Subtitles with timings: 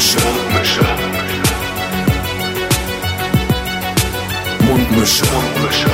[0.00, 0.18] Mundmische.
[0.24, 0.80] Mundmische.
[4.62, 5.26] Mundmische.
[5.30, 5.90] Mundmische.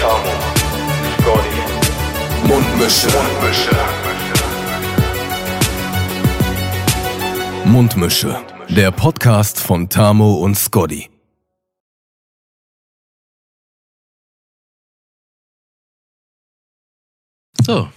[0.00, 0.34] Tamo.
[1.18, 1.60] Scotty.
[2.48, 3.08] Mundmische.
[3.10, 3.76] Mundmische.
[7.66, 8.44] Mundmische.
[8.70, 11.10] Der Podcast von Tamo und Scotty.
[17.62, 17.90] So,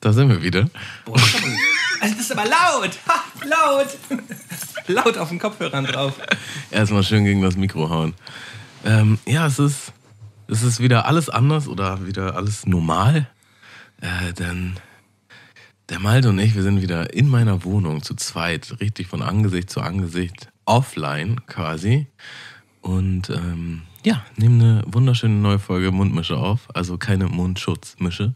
[0.00, 0.68] da sind wir wieder.
[1.06, 1.16] Boah,
[2.04, 2.98] also das ist aber laut.
[3.08, 3.98] Ha, laut.
[4.86, 6.14] laut auf den Kopfhörern drauf.
[6.70, 8.14] Erstmal schön gegen das Mikro hauen.
[8.84, 9.92] Ähm, ja, es ist,
[10.46, 13.26] es ist wieder alles anders oder wieder alles normal.
[14.02, 14.74] Äh, denn
[15.88, 19.70] der Malte und ich, wir sind wieder in meiner Wohnung zu zweit, richtig von Angesicht
[19.70, 22.06] zu Angesicht, offline quasi.
[22.82, 28.34] Und ähm, ja, nehmen eine wunderschöne neue Folge Mundmische auf, also keine Mundschutzmische.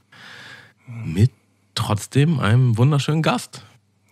[1.04, 1.30] Mit
[1.78, 3.62] trotzdem einem wunderschönen Gast.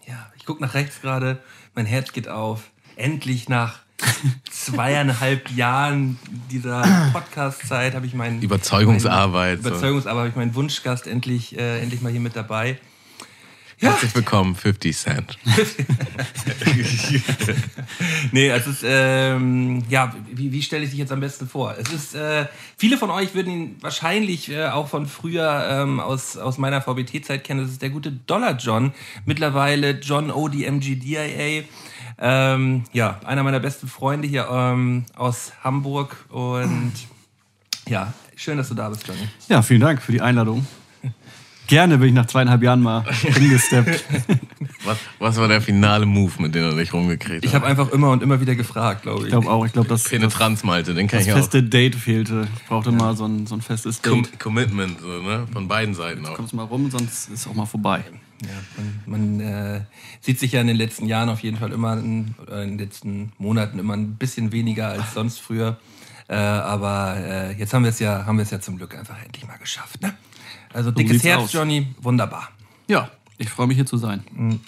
[0.07, 1.43] Ja, ich gucke nach rechts gerade,
[1.75, 2.71] mein Herz geht auf.
[2.95, 3.81] Endlich nach
[4.51, 6.19] zweieinhalb Jahren
[6.51, 9.61] dieser Podcast-Zeit habe ich meinen Überzeugungsarbeit.
[9.61, 12.79] Meinen, Überzeugungsarbeit habe ich meinen Wunschgast endlich, äh, endlich mal hier mit dabei.
[13.79, 13.91] Ja.
[13.91, 15.39] Herzlich willkommen, 50 Cent.
[18.33, 21.75] nee, es ist, ähm, ja, wie, wie stelle ich dich jetzt am besten vor?
[21.79, 22.47] Es ist, äh,
[22.79, 27.45] viele von euch würden ihn wahrscheinlich äh, auch von früher ähm, aus, aus meiner VBT-Zeit
[27.45, 27.61] kennen.
[27.61, 28.95] Das ist der gute Dollar John.
[29.27, 31.65] Mittlerweile John ODMGDIA.
[32.19, 36.25] Ähm, ja, einer meiner besten Freunde hier ähm, aus Hamburg.
[36.31, 36.95] Und
[37.87, 39.29] ja, schön, dass du da bist, Johnny.
[39.49, 40.67] Ja, vielen Dank für die Einladung.
[41.67, 44.05] Gerne bin ich nach zweieinhalb Jahren mal hingesteppt.
[44.85, 47.45] Was, was war der finale Move, mit dem er dich rumgekriegt hat?
[47.45, 49.25] Ich habe einfach immer und immer wieder gefragt, glaube ich.
[49.27, 49.67] Ich glaube auch.
[49.67, 51.39] Ich glaube, das Penetranz, Malte, den kann das ich auch.
[51.39, 52.47] feste Date fehlte.
[52.57, 52.97] Ich brauchte ja.
[52.97, 54.13] mal so ein, so ein festes Date.
[54.13, 55.47] Com Commitment, so, ne?
[55.53, 56.35] von beiden Seiten auch.
[56.35, 58.05] Kommst mal rum, sonst ist es auch mal vorbei.
[58.43, 58.49] Ja,
[59.07, 59.81] man, man äh,
[60.21, 62.79] sieht sich ja in den letzten Jahren auf jeden Fall immer, in, oder in den
[62.79, 65.79] letzten Monaten immer ein bisschen weniger als sonst früher.
[66.29, 69.17] Äh, aber äh, jetzt haben wir es ja, haben wir es ja zum Glück einfach
[69.25, 70.03] endlich mal geschafft.
[70.03, 70.15] Ne?
[70.73, 71.53] Also dickes Herz, aus.
[71.53, 72.49] Johnny, wunderbar.
[72.89, 74.23] Ja, ich freue mich hier zu sein.
[74.35, 74.61] Mhm.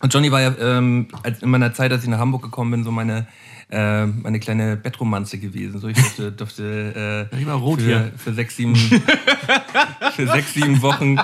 [0.00, 1.08] Und Johnny war ja ähm,
[1.40, 3.26] in meiner Zeit, als ich nach Hamburg gekommen bin, so meine
[3.70, 5.80] äh, meine kleine Bettromanze gewesen.
[5.80, 8.12] So, ich durfte, durfte äh, ich war rot für, hier.
[8.16, 8.76] für sechs, sieben,
[10.12, 11.18] für sechs, sieben Wochen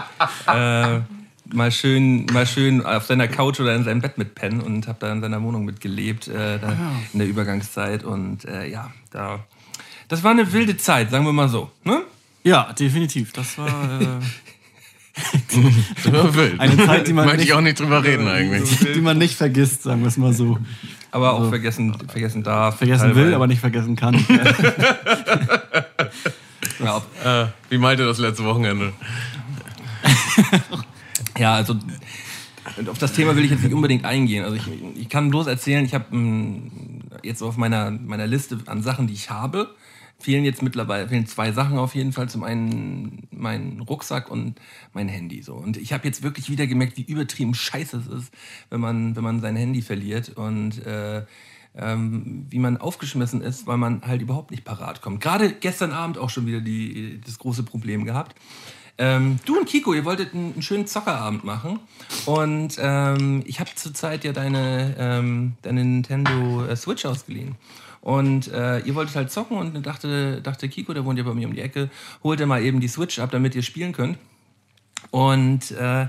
[0.46, 1.00] äh,
[1.52, 5.12] mal schön, mal schön auf seiner Couch oder in seinem Bett mitpennen und habe da
[5.12, 6.92] in seiner Wohnung mitgelebt äh, da, ah.
[7.12, 8.04] in der Übergangszeit.
[8.04, 9.40] Und äh, ja, da,
[10.08, 11.70] das war eine wilde Zeit, sagen wir mal so.
[11.84, 12.02] Ne?
[12.42, 13.32] Ja, definitiv.
[13.32, 14.00] Das war.
[14.00, 14.20] Äh
[16.58, 18.78] Eine Zeit, die man Möchte ich auch nicht drüber reden eigentlich.
[18.78, 20.58] Die man nicht vergisst, sagen wir es mal so.
[21.10, 22.78] Aber auch vergessen, vergessen darf.
[22.78, 23.26] Vergessen teilweise.
[23.26, 24.14] will, aber nicht vergessen kann.
[26.78, 28.92] ja, äh, wie meinte das letzte Wochenende?
[31.38, 31.74] ja, also
[32.88, 34.44] auf das Thema will ich jetzt nicht unbedingt eingehen.
[34.44, 34.62] Also ich,
[34.96, 36.70] ich kann bloß erzählen, ich habe hm,
[37.22, 39.74] jetzt auf meiner, meiner Liste an Sachen, die ich habe,
[40.20, 42.28] fehlen jetzt mittlerweile fehlen zwei Sachen auf jeden Fall.
[42.28, 44.60] Zum einen mein Rucksack und
[44.92, 45.42] mein Handy.
[45.42, 45.54] So.
[45.54, 48.32] Und ich habe jetzt wirklich wieder gemerkt, wie übertrieben scheiße es ist,
[48.68, 51.24] wenn man, wenn man sein Handy verliert und äh,
[51.76, 55.20] ähm, wie man aufgeschmissen ist, weil man halt überhaupt nicht parat kommt.
[55.20, 58.34] Gerade gestern Abend auch schon wieder die, das große Problem gehabt.
[58.98, 61.80] Ähm, du und Kiko, ihr wolltet einen, einen schönen Zockerabend machen.
[62.26, 67.56] Und ähm, ich habe zurzeit ja deine, ähm, deine Nintendo äh, Switch ausgeliehen.
[68.00, 71.46] Und äh, ihr wolltet halt zocken und dachte, dachte Kiko, der wohnt ja bei mir
[71.46, 71.90] um die Ecke,
[72.24, 74.16] holt er mal eben die Switch ab, damit ihr spielen könnt.
[75.10, 76.06] Und äh,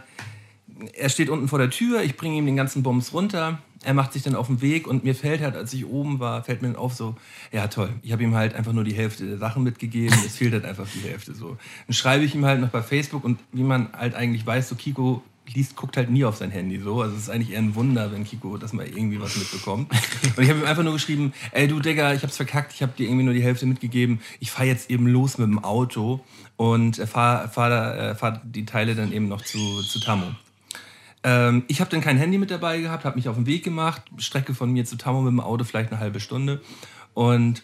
[0.93, 3.59] er steht unten vor der Tür, ich bringe ihm den ganzen Bums runter.
[3.83, 6.43] Er macht sich dann auf den Weg und mir fällt halt, als ich oben war,
[6.43, 7.15] fällt mir dann auf so,
[7.51, 10.53] ja toll, ich habe ihm halt einfach nur die Hälfte der Sachen mitgegeben, es fehlt
[10.53, 11.57] halt einfach die Hälfte so.
[11.87, 14.75] Dann schreibe ich ihm halt noch bei Facebook und wie man halt eigentlich weiß, so
[14.75, 17.01] Kiko liest, guckt halt nie auf sein Handy so.
[17.01, 19.91] Also es ist eigentlich eher ein Wunder, wenn Kiko das mal irgendwie was mitbekommt.
[20.37, 22.93] Und ich habe ihm einfach nur geschrieben, ey du Digga, ich hab's verkackt, ich habe
[22.97, 24.21] dir irgendwie nur die Hälfte mitgegeben.
[24.39, 26.23] Ich fahre jetzt eben los mit dem Auto
[26.57, 30.27] und fahre fahr, äh, fahr die Teile dann eben noch zu, zu Tammo.
[31.23, 34.03] Ähm, ich habe dann kein Handy mit dabei gehabt, habe mich auf den Weg gemacht,
[34.17, 36.61] Strecke von mir zu Tammo mit dem Auto vielleicht eine halbe Stunde.
[37.13, 37.63] Und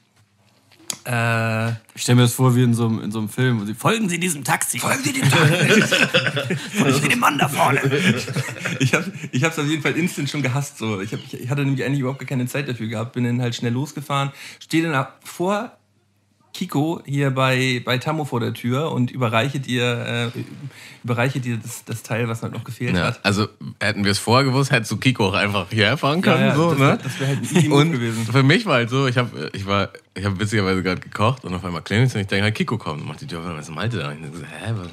[1.05, 3.65] äh, ich stelle mir das vor wie in so, einem, in so einem Film.
[3.65, 4.79] Sie, folgen Sie diesem Taxi.
[4.79, 5.81] Folgen Sie dem Taxi.
[6.77, 7.81] folgen Sie dem Mann da vorne.
[8.79, 10.77] ich habe es auf jeden Fall instant schon gehasst.
[10.77, 11.01] So.
[11.01, 13.13] Ich, hab, ich hatte nämlich eigentlich überhaupt keine Zeit dafür gehabt.
[13.13, 14.31] Bin dann halt schnell losgefahren.
[14.59, 15.77] Stehe dann vor
[16.57, 20.39] Kiko hier bei, bei Tammo vor der Tür und überreiche dir, äh,
[21.03, 23.19] überreiche dir das, das Teil, was halt noch gefehlt ja, hat.
[23.23, 23.47] Also
[23.79, 26.41] hätten wir es vorher gewusst, hättest du Kiko auch einfach hierher fahren können.
[26.41, 26.99] Ja, ja, so, das, ne?
[27.03, 28.25] das wäre halt ein easy und gewesen.
[28.25, 31.53] Für mich war halt so, ich habe ich war, ich hab witzigerweise gerade gekocht und
[31.53, 33.69] auf einmal klingelt und ich denke halt, Kiko kommt und macht die Tür auf, was
[33.69, 34.09] Malte da?
[34.09, 34.87] Und ich so, hä, was,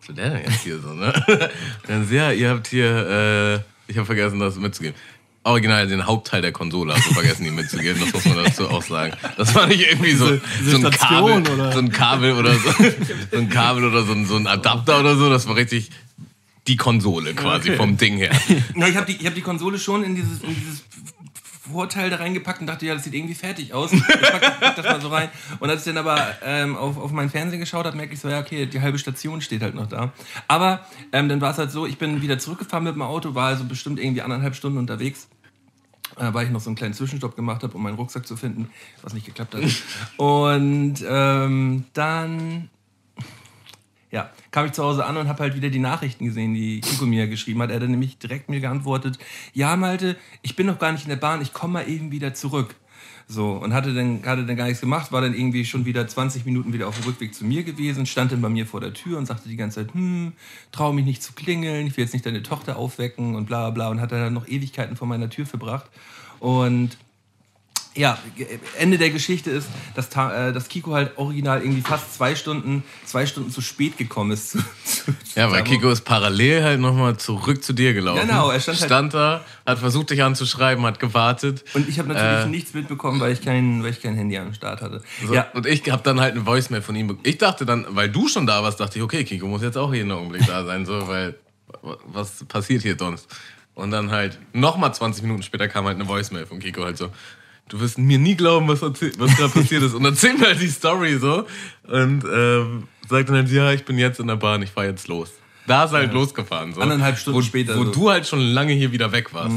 [0.00, 1.12] was will der denn jetzt hier so, ne?
[1.28, 4.96] Und dann ja, ihr habt hier, äh, ich habe vergessen, das mitzugeben.
[5.44, 8.00] Original den Hauptteil der Konsole hast du vergessen, ihm mitzugeben.
[8.00, 9.12] Das muss man dazu auch sagen.
[9.36, 10.28] Das war nicht irgendwie so,
[10.60, 11.72] diese so ein Station, Kabel, oder?
[11.72, 12.70] so ein Kabel oder so,
[13.30, 15.30] so ein Kabel oder so ein, so ein Adapter oder so.
[15.30, 15.90] Das war richtig
[16.66, 17.76] die Konsole quasi Okay.
[17.76, 18.30] vom Ding her.
[18.74, 20.82] Na, ich habe die, ich hab die Konsole schon in dieses, in dieses
[21.70, 23.90] Vorteil da reingepackt und dachte, ja, das sieht irgendwie fertig aus.
[23.92, 25.28] Ich pack, pack das mal so rein.
[25.60, 28.28] Und als ich dann aber ähm, auf, auf meinen Fernseher geschaut habe, merke ich so,
[28.28, 30.12] ja, okay, die halbe Station steht halt noch da.
[30.46, 33.48] Aber ähm, dann war es halt so, ich bin wieder zurückgefahren mit dem Auto, war
[33.48, 35.28] also bestimmt irgendwie anderthalb Stunden unterwegs.
[36.16, 38.70] Äh, weil ich noch so einen kleinen Zwischenstopp gemacht habe, um meinen Rucksack zu finden,
[39.02, 39.62] was nicht geklappt hat.
[40.16, 42.70] Und ähm, dann
[44.14, 47.04] ja, kam ich zu Hause an und habe halt wieder die Nachrichten gesehen, die Kiko
[47.04, 47.70] mir geschrieben hat.
[47.70, 49.18] Er hat dann nämlich direkt mir geantwortet,
[49.54, 52.32] ja Malte, ich bin noch gar nicht in der Bahn, ich komme mal eben wieder
[52.32, 52.76] zurück.
[53.34, 56.44] So, und hatte dann, hatte dann gar nichts gemacht, war dann irgendwie schon wieder 20
[56.44, 59.18] Minuten wieder auf dem Rückweg zu mir gewesen, stand dann bei mir vor der Tür
[59.18, 60.32] und sagte die ganze Zeit, hm,
[60.70, 63.88] trau mich nicht zu klingeln, ich will jetzt nicht deine Tochter aufwecken und bla bla
[63.88, 65.90] und hat dann noch Ewigkeiten vor meiner Tür verbracht.
[66.38, 66.96] Und
[67.96, 68.18] ja,
[68.78, 73.24] Ende der Geschichte ist, dass, äh, dass Kiko halt original irgendwie fast zwei Stunden, zwei
[73.26, 74.50] Stunden zu spät gekommen ist.
[74.50, 74.58] Zu,
[75.04, 75.62] zu, Ja, weil.
[75.64, 78.26] Kiko ist parallel halt nochmal zurück zu dir gelaufen.
[78.26, 81.64] Genau, er stand halt- da, hat versucht dich anzuschreiben, hat gewartet.
[81.74, 82.48] Und ich habe natürlich Äh.
[82.48, 85.02] nichts mitbekommen, weil ich kein, weil ich kein Handy am Start hatte.
[85.26, 87.06] So, Ja, Und ich habe dann halt eine Voicemail von ihm.
[87.08, 89.76] be- Ich dachte dann, weil du schon da warst, dachte ich, okay, Kiko muss jetzt
[89.78, 91.36] auch jeden Augenblick da sein, so, weil
[91.82, 93.28] wa- was passiert hier sonst?
[93.76, 97.10] Und dann halt nochmal 20 Minuten später kam halt eine Voicemail von Kiko halt so.
[97.68, 99.94] Du wirst mir nie glauben, was, was gerade passiert ist.
[99.94, 101.46] Und erzähl mir halt die Story so.
[101.88, 105.08] Und ähm, sagt dann halt, ja, ich bin jetzt in der Bahn, ich fahr jetzt
[105.08, 105.30] los.
[105.66, 106.74] Da ist er halt losgefahren.
[106.74, 106.80] So.
[106.80, 107.92] Anderthalb Stunden wo, später Wo so.
[107.92, 109.56] du halt schon lange hier wieder weg warst.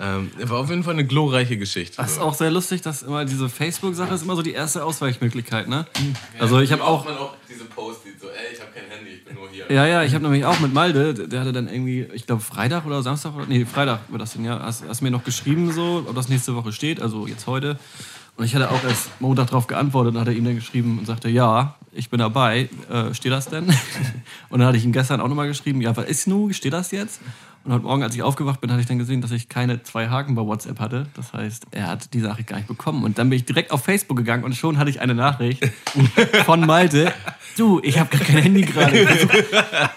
[0.00, 1.96] Ähm, war auf jeden Fall eine glorreiche Geschichte.
[1.96, 2.22] Das ist so.
[2.22, 5.86] auch sehr lustig, dass immer diese Facebook-Sache ist immer so die erste Ausweichmöglichkeit, ne?
[6.38, 9.14] Also ich habe auch, man auch diese Post sieht, so, ey, ich habe kein Handy,
[9.14, 9.57] ich bin nur hier.
[9.68, 12.86] Ja, ja, ich habe nämlich auch mit Malde, der hatte dann irgendwie, ich glaube Freitag
[12.86, 16.04] oder Samstag, oder, nee, Freitag wird das denn ja, hast, hast mir noch geschrieben so,
[16.08, 17.78] ob das nächste Woche steht, also jetzt heute.
[18.36, 21.28] Und ich hatte auch erst Montag darauf geantwortet und hatte ihm dann geschrieben und sagte,
[21.28, 23.64] ja, ich bin dabei, äh, steht das denn?
[24.48, 26.92] Und dann hatte ich ihm gestern auch nochmal geschrieben, ja, was ist nu, steht das
[26.92, 27.20] jetzt?
[27.68, 30.08] Und heute Morgen, als ich aufgewacht bin, hatte ich dann gesehen, dass ich keine zwei
[30.08, 31.04] Haken bei WhatsApp hatte.
[31.12, 33.04] Das heißt, er hat die Nachricht gar nicht bekommen.
[33.04, 35.62] Und dann bin ich direkt auf Facebook gegangen und schon hatte ich eine Nachricht
[36.46, 37.12] von Malte.
[37.58, 38.98] Du, ich habe gar kein Handy gerade.
[39.00, 39.44] Ich versuch-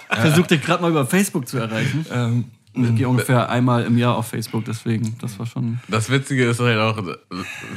[0.09, 2.05] Versuch dich gerade mal über Facebook zu erreichen.
[2.11, 5.79] ähm, Ich gehe ungefähr einmal im Jahr auf Facebook, deswegen, das war schon.
[5.87, 7.01] Das Witzige ist halt auch,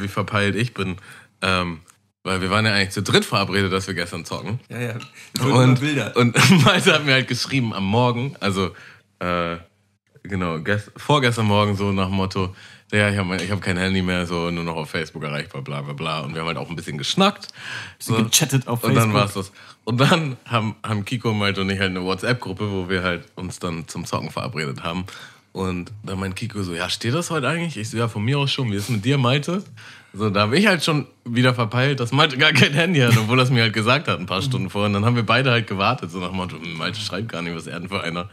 [0.01, 0.97] wie verpeilt ich bin.
[1.41, 1.83] Ähm,
[2.25, 4.59] weil wir waren ja eigentlich zu dritt verabredet, dass wir gestern zocken.
[4.69, 4.95] ja, ja.
[5.47, 6.17] Und, Bilder.
[6.17, 8.71] und Malte hat mir halt geschrieben am Morgen, also
[9.21, 9.57] äh,
[10.25, 12.55] genau, gest, vorgestern Morgen so nach dem Motto,
[12.93, 15.83] ja, ich habe ich hab kein Handy mehr, so nur noch auf Facebook erreichbar, bla
[15.83, 16.21] bla bla.
[16.21, 17.49] Und wir haben halt auch ein bisschen geschnackt.
[17.99, 18.15] So.
[18.17, 19.13] gechattet auf Und Facebook.
[19.13, 19.53] dann war's das.
[19.85, 23.59] Und dann haben, haben Kiko, Malte und ich halt eine WhatsApp-Gruppe, wo wir halt uns
[23.59, 25.05] dann zum Zocken verabredet haben.
[25.53, 27.77] Und dann meint Kiko so, ja, steht das heute eigentlich?
[27.77, 28.71] Ich so, ja, von mir aus schon.
[28.73, 29.63] Wie ist mit dir, Malte?
[30.17, 33.41] So, da habe ich halt schon wieder verpeilt, dass Malte gar kein Handy hat, obwohl
[33.41, 34.87] er es mir halt gesagt hat, ein paar Stunden vorher.
[34.87, 37.57] Und dann haben wir beide halt gewartet, so nach Motto, hm, Malte schreibt gar nicht,
[37.57, 38.29] was er denn für einer.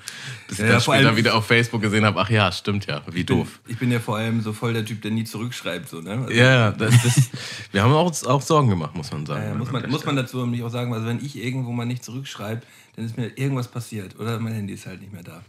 [0.48, 3.02] Bis ich Ja, dann vor später wieder auf Facebook gesehen habe, ach ja, stimmt ja,
[3.12, 3.60] wie doof.
[3.68, 5.90] Ich bin ja vor allem so voll der Typ, der nie zurückschreibt.
[5.90, 6.12] So, ne?
[6.12, 7.30] Also, Ja, ja, das, das,
[7.72, 9.44] wir haben uns auch Sorgen gemacht, muss man sagen.
[9.44, 12.04] äh, muss, man, muss man dazu nämlich auch sagen, also wenn ich irgendwo mal nicht
[12.04, 12.62] zurückschreibe,
[12.96, 15.42] dann ist mir irgendwas passiert oder mein Handy ist halt nicht mehr da.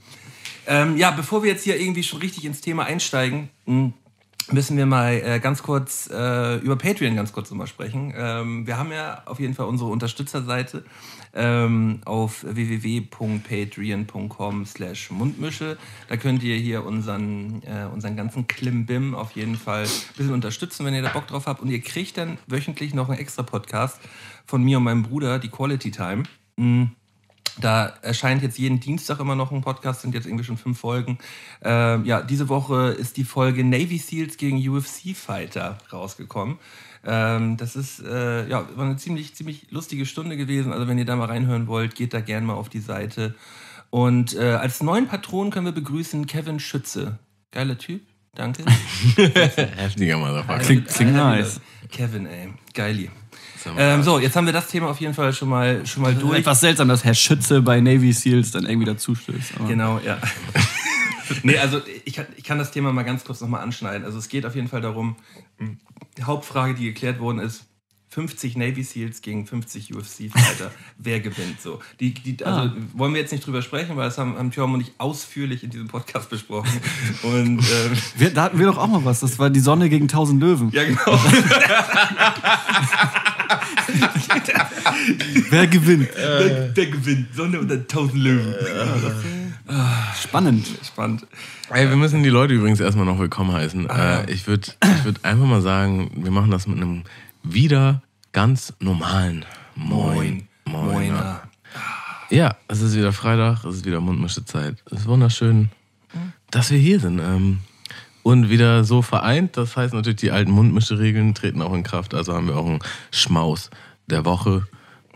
[0.66, 3.92] Ähm, ja, bevor wir jetzt hier irgendwie schon richtig ins Thema einsteigen, mh,
[4.50, 8.12] müssen wir mal äh, ganz kurz äh, über Patreon ganz kurz nochmal sprechen.
[8.16, 10.84] Ähm, wir haben ja auf jeden Fall unsere Unterstützerseite
[11.34, 15.78] ähm, auf www.patreon.com slash mundmische.
[16.08, 20.86] Da könnt ihr hier unseren, äh, unseren ganzen Klimbim auf jeden Fall ein bisschen unterstützen,
[20.86, 21.62] wenn ihr da Bock drauf habt.
[21.62, 24.00] Und ihr kriegt dann wöchentlich noch einen extra Podcast
[24.46, 26.22] von mir und meinem Bruder, die Quality Time.
[26.56, 26.84] Mm.
[27.60, 31.18] Da erscheint jetzt jeden Dienstag immer noch ein Podcast, sind jetzt irgendwie schon fünf Folgen.
[31.62, 36.58] Ähm, ja, diese Woche ist die Folge Navy Seals gegen UFC Fighter rausgekommen.
[37.04, 40.72] Ähm, das ist äh, ja war eine ziemlich ziemlich lustige Stunde gewesen.
[40.72, 43.34] Also wenn ihr da mal reinhören wollt, geht da gerne mal auf die Seite.
[43.90, 47.18] Und äh, als neuen Patron können wir begrüßen Kevin Schütze.
[47.50, 48.00] Geiler Typ,
[48.34, 48.64] danke.
[49.16, 50.58] Heftiger Motherfucker.
[50.60, 51.60] Klingt- klingt nice.
[51.90, 53.10] Kevin, ey, geili.
[53.76, 56.38] Ähm, so, jetzt haben wir das Thema auf jeden Fall schon mal schon mal durch.
[56.38, 59.52] Etwas seltsam, dass Herr Schütze bei Navy Seals dann irgendwie dazustößt.
[59.66, 60.18] Genau, ja.
[61.42, 64.04] nee, also ich kann, ich kann das Thema mal ganz kurz nochmal anschneiden.
[64.04, 65.16] Also es geht auf jeden Fall darum,
[66.16, 67.64] die Hauptfrage, die geklärt worden ist,
[68.12, 70.70] 50 Navy Seals gegen 50 UFC-Fighter.
[70.98, 71.80] Wer gewinnt so?
[71.98, 72.72] Die, die, also Ah.
[72.92, 75.70] wollen wir jetzt nicht drüber sprechen, weil das haben, haben Thorm und ich ausführlich in
[75.70, 76.68] diesem Podcast besprochen.
[77.22, 77.62] Und ähm,
[78.18, 79.20] Wir, da hatten wir doch auch mal was.
[79.20, 80.70] Das war die Sonne gegen 1000 Löwen.
[80.72, 80.98] ja, genau.
[85.50, 86.08] Wer gewinnt?
[86.16, 87.34] Der, der gewinnt.
[87.34, 88.54] Sonne unter 1000 Löwen.
[90.22, 90.66] Spannend.
[90.86, 91.26] Spannend.
[91.70, 93.88] Ey, wir müssen die Leute übrigens erstmal noch willkommen heißen.
[93.88, 97.02] Äh, ich würde ich würd einfach mal sagen, wir machen das mit einem
[97.42, 99.44] wieder ganz normalen
[99.74, 100.48] Moin.
[100.64, 100.86] Moin.
[100.86, 101.42] Moiner.
[102.30, 104.82] Ja, es ist wieder Freitag, es ist wieder Mundmischezeit.
[104.86, 105.70] Es ist wunderschön,
[106.50, 107.18] dass wir hier sind.
[107.18, 107.58] Ähm,
[108.22, 109.56] und wieder so vereint.
[109.56, 112.14] Das heißt natürlich, die alten Mundmischeregeln treten auch in Kraft.
[112.14, 112.78] Also haben wir auch einen
[113.10, 113.70] Schmaus
[114.06, 114.66] der Woche.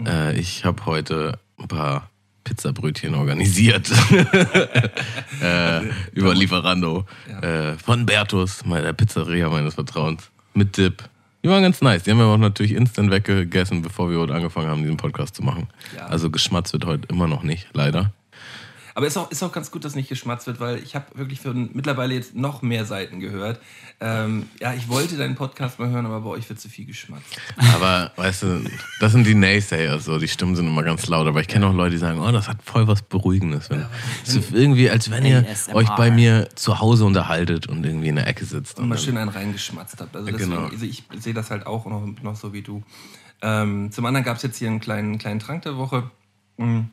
[0.05, 2.11] Äh, ich habe heute ein paar
[2.45, 3.91] Pizzabrötchen organisiert.
[5.41, 5.81] äh,
[6.13, 7.07] über Lieferando.
[7.41, 10.31] Äh, von Bertus, der Pizzeria meines Vertrauens.
[10.55, 11.09] Mit Dip.
[11.47, 12.03] Die waren ganz nice.
[12.03, 15.45] Die haben wir auch natürlich instant weggegessen, bevor wir heute angefangen haben, diesen Podcast zu
[15.45, 15.69] machen.
[15.95, 16.07] Ja.
[16.07, 18.11] Also geschmatzt wird heute immer noch nicht, leider.
[18.97, 21.39] Aber ist auch, ist auch ganz gut, dass nicht geschmatzt wird, weil ich habe wirklich
[21.39, 23.61] für mittlerweile jetzt noch mehr Seiten gehört.
[24.01, 27.27] Ähm, ja, ich wollte deinen Podcast mal hören, aber bei euch wird zu viel geschmatzt.
[27.75, 28.65] Aber weißt du,
[28.99, 31.27] das sind die Naysayers, so die Stimmen sind immer ganz laut.
[31.27, 33.69] Aber ich kenne auch Leute, die sagen, oh, das hat voll was Beruhigendes.
[33.69, 33.85] Wenn,
[34.25, 35.75] es ist irgendwie, als wenn ihr ASMR.
[35.75, 38.79] euch bei mir zu Hause unterhaltet und irgendwie in der Ecke sitzt.
[38.79, 40.17] Und mal schön einen reingeschmatzt habt.
[40.17, 40.69] Also, deswegen, Genau.
[40.69, 42.83] also ich sehe das halt auch noch, noch so wie du.
[43.43, 46.11] Ähm, zum anderen gab es jetzt hier einen kleinen, kleinen Trank der Woche.
[46.57, 46.89] Mhm.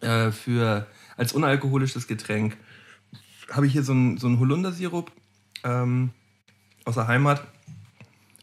[0.00, 2.56] Äh, für, als unalkoholisches Getränk
[3.50, 5.12] habe ich hier so einen, so einen Holundersirup
[5.64, 6.10] ähm,
[6.84, 7.46] aus der Heimat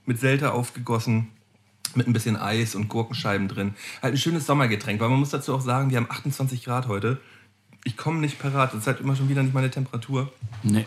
[0.06, 1.30] mit Selter aufgegossen,
[1.96, 3.76] mit ein bisschen Eis und Gurkenscheiben drin.
[4.02, 7.20] Halt ein schönes Sommergetränk, weil man muss dazu auch sagen, wir haben 28 Grad heute.
[7.84, 10.32] Ich komme nicht parat, das ist halt immer schon wieder nicht meine Temperatur.
[10.64, 10.86] Nee.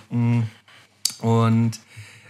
[1.20, 1.80] Und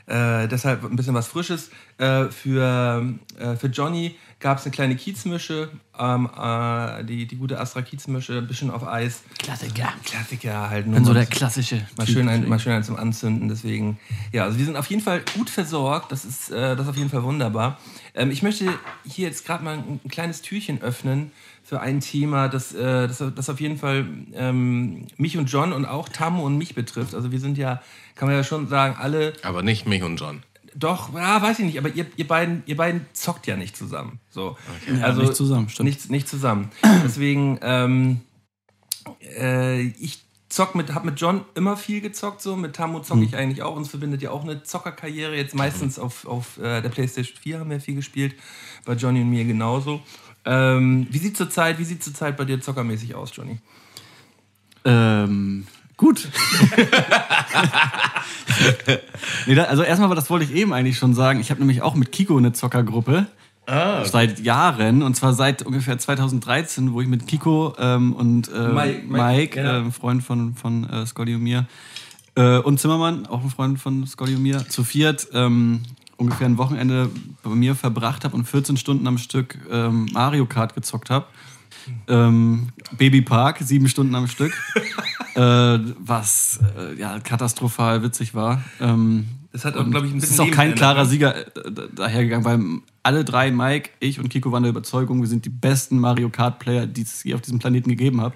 [0.07, 1.71] äh, deshalb ein bisschen was Frisches.
[1.99, 7.59] Äh, für, äh, für Johnny gab es eine kleine Kiezmische, ähm, äh, die, die gute
[7.59, 9.23] Astra Kiezmische, ein bisschen auf Eis.
[9.39, 9.93] Klassiker.
[10.05, 10.87] Klassiker halt.
[10.87, 11.87] Nur Bin so der klassische.
[11.97, 12.15] Mal Typ.
[12.15, 13.99] schön, ein, mal schön ein zum Anzünden, deswegen.
[14.33, 16.13] Ja, also wir sind auf jeden Fall gut versorgt.
[16.13, 17.79] Das ist, äh, das ist auf jeden Fall wunderbar.
[18.15, 18.67] Ähm, ich möchte
[19.05, 21.33] hier jetzt gerade mal ein, ein kleines Türchen öffnen
[21.67, 25.85] für ein Thema, das, äh, das, das auf jeden Fall ähm, mich und John und
[25.85, 27.13] auch Tamu und mich betrifft.
[27.13, 27.83] Also wir sind ja,
[28.15, 30.45] kann man ja schon sagen, alle Aber nicht mich und John.
[30.77, 34.21] doch, ja, weiß ich nicht, aber ihr, ihr, beiden, ihr beiden zockt ja nicht zusammen.
[34.31, 34.57] So.
[35.03, 35.89] Also nicht zusammen, stimmt.
[35.89, 36.71] Nicht, nicht zusammen.
[37.05, 38.21] Deswegen, ähm,
[39.37, 42.55] äh, ich zock mit, hab mit John immer viel gezockt, so.
[42.55, 43.27] Mit Tamu zocke Hm.
[43.27, 43.75] ich eigentlich auch.
[43.75, 45.35] Uns verbindet ja auch eine Zockerkarriere.
[45.35, 48.37] Jetzt meistens auf, auf äh, der PlayStation 4 haben wir viel gespielt.
[48.85, 50.01] Bei Johnny und mir genauso.
[50.47, 53.59] Ähm, wie sieht zurzeit, wie sieht zurzeit bei dir zockermäßig aus, Johnny?
[54.85, 56.29] Ähm, gut.
[59.47, 61.41] nee, da, also erstmal, das wollte ich eben eigentlich schon sagen.
[61.41, 63.27] Ich habe nämlich auch mit Kiko eine Zockergruppe.
[64.05, 69.03] Seit Jahren, und zwar seit ungefähr 2013, wo ich mit Kiko ähm, und äh, Mike,
[69.09, 69.79] Mike, Mike, ja.
[69.79, 71.67] ähm, Freund von, von äh, Scotty und mir,
[72.37, 75.83] äh, und Zimmermann, auch ein Freund von Scotty und mir, zu viert ähm,
[76.17, 77.11] ungefähr ein Wochenende
[77.43, 81.27] bei mir verbracht habe und 14 Stunden am Stück ähm, Mario Kart gezockt habe.
[82.09, 82.69] Ähm,
[82.99, 84.53] Baby Park, sieben Stunden am Stück.
[85.35, 85.41] äh,
[85.99, 88.63] was äh, ja katastrophal witzig war.
[88.81, 91.09] Ähm, Das hat auch, glaube ich, ein es bisschen ist auch kein klarer ne?
[91.09, 95.29] Sieger äh, da- dahergegangen, weil alle drei, Mike, ich und Kiko, waren der Überzeugung, wir
[95.29, 98.33] sind die besten Mario Kart-Player, die es je auf diesem Planeten gegeben hat.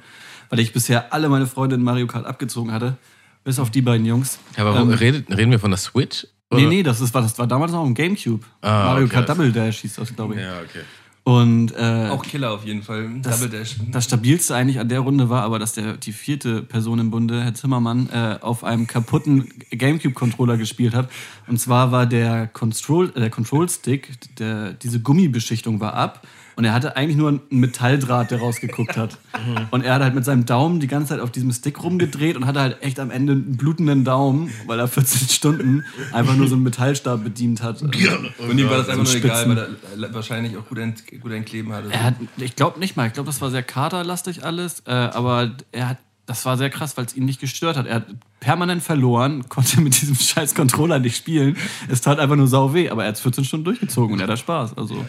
[0.49, 2.97] Weil ich bisher alle meine Freunde in Mario Kart abgezogen hatte.
[3.43, 4.39] Bis auf die beiden Jungs.
[4.57, 6.27] Aber wo, Ähm, redet, reden wir von der Switch?
[6.53, 6.69] Nee, Oder?
[6.69, 8.45] nee, das, ist, war, das war damals noch im Gamecube.
[8.61, 10.41] Ah, Mario okay, Kart Double Dash hieß das, glaube ich.
[10.41, 10.81] Ja, okay.
[11.23, 13.09] Und äh, Auch Killer auf jeden Fall.
[13.23, 13.77] das, Double Dash.
[13.93, 17.45] das stabilste eigentlich an der Runde war aber, dass der, die vierte Person im Bunde,
[17.45, 21.09] Herr Zimmermann, äh, auf einem kaputten Gamecube-Controller gespielt hat.
[21.47, 26.27] Und zwar war der Control, äh, der Control-Stick, der, diese Gummibeschichtung war ab.
[26.61, 29.17] Und er hatte eigentlich nur einen Metalldraht, der rausgeguckt hat.
[29.71, 32.45] Und er hat halt mit seinem Daumen die ganze Zeit auf diesem Stick rumgedreht und
[32.45, 36.57] hatte halt echt am Ende einen blutenden Daumen, weil er 14 Stunden einfach nur so
[36.57, 37.81] einen Metallstab bedient hat.
[37.81, 39.49] Und ihm war das einfach so nur egal,
[39.95, 41.91] weil er wahrscheinlich auch gut, ent, gut entkleben hatte.
[41.91, 45.53] Er hat, ich glaube nicht mal, ich glaube, das war sehr katerlastig alles, äh, aber
[45.73, 47.87] er hat, das war sehr krass, weil es ihn nicht gestört hat.
[47.87, 48.07] Er hat
[48.41, 51.57] permanent verloren, konnte mit diesem scheiß Controller nicht spielen.
[51.89, 54.39] Es tat einfach nur sau weh, aber er hat 14 Stunden durchgezogen und er hat
[54.39, 54.77] Spaß.
[54.77, 55.07] Also,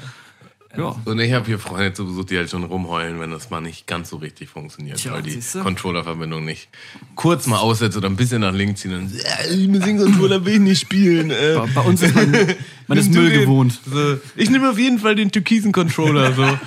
[0.78, 0.96] ja.
[1.06, 3.88] Und ich habe hier Freunde zu Besuch, die halt schon rumheulen, wenn das mal nicht
[3.88, 5.40] ganz so richtig funktioniert, Tja, weil die.
[5.62, 6.70] Controller-Verbindung nicht
[7.16, 10.54] kurz mal aussetzt oder ein bisschen nach links ziehen und äh, mit dem Controller will
[10.56, 11.32] ich nicht spielen.
[11.32, 12.32] Äh, Bei, bei uns ist man,
[12.88, 13.42] man ist Müll den.
[13.42, 13.80] gewohnt.
[13.86, 16.34] So, ich nehme auf jeden Fall den türkisen Controller.
[16.34, 16.44] So.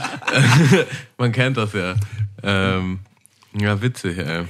[1.19, 1.95] Man kennt das ja.
[2.43, 2.99] Ähm,
[3.59, 4.45] ja, witzig, ey.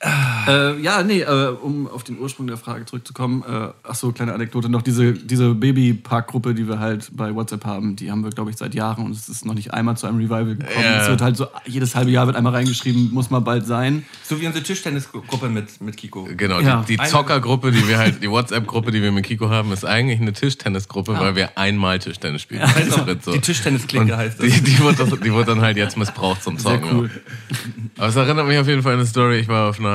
[0.00, 3.42] Äh, ja, nee, äh, um auf den Ursprung der Frage zurückzukommen.
[3.42, 4.82] Äh, ach so, kleine Anekdote noch.
[4.82, 8.74] Diese, diese Babypark-Gruppe, die wir halt bei WhatsApp haben, die haben wir, glaube ich, seit
[8.74, 10.84] Jahren und es ist noch nicht einmal zu einem Revival gekommen.
[10.84, 11.02] Ja.
[11.02, 14.04] Es wird halt so, jedes halbe Jahr wird einmal reingeschrieben, muss mal bald sein.
[14.22, 16.28] So wie unsere Tischtennisgruppe mit, mit Kiko.
[16.36, 16.84] Genau, Ja.
[16.88, 20.20] die, die Zockergruppe, die wir halt, die WhatsApp-Gruppe, die wir mit Kiko haben, ist eigentlich
[20.20, 22.60] eine Tischtennisgruppe, weil wir einmal Tischtennis spielen.
[22.60, 23.32] Das heißt auch, dritt so.
[23.32, 24.46] die Tischtennisklinke heißt das.
[24.46, 26.96] Die, die, wird das, die wird dann halt jetzt missbraucht zum Sehr Zocken.
[26.98, 27.10] cool.
[27.12, 27.60] ja.
[27.98, 29.38] Aber es erinnert mich auf jeden Fall an eine Story.
[29.38, 29.87] Ich war auf einer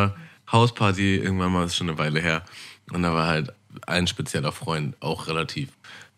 [0.52, 2.44] Hausparty, irgendwann mal, ist schon eine Weile her.
[2.92, 3.52] Und da war halt
[3.88, 5.70] ein spezieller Freund, auch relativ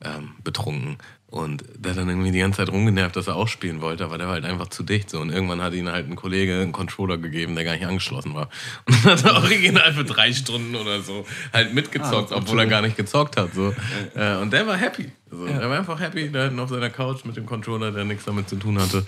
[0.03, 0.97] ähm, betrunken.
[1.27, 4.17] Und der hat dann irgendwie die ganze Zeit rumgenervt, dass er auch spielen wollte, aber
[4.17, 5.09] der war halt einfach zu dicht.
[5.09, 5.19] So.
[5.19, 8.49] Und irgendwann hat ihn halt ein Kollege einen Controller gegeben, der gar nicht angeschlossen war.
[8.85, 12.67] Und dann hat er original für drei Stunden oder so halt mitgezockt, Ah, obwohl er
[12.67, 13.53] gar nicht gezockt hat.
[13.53, 13.73] So.
[14.15, 15.11] Äh, Und der war happy.
[15.29, 15.45] So.
[15.45, 18.47] Er war einfach happy, da hinten auf seiner Couch mit dem Controller, der nichts damit
[18.47, 19.05] zu tun hatte.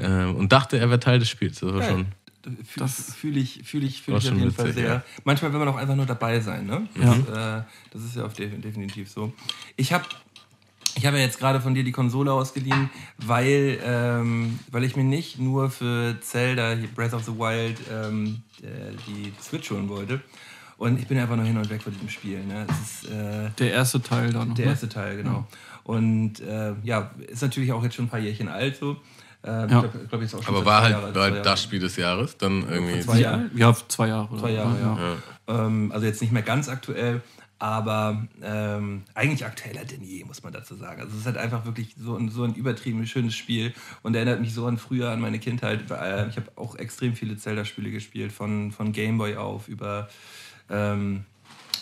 [0.00, 1.58] Ähm, Und dachte, er wäre Teil des Spiels.
[1.60, 2.06] Das war schon.
[2.66, 4.88] Fühle fühl ich, fühl ich, fühl ich auf jeden Fall sehr.
[4.88, 5.02] ja.
[5.24, 6.86] Manchmal will man auch einfach nur dabei sein, ne?
[7.00, 7.14] Ja.
[7.14, 9.32] Das, äh, das ist ja definitiv so.
[9.76, 10.04] Ich habe
[10.96, 15.04] ich hab ja jetzt gerade von dir die Konsole ausgeliehen, weil, ähm, weil ich mir
[15.04, 20.20] nicht nur für Zelda, Breath of the Wild, ähm, äh, die Switch holen wollte.
[20.76, 22.44] Und ich bin einfach nur hin und weg von diesem Spiel.
[22.44, 22.66] Ne?
[22.68, 24.54] Ist, äh, Der erste Teil da noch.
[24.54, 24.70] der ne?
[24.72, 25.46] erste Teil, genau.
[25.84, 28.96] Und äh, ja, ist natürlich auch jetzt schon ein paar Jährchen alt so.
[29.46, 29.64] Ähm, Ja.
[29.64, 31.44] Ich glaube, glaub, jetzt auch schon Aber war halt, Jahren, war halt Jahre.
[31.44, 33.00] das Spiel des Jahres, dann irgendwie.
[33.00, 33.50] zwei Jahre.
[33.54, 34.28] Ja, zwei Jahre.
[34.32, 35.20] Oder Zwei Jahre, ne?
[35.48, 35.66] ja.
[35.66, 37.20] Ähm, also jetzt nicht mehr ganz aktuell,
[37.58, 41.00] aber ähm, eigentlich aktueller denn je, muss man dazu sagen.
[41.00, 43.72] Also es ist halt einfach wirklich so ein, so ein übertrieben schönes Spiel
[44.02, 45.90] und erinnert mich so an früher, an meine Kindheit.
[45.90, 50.08] Äh, Ich habe auch extrem viele Zelda-Spiele gespielt, von, von Game Boy auf über
[50.70, 51.24] ähm,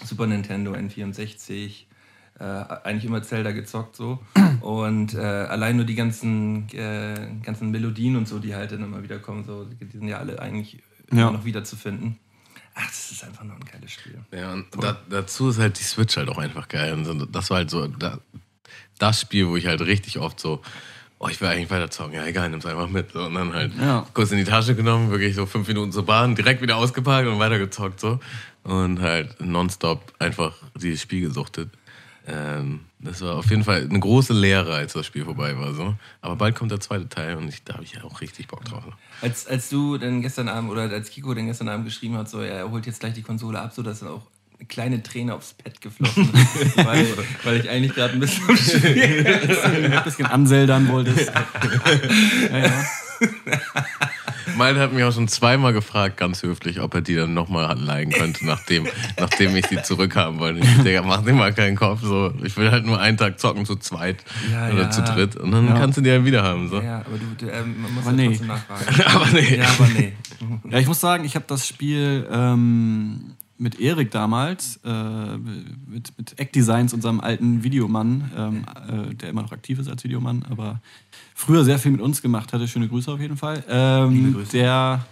[0.05, 1.85] Super Nintendo, N64.
[2.39, 4.21] Äh, eigentlich immer Zelda gezockt so.
[4.61, 9.03] Und äh, allein nur die ganzen, äh, ganzen Melodien und so, die halt dann immer
[9.03, 11.31] wieder kommen, so, die sind ja alle eigentlich immer Ja.
[11.31, 12.19] noch wiederzufinden.
[12.75, 14.19] Ach, das ist einfach nur ein geiles Spiel.
[14.33, 16.95] Ja, und da, dazu ist halt die Switch halt auch einfach geil.
[16.95, 18.19] Und das war halt so da,
[18.99, 20.63] das Spiel, wo ich halt richtig oft so,
[21.19, 22.15] oh, ich will eigentlich weiter zocken.
[22.15, 23.13] Ja, egal, nimm's einfach mit.
[23.13, 24.07] So, und dann halt Ja.
[24.15, 27.39] kurz in die Tasche genommen, wirklich so fünf Minuten zur Bahn, direkt wieder ausgepackt und
[27.39, 28.21] weitergezockt so.
[28.65, 31.69] Und halt nonstop einfach dieses Spiel gesuchtet.
[32.27, 35.75] Ähm, das war auf jeden Fall eine große Lehre, als das Spiel vorbei war.
[35.75, 35.95] So.
[36.21, 38.65] Aber bald kommt der zweite Teil und ich, da habe ich ja auch richtig Bock
[38.65, 38.85] drauf.
[39.21, 42.41] Als, als du dann gestern Abend oder als Kiko dann gestern Abend geschrieben hat, so
[42.41, 44.23] er holt jetzt gleich die Konsole ab, so dass dann auch
[44.59, 47.07] eine kleine Träne aufs Pad geflossen ist, weil,
[47.43, 48.49] weil ich eigentlich gerade ein bisschen
[49.93, 51.29] Ein bisschen anseldern wolltest.
[52.53, 52.85] ja, ja.
[54.57, 58.11] Malte hat mich auch schon zweimal gefragt, ganz höflich, ob er die dann nochmal leihen
[58.11, 58.87] könnte, nachdem,
[59.19, 60.61] nachdem ich sie zurückhaben wollte.
[60.61, 62.01] Ich dachte, Digga, mach dir mal keinen Kopf.
[62.03, 62.33] So.
[62.43, 64.91] Ich will halt nur einen Tag zocken, zu zweit Ja, oder ja.
[64.91, 65.37] zu dritt.
[65.37, 65.75] Und dann Ja.
[65.79, 66.69] kannst du die halt wieder haben.
[66.69, 66.81] So.
[66.81, 68.29] Ja, aber du, du ähm, man muss Aber ja nee.
[68.29, 69.03] trotzdem nachfragen.
[69.15, 69.57] Aber nee.
[69.57, 70.13] Ja, aber nee.
[70.71, 76.39] Ja, ich muss sagen, ich habe das Spiel ähm, mit Erik damals, äh, mit, mit
[76.39, 78.65] Act Designs, unserem alten Videomann, ähm,
[79.11, 80.81] äh, der immer noch aktiv ist als Videomann, aber
[81.35, 82.67] früher sehr viel mit uns gemacht hatte.
[82.67, 83.63] Schöne Grüße auf jeden Fall.
[83.69, 84.45] Ähm.
[84.53, 85.05] Der,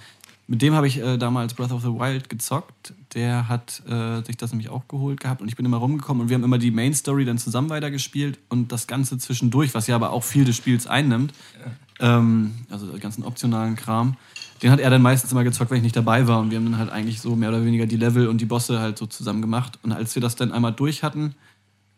[0.46, 2.92] mit dem habe ich äh, damals Breath of the Wild gezockt.
[3.14, 6.29] Der hat äh, sich das nämlich auch geholt gehabt und ich bin immer rumgekommen und
[6.29, 9.94] wir haben immer die Main Story dann zusammen weitergespielt und das Ganze zwischendurch, was ja
[9.94, 11.33] aber auch viel des Spiels einnimmt,
[12.00, 14.16] ähm, also den ganzen optionalen Kram,
[14.62, 16.40] den hat er dann meistens immer gezockt, wenn ich nicht dabei war.
[16.40, 18.81] Und wir haben dann halt eigentlich so mehr oder weniger die Level und die Bosse
[18.81, 19.79] halt so zusammen gemacht.
[19.83, 21.35] Und als wir das dann einmal durch hatten,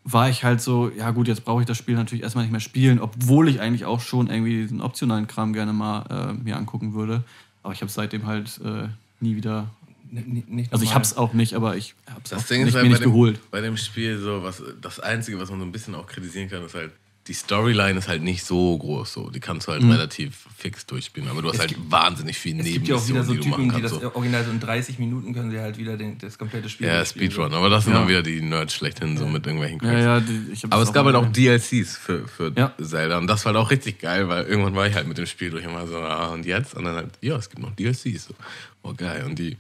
[0.05, 2.61] war ich halt so, ja gut, jetzt brauche ich das Spiel natürlich erstmal nicht mehr
[2.61, 6.95] spielen, obwohl ich eigentlich auch schon irgendwie diesen optionalen Kram gerne mal äh, mir angucken
[6.95, 7.23] würde.
[7.63, 8.89] Aber ich habe seitdem halt äh,
[9.21, 9.71] nie wieder.
[10.13, 12.75] N- nicht Also ich hab's auch nicht, aber ich hab's Das auch Ding nicht, ist
[12.75, 13.41] halt mir bei nicht dem, geholt.
[13.51, 16.65] bei dem Spiel so, was das Einzige, was man so ein bisschen auch kritisieren kann,
[16.65, 16.91] ist halt,
[17.29, 19.13] die Storyline ist halt nicht so groß.
[19.13, 19.31] So.
[19.31, 19.93] Die kannst du halt Mhm.
[19.93, 23.33] relativ fix durchspielen, aber du hast halt wahnsinnig viel Es gibt ja auch wieder so
[23.33, 23.97] die du machen Typen, die kannst.
[23.97, 24.15] das so.
[24.17, 27.05] Original so in 30 Minuten können sie halt wieder den, das komplette Spiel Ja.
[27.05, 28.01] Speedrun, aber das sind Ja.
[28.01, 30.05] dann wieder die Nerds schlechthin, so mit irgendwelchen Ja, Cracks.
[30.05, 32.75] ja, die, Aber es gab halt auch DLCs für, für Ja.
[32.83, 35.27] Zelda und das war halt auch richtig geil, weil irgendwann war ich halt mit dem
[35.27, 36.75] Spiel durch und war so, ah, und jetzt?
[36.75, 38.25] Und dann halt, ja, es gibt noch DLCs.
[38.25, 38.35] So.
[38.83, 39.25] Oh, geil.
[39.27, 39.57] Und die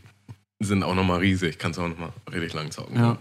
[0.58, 2.96] sind auch nochmal riesig, kannst du auch nochmal richtig lang zocken.
[2.96, 3.18] Ja.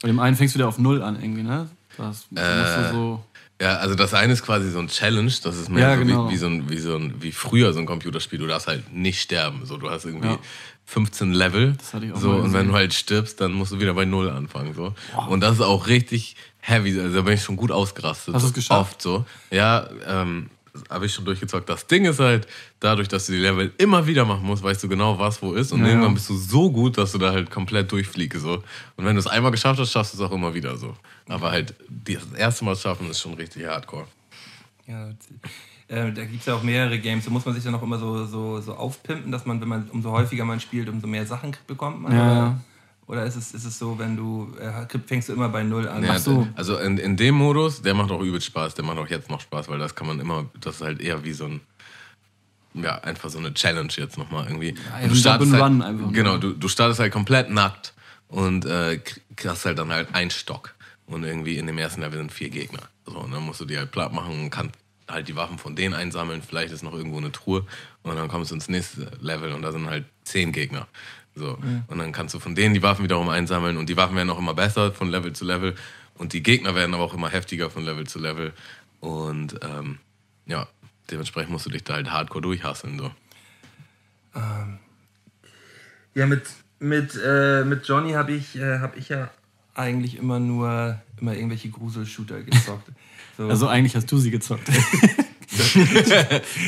[0.00, 1.68] Bei dem einen fängst du wieder auf Null an, irgendwie, ne?
[1.96, 3.24] Das musst Äh, du so.
[3.60, 6.28] Ja, also das eine ist quasi so ein Challenge, das ist mehr Ja, so genau.
[6.28, 8.38] wie, wie, so ein, wie, so ein, wie früher so ein Computerspiel.
[8.38, 9.66] Du darfst halt nicht sterben.
[9.66, 10.38] So, du hast irgendwie Ja.
[10.86, 11.74] 15 Level.
[11.76, 14.04] Das hatte ich auch so, und wenn du halt stirbst, dann musst du wieder bei
[14.06, 14.72] Null anfangen.
[14.74, 14.94] So.
[15.28, 16.98] Und das ist auch richtig heavy.
[17.00, 18.32] Also da bin ich schon gut ausgerastet.
[18.34, 18.92] Hast du es geschafft?
[18.92, 19.26] Oft so.
[19.50, 20.48] Ja, ähm,
[20.88, 21.68] habe ich schon durchgezockt.
[21.68, 22.46] Das Ding ist halt,
[22.80, 25.72] dadurch, dass du die Level immer wieder machen musst, weißt du genau, was wo ist.
[25.72, 26.14] Und Ja, irgendwann ja.
[26.14, 28.40] bist du so gut, dass du da halt komplett durchfliegst.
[28.40, 28.62] So.
[28.96, 30.96] Und wenn du es einmal geschafft hast, schaffst du es auch immer wieder so.
[31.28, 34.06] Aber halt, das erste Mal schaffen ist schon richtig hardcore.
[34.86, 35.10] Ja,
[35.90, 37.24] Äh, da gibt es ja auch mehrere Games.
[37.24, 39.88] Da muss man sich dann auch immer so, so, so aufpimpen, dass man, wenn man
[39.90, 42.12] umso häufiger man spielt, umso mehr Sachen bekommt man.
[42.12, 42.60] Ja,
[43.08, 43.26] oder, ja.
[43.26, 46.04] ist, es, ist es so, wenn du äh, fängst du immer bei Null an?
[46.04, 46.46] Ja, Ach so.
[46.54, 49.40] Also in, in dem Modus, der macht auch übel Spaß, der macht auch jetzt noch
[49.40, 51.60] Spaß, weil das kann man immer, das ist halt eher wie so ein,
[52.74, 54.74] ja, einfach so eine Challenge jetzt nochmal irgendwie.
[54.94, 56.12] ein Jump and Run einfach nur.
[56.12, 57.94] Genau, du, du startest halt komplett nackt
[58.28, 59.00] und äh,
[59.36, 60.74] kriegst halt dann halt einen Stock.
[61.06, 62.82] Und irgendwie in dem ersten Level sind vier Gegner.
[63.06, 64.74] So, und dann musst du die halt platt machen und kannst
[65.08, 66.42] halt die Waffen von denen einsammeln.
[66.46, 67.64] Vielleicht ist noch irgendwo eine Truhe.
[68.02, 70.86] Und dann kommst du ins nächste Level und da sind halt zehn Gegner.
[71.34, 71.58] So.
[71.86, 73.76] Und dann kannst du von denen die Waffen wiederum einsammeln.
[73.76, 75.74] Und die Waffen werden auch immer besser von Level zu Level.
[76.14, 78.52] Und die Gegner werden aber auch immer heftiger von Level zu Level.
[79.00, 79.98] Und ähm,
[80.46, 80.66] ja,
[81.10, 82.98] dementsprechend musst du dich da halt hardcore durchhasseln.
[82.98, 83.12] So.
[86.14, 86.42] Ja, mit,
[86.80, 89.30] mit, äh, mit Johnny habe ich, äh, hab ich ja
[89.74, 92.90] eigentlich immer nur immer irgendwelche Grusel-Shooter gezockt.
[93.38, 93.48] So.
[93.48, 94.68] Also eigentlich hast du sie gezockt.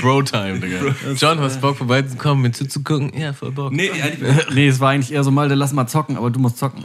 [0.00, 0.94] Bro-Time, Digga.
[1.16, 3.12] John, hast du Bock vorbeizukommen, mir zuzugucken?
[3.18, 3.72] Ja, voll Bock.
[3.72, 3.90] nee,
[4.54, 6.84] nee, es war eigentlich eher so mal, lass mal zocken, aber du musst zocken.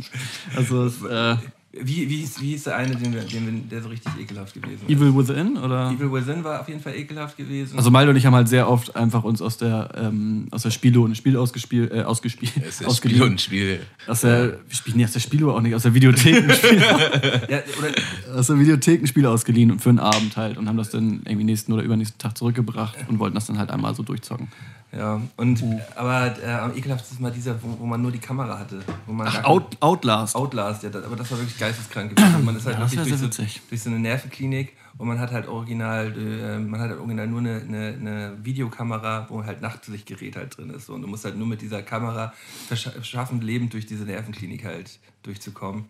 [0.56, 1.36] also es, äh,
[1.70, 4.54] wie, wie, hieß, wie hieß der eine, den wir, den wir, der so richtig ekelhaft
[4.54, 4.90] gewesen ist?
[4.90, 5.90] Evil Within oder?
[5.90, 7.76] Evil Within war auf jeden Fall ekelhaft gewesen.
[7.76, 10.70] Also Maldo und ich haben halt sehr oft einfach uns aus der ähm, aus der
[10.70, 13.22] Spielo ein Spiel ausgespielt, äh, ausgespielt, Es ist Spiel ausgeliehen.
[13.22, 13.80] und Spiel.
[14.06, 17.62] Aus der, spielen nicht aus der Spielo auch nicht, aus der Videothek ein Spiel, ja,
[17.78, 20.88] oder, aus der Videothek ein Spiel ausgeliehen und für einen Abend halt und haben das
[20.88, 24.48] dann irgendwie nächsten oder übernächsten Tag zurückgebracht und wollten das dann halt einmal so durchzocken.
[24.90, 25.62] Ja, und,
[25.96, 28.80] aber äh, am ekelhaftesten ist mal dieser, wo, wo man nur die Kamera hatte.
[29.06, 30.34] Wo man kein- Out, Outlast.
[30.34, 32.44] Outlast, ja, das, aber das war wirklich geisteskrank gewesen.
[32.44, 35.46] Man ist halt Ja, wirklich durch so, durch so eine Nervenklinik und man hat halt
[35.46, 40.56] original, äh, man hat halt original nur eine, eine, eine Videokamera, wo halt Nachtlichtgerät halt
[40.56, 40.86] drin ist.
[40.86, 40.94] So.
[40.94, 42.32] Und du musst halt nur mit dieser Kamera
[42.70, 45.84] versch- schaffen, lebend durch diese Nervenklinik halt durchzukommen.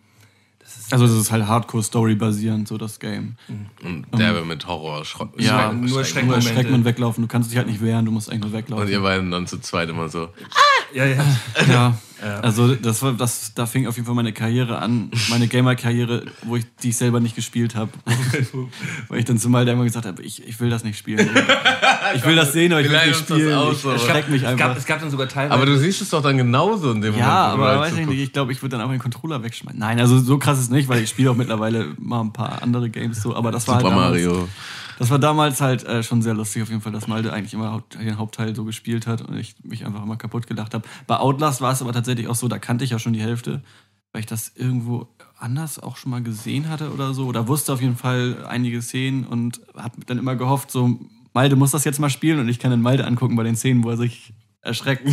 [0.91, 3.35] Also es ist halt Hardcore-Story basierend, so das Game.
[3.83, 5.05] Und derbe mit Horror.
[5.05, 6.49] Schro Ja, Schreck- nur Schreck- Schreck- Nur Momente.
[6.49, 7.21] erschrecken und weglaufen.
[7.23, 8.85] Du kannst dich halt nicht wehren, du musst eigentlich nur weglaufen.
[8.85, 10.29] Und ihr beiden dann zu zweit immer so.
[10.93, 11.23] ja, ja.
[11.67, 11.97] Ja,
[12.41, 16.55] also das war, das, da fing auf jeden Fall meine Karriere an, meine Gamer-Karriere, wo
[16.55, 17.91] ich die ich selber nicht gespielt habe.
[19.07, 21.29] Weil ich dann zumal immer gesagt habe, ich, ich will das nicht spielen.
[22.15, 23.53] Ich will das sehen, aber ich will nicht spielen.
[23.53, 24.77] aus, ich erschreck mich Es gab, einfach.
[24.77, 25.53] es gab dann sogar teilweise.
[25.53, 27.59] Aber du siehst es doch dann genauso in dem Ja, Moment.
[27.59, 29.79] du aber halt weiß ich nicht, ich glaube, ich würde dann einfach den Controller wegschmeißen.
[29.79, 32.63] Nein, also so krass ist es nicht, weil ich spiele auch mittlerweile mal ein paar
[32.63, 34.47] andere Games so, aber das war Super halt damals, Mario.
[34.99, 37.83] Das war damals halt äh, schon sehr lustig auf jeden Fall, dass Malte eigentlich immer
[37.99, 40.87] den Hauptteil so gespielt hat und ich mich einfach immer kaputt gelacht habe.
[41.07, 43.63] Bei Outlast war es aber tatsächlich auch so, da kannte ich ja schon die Hälfte,
[44.11, 45.07] weil ich das irgendwo
[45.37, 49.25] anders auch schon mal gesehen hatte oder so oder wusste auf jeden Fall einige Szenen
[49.25, 50.99] und habe dann immer gehofft, so
[51.33, 53.83] Malte muss das jetzt mal spielen und ich kann den Malte angucken bei den Szenen,
[53.85, 55.07] wo er sich erschreckt.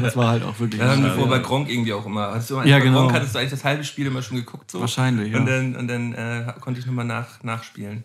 [0.00, 0.80] Das war halt auch wirklich.
[0.80, 2.32] Ja, haben wir vorher bei Gronk irgendwie auch immer.
[2.32, 3.00] Hattest du immer Ja, bei genau.
[3.02, 4.80] Gronk hattest du eigentlich das halbe Spiel immer schon geguckt so.
[4.80, 5.38] Wahrscheinlich, ja.
[5.38, 8.04] Und dann, und dann äh, konnte ich nochmal nach, nachspielen.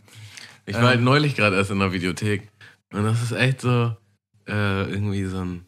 [0.65, 2.49] Ich war halt neulich gerade erst in der Videothek.
[2.91, 3.95] Und das ist echt so
[4.47, 5.65] äh, irgendwie so ein,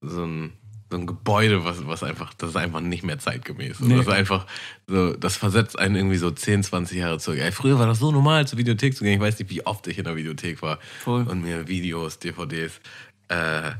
[0.00, 0.52] so ein
[0.90, 3.80] so ein Gebäude, was, was einfach, das ist einfach nicht mehr zeitgemäß.
[3.80, 3.96] Nee.
[3.96, 4.46] Das ist einfach
[4.86, 7.38] so, das versetzt einen irgendwie so 10, 20 Jahre zurück.
[7.40, 9.14] Ey, früher war das so normal, zur Videothek zu gehen.
[9.14, 11.26] Ich weiß nicht, wie oft ich in der Videothek war Voll.
[11.28, 12.80] und mir Videos, DVDs
[13.28, 13.72] äh,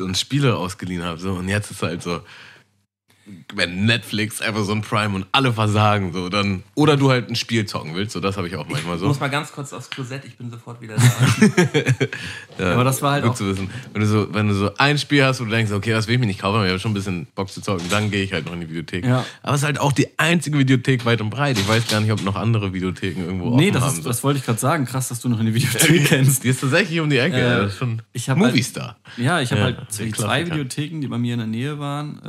[0.00, 1.20] und Spiele ausgeliehen habe.
[1.20, 1.32] So.
[1.32, 2.22] Und jetzt ist halt so,
[3.54, 6.62] wenn Netflix so ein Prime und alle versagen, so dann.
[6.74, 9.06] Oder du halt ein Spiel zocken willst, so das habe ich auch manchmal Ich so.
[9.06, 11.02] muss mal ganz kurz aufs Klosett, ich bin sofort wieder da.
[12.58, 13.68] Ja, Aber das war halt gut auch- zu wissen.
[13.92, 16.14] Wenn du, so, wenn du so ein Spiel hast, wo du denkst, okay, das will
[16.14, 18.22] ich mir nicht kaufen, aber ich habe schon ein bisschen Bock zu zocken, dann gehe
[18.22, 19.04] ich halt noch in die Videothek.
[19.04, 19.24] Ja.
[19.42, 21.58] Aber es ist halt auch die einzige Videothek weit und breit.
[21.58, 23.98] Ich weiß gar nicht, ob noch andere Videotheken irgendwo Nee, offen das, haben.
[23.98, 24.84] ist, das wollte ich gerade sagen.
[24.84, 26.44] Krass, dass du noch eine Videothek kennst.
[26.44, 27.36] die ist tatsächlich um die Ecke.
[27.36, 28.96] Äh, das ist schon ich hab halt- Movistar.
[29.16, 30.26] Ja, ich habe Ja, halt der zwei, Klassiker.
[30.28, 32.20] zwei Videotheken, die bei mir in der Nähe waren.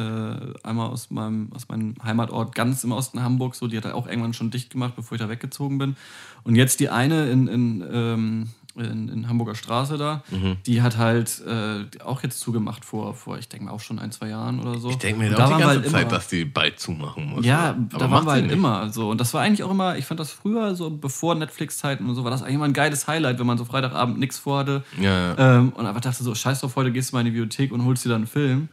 [0.63, 3.95] Äh, einmal aus meinem, aus meinem Heimatort ganz im Osten Hamburg, so, die hat er
[3.95, 5.95] auch irgendwann schon dicht gemacht, bevor ich da weggezogen bin.
[6.43, 10.57] Und jetzt die eine in, in, ähm, in, in Hamburger Straße da, Mhm.
[10.65, 14.11] die hat halt äh, auch jetzt zugemacht vor, vor ich denke mal auch schon ein,
[14.11, 14.89] zwei Jahren oder so.
[14.89, 17.45] Ich denke mir Und auch die ganze halt Zeit, immer- dass die bald zumachen muss.
[17.45, 18.53] ja, Aber da waren wir halt nicht.
[18.53, 19.09] immer so.
[19.09, 22.25] Und das war eigentlich auch immer, ich fand das früher, so bevor Netflix-Zeiten und so,
[22.25, 24.83] war das eigentlich immer ein geiles Highlight, wenn man so Freitagabend nichts vorhatte.
[24.99, 25.57] Ja, ja.
[25.59, 27.85] Ähm, und einfach dachte so, scheiß drauf, heute gehst du mal in die Bibliothek und
[27.85, 28.67] holst dir dann einen Film.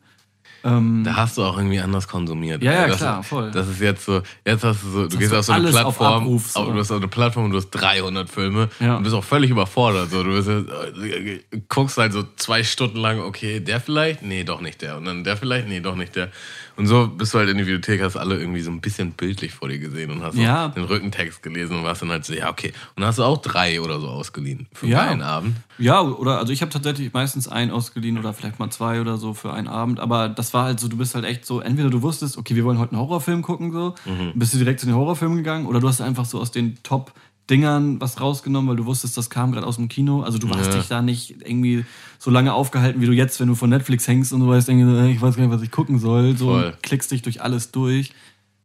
[0.65, 2.63] Ähm, Da hast du auch irgendwie anders konsumiert.
[2.63, 3.51] Ja, ja, das, klar, voll.
[3.51, 5.97] Das ist jetzt so, jetzt hast du so, du gehst auf so eine alles auf
[5.99, 6.65] Plattform, Abruf, so.
[6.73, 8.97] du hast auf eine Plattform und du hast 300 Filme Ja.
[8.97, 10.11] und bist auch völlig überfordert.
[10.11, 14.23] So, du bist, äh, guckst halt so zwei Stunden lang, okay, der vielleicht?
[14.23, 14.97] Nee, doch nicht der.
[14.99, 15.69] Und dann der vielleicht?
[15.69, 16.29] Nee, doch nicht der.
[16.77, 19.53] Und so bist du halt in die Bibliothek, hast alle irgendwie so ein bisschen bildlich
[19.53, 20.69] vor dir gesehen und hast Ja.
[20.69, 22.73] den Rückentext gelesen und warst dann halt so, ja, okay.
[22.97, 25.01] Und hast du auch drei oder so ausgeliehen für Ja.
[25.03, 25.57] einen Abend.
[25.79, 29.35] Ja, oder also ich habe tatsächlich meistens einen ausgeliehen oder vielleicht mal zwei oder so
[29.35, 30.01] für einen Abend.
[30.01, 32.65] Aber das war halt so, du bist halt echt so, entweder du wusstest, okay, wir
[32.65, 33.95] wollen heute einen Horrorfilm gucken, so,
[34.35, 37.13] bist du direkt zu den Horrorfilmen gegangen, oder du hast einfach so aus den Top
[37.51, 40.23] Dingern was rausgenommen, weil du wusstest, das kam gerade aus dem Kino.
[40.23, 40.79] Also du hast Ja.
[40.79, 41.85] dich da nicht irgendwie
[42.19, 45.11] so lange aufgehalten, wie du jetzt, wenn du von Netflix hängst und weißt, so, äh,
[45.11, 46.37] ich weiß gar nicht, was ich gucken soll.
[46.37, 48.13] So klickst dich durch alles durch.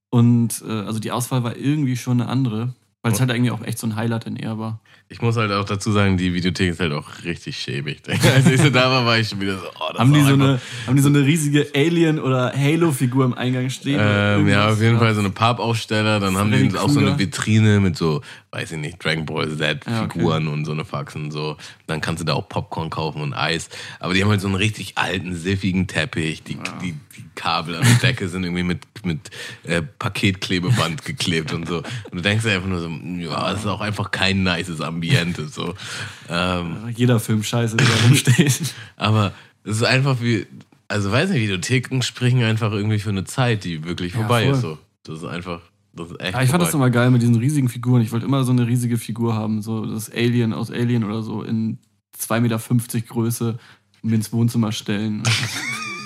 [0.09, 2.73] Und äh, also die Auswahl war irgendwie schon eine andere,
[3.07, 4.79] weil es halt irgendwie auch echt so ein Highlight dann eher war.
[5.09, 8.01] Ich muss halt auch dazu sagen, die Videothek ist halt auch richtig schäbig.
[8.35, 10.59] Als ich so da war, war ich schon wieder so, oh, Haben die, so eine,
[10.85, 13.99] haben die so eine riesige Alien- oder Halo-Figur im Eingang stehen?
[14.01, 16.19] Ähm, ja, auf jeden Fall so eine Pappaufsteller.
[16.19, 17.17] Dann haben die auch so eine.
[17.17, 19.79] Vitrine mit so, weiß ich nicht, Dragon Ball Ja, okay.
[19.79, 21.31] Z-Figuren und so eine Faxen.
[21.31, 21.55] So.
[21.87, 23.69] Dann kannst du da auch Popcorn kaufen und Eis.
[24.01, 26.43] Aber die haben halt so einen richtig alten, siffigen Teppich.
[26.43, 29.29] Die, die, die Kabel an der Decke sind irgendwie mit, mit
[29.63, 31.77] äh, Paketklebeband geklebt und so.
[31.77, 35.47] Und du denkst dir einfach nur so, ja, das ist auch einfach kein nices Ambiente.
[35.47, 35.73] So.
[36.29, 38.73] Ähm, Jeder Film scheiße, der da rumsteht.
[38.97, 40.45] aber es ist einfach wie,
[40.87, 44.53] also weiß nicht, Videotheken springen einfach irgendwie für eine Zeit, die wirklich Ja, vorbei voll.
[44.53, 44.61] ist.
[44.61, 44.77] So.
[45.03, 45.61] Das ist einfach,
[45.93, 46.33] das ist echt.
[46.33, 46.87] Ja, ich fand das vorbei.
[46.87, 48.01] immer geil mit diesen riesigen Figuren.
[48.01, 51.43] Ich wollte immer so eine riesige Figur haben, so das Alien aus Alien oder so
[51.43, 51.79] in
[52.19, 53.59] 2,50 Meter Größe
[54.01, 55.23] mir ins Wohnzimmer stellen.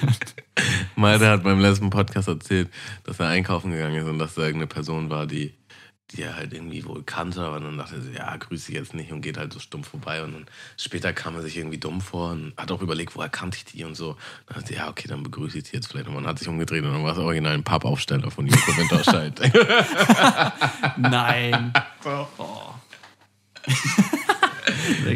[0.96, 2.68] Malte hat beim letzten Podcast erzählt,
[3.04, 5.54] dass er einkaufen gegangen ist und dass da irgendeine Person war, die,
[6.12, 8.94] die er halt irgendwie wohl kannte, aber dann dachte er so, ja, grüße ich jetzt
[8.94, 10.22] nicht und geht halt so stumpf vorbei.
[10.22, 13.56] Und dann später kam er sich irgendwie dumm vor und hat auch überlegt, woher kannte
[13.58, 14.16] ich die und so.
[14.46, 16.06] Dann dachte er, ja, okay, dann begrüße ich die jetzt vielleicht.
[16.08, 19.40] Und man hat sich umgedreht und dann war es original ein Pappaufsteller von Joko Winterscheid.
[20.96, 21.72] Nein.
[22.38, 22.74] Oh.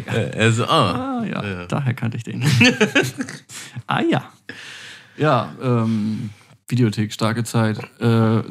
[0.05, 1.65] Er so, ah, Ah, ja, Ja.
[1.65, 2.43] daher kannte ich den.
[3.87, 4.29] ah ja.
[5.17, 6.29] Ja, ähm,
[6.67, 7.79] Videothek, starke Zeit.
[7.99, 8.41] Äh,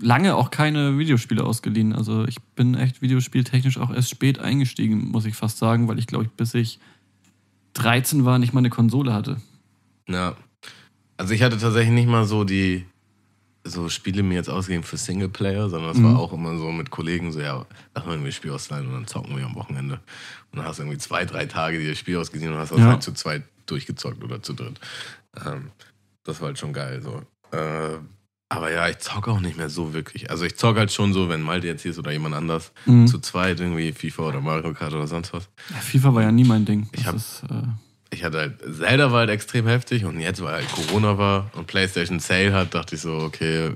[0.00, 1.92] lange auch keine Videospiele ausgeliehen.
[1.94, 6.06] Also ich bin echt videospieltechnisch auch erst spät eingestiegen, muss ich fast sagen, weil ich
[6.06, 6.78] glaube ich, bis ich
[7.74, 9.38] 13 war, nicht mal eine Konsole hatte.
[10.08, 10.34] Ja.
[11.16, 12.84] Also ich hatte tatsächlich nicht mal so die
[13.68, 16.04] so Spiele mir jetzt ausgegeben für Singleplayer, sondern es Mhm.
[16.04, 19.06] war auch immer so mit Kollegen so, ja, lass mal irgendwie Spiel ausleihen und dann
[19.06, 20.00] zocken wir am Wochenende.
[20.50, 22.78] Und dann hast du irgendwie zwei, drei Tage dir das Spiel ausgesehen und hast das
[22.80, 22.86] Ja.
[22.86, 24.80] halt zu zweit durchgezockt oder zu dritt.
[25.44, 25.70] Ähm,
[26.24, 27.22] das war halt schon geil so.
[27.56, 27.98] Äh,
[28.50, 30.30] aber ja, ich zocke auch nicht mehr so wirklich.
[30.30, 33.06] Also ich zocke halt schon so, wenn Malte jetzt hier ist oder jemand anders, Mhm.
[33.06, 35.48] zu zweit irgendwie FIFA oder Mario Kart oder sonst was.
[35.70, 36.88] Ja, FIFA war ja nie mein Ding.
[36.92, 37.62] Ich hab- ist, äh,
[38.10, 41.66] ich hatte halt, Zelda war halt extrem heftig und jetzt, weil halt Corona war und
[41.66, 43.72] PlayStation Sale hat, dachte ich so, okay,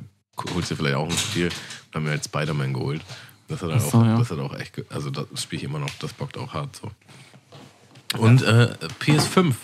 [0.55, 1.49] holst dir vielleicht auch ein Spiel.
[1.93, 3.03] Dann haben wir halt Spider-Man geholt.
[3.49, 4.19] Das hat, halt so, auch, ja.
[4.19, 6.75] das hat auch echt, ge- also das spiele ich immer noch, das bockt auch hart
[6.77, 6.91] so.
[8.19, 8.69] Und äh,
[9.01, 9.55] PS5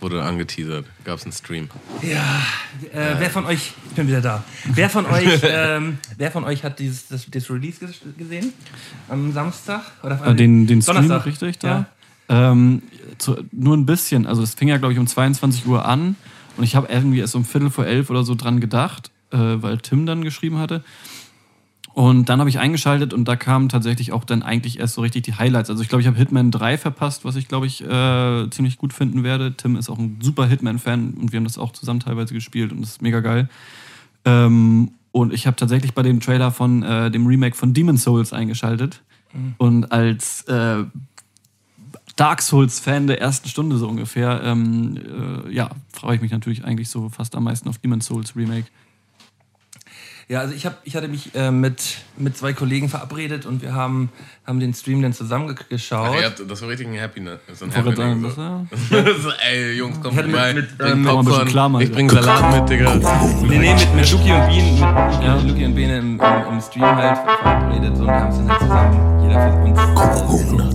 [0.00, 1.68] wurde angeteasert, gab es einen Stream.
[2.02, 2.42] Ja,
[2.92, 4.44] äh, wer von euch, ich bin wieder da.
[4.66, 8.52] Wer von euch, ähm, wer von euch hat dieses das, das Release ges- gesehen?
[9.08, 9.82] Am Samstag?
[10.02, 11.24] Oder äh, den, den Stream, Donnerstag.
[11.26, 11.86] richtig, Ja.
[12.28, 12.82] Ähm,
[13.18, 14.26] zu, nur ein bisschen.
[14.26, 16.16] Also es fing ja, glaube ich, um 22 Uhr an
[16.56, 19.78] und ich habe irgendwie erst um Viertel vor elf oder so dran gedacht, äh, weil
[19.78, 20.82] Tim dann geschrieben hatte.
[21.92, 25.22] Und dann habe ich eingeschaltet und da kamen tatsächlich auch dann eigentlich erst so richtig
[25.22, 25.70] die Highlights.
[25.70, 28.92] Also ich glaube, ich habe Hitman 3 verpasst, was ich glaube ich äh, ziemlich gut
[28.92, 29.54] finden werde.
[29.56, 32.80] Tim ist auch ein super Hitman-Fan und wir haben das auch zusammen teilweise gespielt und
[32.80, 33.48] das ist mega geil.
[34.24, 38.32] Ähm, und ich habe tatsächlich bei dem Trailer von äh, dem Remake von Demon Souls
[38.32, 39.00] eingeschaltet.
[39.58, 40.84] Und als äh,
[42.16, 46.88] Dark Souls-Fan der ersten Stunde so ungefähr, ähm, äh, ja, freue ich mich natürlich eigentlich
[46.88, 48.66] so fast am meisten auf Demon Souls Remake.
[50.28, 53.74] Ja, also ich, hab, ich hatte mich äh, mit, mit zwei Kollegen verabredet und wir
[53.74, 54.10] haben,
[54.46, 56.24] haben den Stream dann zusammengeschaut.
[56.24, 57.40] Habt, das war richtig ein Happiness.
[57.52, 58.66] So ein Happening, was so.
[59.22, 60.54] so, ey, Jungs, hatte vorbei.
[60.54, 61.86] mit- mit, bring ähm, Popcorn, klar, Malte.
[61.88, 62.94] ich bring Salat mit, Digga.
[63.42, 65.36] Nee, nee, mit, mit Luki und Bien, mit Luki, Ja.
[65.46, 68.60] Luki und Bene im, im, im Stream halt verabredet und wir haben es dann halt
[68.60, 69.58] zusammen, jeder für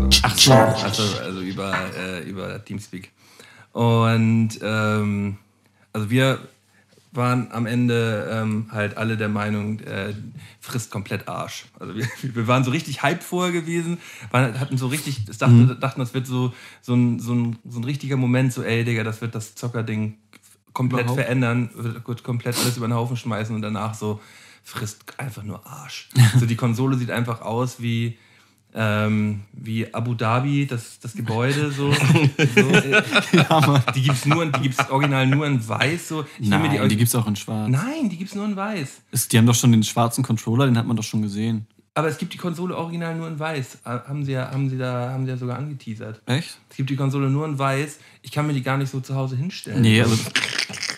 [0.04, 0.20] uns.
[0.24, 0.54] Ach so.
[0.54, 3.12] Also, also über, äh, über Teamspeak.
[3.72, 5.38] Und ähm,
[5.94, 6.40] also wir
[7.12, 10.14] waren am Ende ähm, halt alle der Meinung, äh,
[10.60, 11.66] frisst komplett Arsch.
[11.80, 13.98] Also wir, wir waren so richtig hype vorher gewesen,
[14.32, 17.80] waren, hatten so richtig, das dachte, dachten, das wird so, so, ein, so, ein, so
[17.80, 20.18] ein richtiger Moment, so ey Digga, das wird das Zockerding
[20.74, 21.22] komplett Überhaupt?
[21.22, 24.22] verändern, wird wird komplett alles über den Haufen schmeißen und danach so
[24.64, 26.10] frisst einfach nur Arsch.
[26.40, 28.18] so die Konsole sieht einfach aus wie
[28.74, 31.92] ähm, wie Abu Dhabi, das, das Gebäude so.
[31.94, 33.04] so äh,
[33.96, 36.26] die gibt's nur, die gibt's original nur in weiß so.
[36.40, 37.70] Ich Nein, die, gibt's auch in schwarz.
[37.70, 39.02] Nein, die gibt's nur in weiß.
[39.12, 41.68] Ist, die haben doch schon den schwarzen Controller, den hat man doch schon gesehen.
[41.96, 43.80] Aber es gibt die Konsole original nur in weiß.
[43.84, 46.22] Äh, Haben sie ja, haben sie da, haben sie ja sogar angeteasert.
[46.28, 46.58] Echt?
[46.70, 47.98] Es gibt die Konsole nur in weiß.
[48.22, 49.82] Ich kann mir die gar nicht so zu Hause hinstellen.
[49.82, 50.16] Nee, also.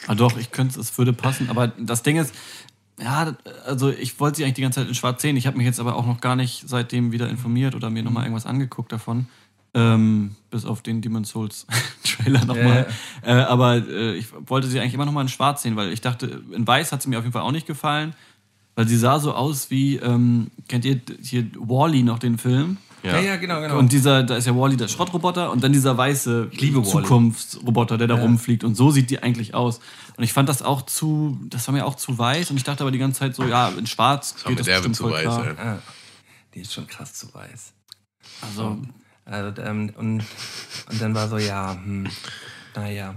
[0.07, 1.49] Ah, doch, ich könnte es, es würde passen.
[1.49, 2.35] Aber das Ding ist,
[3.03, 3.35] ja,
[3.65, 5.37] also ich wollte sie eigentlich die ganze Zeit in schwarz sehen.
[5.37, 8.23] Ich habe mich jetzt aber auch noch gar nicht seitdem wieder informiert oder mir nochmal
[8.23, 9.27] irgendwas angeguckt davon.
[9.73, 11.65] Ähm, bis auf den Demon Souls
[12.03, 12.87] Trailer nochmal.
[13.23, 16.43] Äh, aber äh, ich wollte sie eigentlich immer nochmal in schwarz sehen, weil ich dachte,
[16.51, 18.13] in weiß hat sie mir auf jeden Fall auch nicht gefallen.
[18.75, 22.77] Weil sie sah so aus wie, ähm, kennt ihr hier Wally noch den Film?
[23.03, 23.79] Ja, ja, genau, genau.
[23.79, 26.51] Und dieser, da ist ja Wally der Schrottroboter und dann dieser weiße.
[26.83, 28.63] Zukunftsroboter, der da rumfliegt.
[28.63, 29.79] Und so sieht die eigentlich aus.
[30.21, 32.51] Und ich fand das auch zu, das war mir auch zu weiß.
[32.51, 34.91] Und ich dachte aber die ganze Zeit so, ja, in Schwarz Das war mit derbe
[34.91, 35.55] zu weiß, ey.
[35.57, 35.79] ah,
[36.53, 37.73] die ist schon krass zu weiß.
[38.43, 38.77] Also,
[39.25, 40.23] Also, ähm, und,
[40.91, 42.07] und dann war so, ja, hm,
[42.75, 43.15] naja.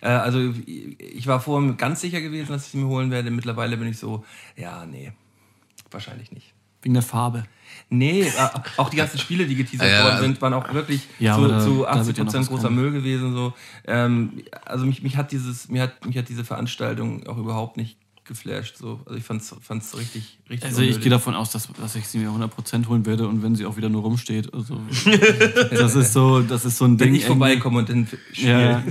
[0.00, 3.30] Äh, also, ich war vorher ganz sicher gewesen, dass ich sie mir holen werde.
[3.30, 4.24] Mittlerweile bin ich so,
[4.56, 5.12] ja, nee,
[5.90, 6.54] wahrscheinlich nicht.
[6.80, 7.44] wegen der Farbe.
[7.92, 8.30] Nee,
[8.76, 11.48] auch die ganzen Spiele, die geteasert Ja, worden also- sind, waren auch wirklich Ja, zu,
[11.48, 12.76] da- zu da 80 wird ja noch Prozent großer kommen.
[12.76, 13.34] Müll gewesen.
[13.34, 13.52] So.
[13.86, 17.96] Ähm, also mich, mich hat dieses, mir hat, mich hat diese Veranstaltung auch überhaupt nicht
[18.24, 18.76] geflasht.
[18.76, 19.00] So.
[19.06, 20.68] Also ich fand's, fand's richtig, richtig.
[20.68, 21.02] Also ich unnötig.
[21.02, 23.76] gehe davon aus, dass, dass ich sie mir 100% holen werde und wenn sie auch
[23.76, 24.54] wieder nur rumsteht.
[24.54, 24.78] Also,
[25.72, 27.08] das ist so, das ist so ein Ding.
[27.08, 28.84] wenn ich vorbeikomme und dann Ja.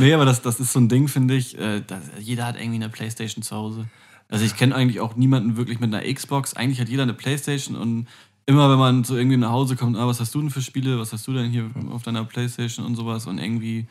[0.00, 1.56] nee, aber das, das ist so ein Ding, finde ich.
[1.58, 3.86] Äh, das, jeder hat irgendwie eine Playstation zu Hause.
[4.28, 6.54] Also ich kenne eigentlich auch niemanden wirklich mit einer Xbox.
[6.54, 8.06] Eigentlich hat jeder eine Playstation und
[8.46, 10.98] immer wenn man so irgendwie nach Hause kommt, ah, was hast du denn für Spiele,
[10.98, 13.86] was hast du denn hier auf deiner Playstation und sowas und irgendwie.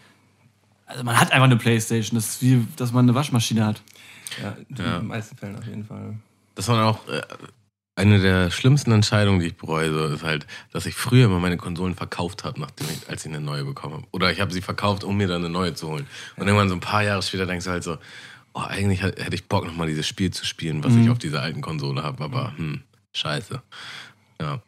[0.86, 2.16] Also man hat einfach eine Playstation.
[2.16, 3.82] Das ist wie, dass man eine Waschmaschine hat.
[4.42, 5.00] Ja, in Ja.
[5.00, 6.16] den meisten Fällen auf jeden Fall.
[6.56, 7.22] Das war auch äh,
[7.96, 11.58] eine der schlimmsten Entscheidungen, die ich bereue, so, ist halt, dass ich früher immer meine
[11.58, 14.08] Konsolen verkauft habe, nachdem ich, als ich eine neue bekommen habe.
[14.12, 16.08] Oder ich habe sie verkauft, um mir dann eine neue zu holen.
[16.36, 17.98] Und irgendwann so ein paar Jahre später denkst du halt so,
[18.58, 21.62] oh, eigentlich hätte ich Bock, nochmal dieses Spiel zu spielen, was ich auf dieser alten
[21.62, 22.82] Konsole habe, aber hm,
[23.14, 23.62] scheiße.
[24.42, 24.62] Ja.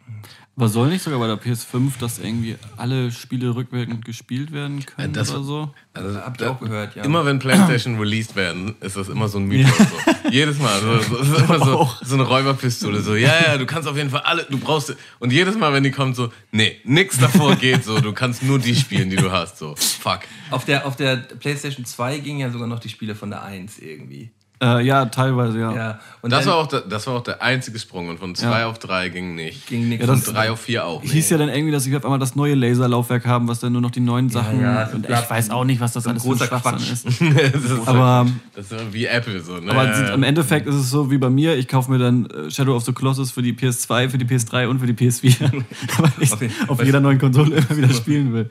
[0.60, 5.14] Aber soll nicht sogar bei der PS5, dass irgendwie alle Spiele rückwirkend gespielt werden können
[5.14, 5.74] das- oder so?
[5.94, 7.04] Also, Hab ich auch gehört, ja.
[7.04, 9.78] Immer wenn PlayStation released werden, ist das immer so ein Mythos.
[9.78, 10.30] So.
[10.30, 10.82] Jedes Mal.
[10.82, 13.00] So, so, es ist immer so, so eine Räuberpistole.
[13.00, 14.94] So, ja, ja, du kannst auf jeden Fall alle, du brauchst.
[15.20, 18.02] Und jedes Mal, wenn die kommt, so, nee, nix davor geht so.
[18.02, 19.60] Du kannst nur die spielen, die du hast.
[19.60, 20.24] So, fuck.
[20.52, 23.80] Auf der, auf der PlayStation 2 gingen ja sogar noch die Spiele von der 1
[23.80, 24.30] irgendwie.
[24.62, 25.74] Äh, ja, teilweise, ja.
[25.74, 26.00] Ja.
[26.22, 28.10] Und Das dann war, auch der, das war auch der einzige Sprung.
[28.10, 28.68] Und von zwei Ja.
[28.68, 29.68] auf drei ging nicht.
[29.68, 30.06] ging nichts.
[30.06, 31.14] Ja, Und drei auf vier auch nicht.
[31.14, 33.82] Hieß ja dann irgendwie, dass sie auf einmal das neue Laserlaufwerk haben, was dann nur
[33.82, 34.60] noch die neuen Sachen.
[34.62, 36.72] ja, und bla- ich weiß auch nicht, was das so alles für ein großer Schwachsinn
[36.74, 36.92] Quatsch.
[36.92, 37.06] ist.
[37.54, 39.60] das, ist Aber, das ist wie Apple so.
[39.60, 39.72] Ne?
[39.72, 40.14] aber Ja, ja.
[40.14, 41.56] im Endeffekt ist es so wie bei mir.
[41.56, 44.68] Ich kaufe mir dann äh, Shadow of the Colossus für die PS2, für die PS3
[44.68, 45.40] und für die PS4.
[46.00, 46.50] weil ich Okay.
[46.68, 48.50] auf jeder neuen Konsole immer wieder spielen will.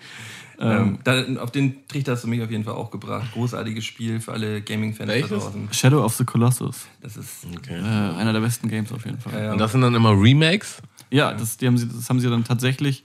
[0.61, 3.33] Ähm, da, auf den Trichter hast du mich auf jeden Fall auch gebracht.
[3.33, 5.69] Großartiges Spiel für alle Gaming-Fans da draußen.
[5.73, 6.87] Shadow of the Colossus.
[7.01, 7.47] Das ist.
[7.57, 7.79] Okay.
[7.79, 9.45] Äh, einer der besten Games auf jeden Fall.
[9.45, 10.79] Ja, Und das sind dann immer Remakes?
[11.11, 13.05] Ja, das, die haben sie, das haben sie dann tatsächlich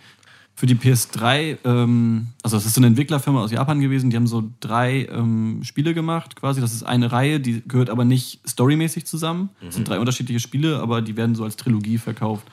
[0.55, 4.27] für die PS3, ähm, also das ist so eine Entwicklerfirma aus Japan gewesen, die haben
[4.27, 6.61] so drei ähm, Spiele gemacht quasi.
[6.61, 9.49] Das ist eine Reihe, die gehört aber nicht storymäßig zusammen.
[9.61, 12.45] Das sind drei unterschiedliche Spiele, aber die werden so als Trilogie verkauft.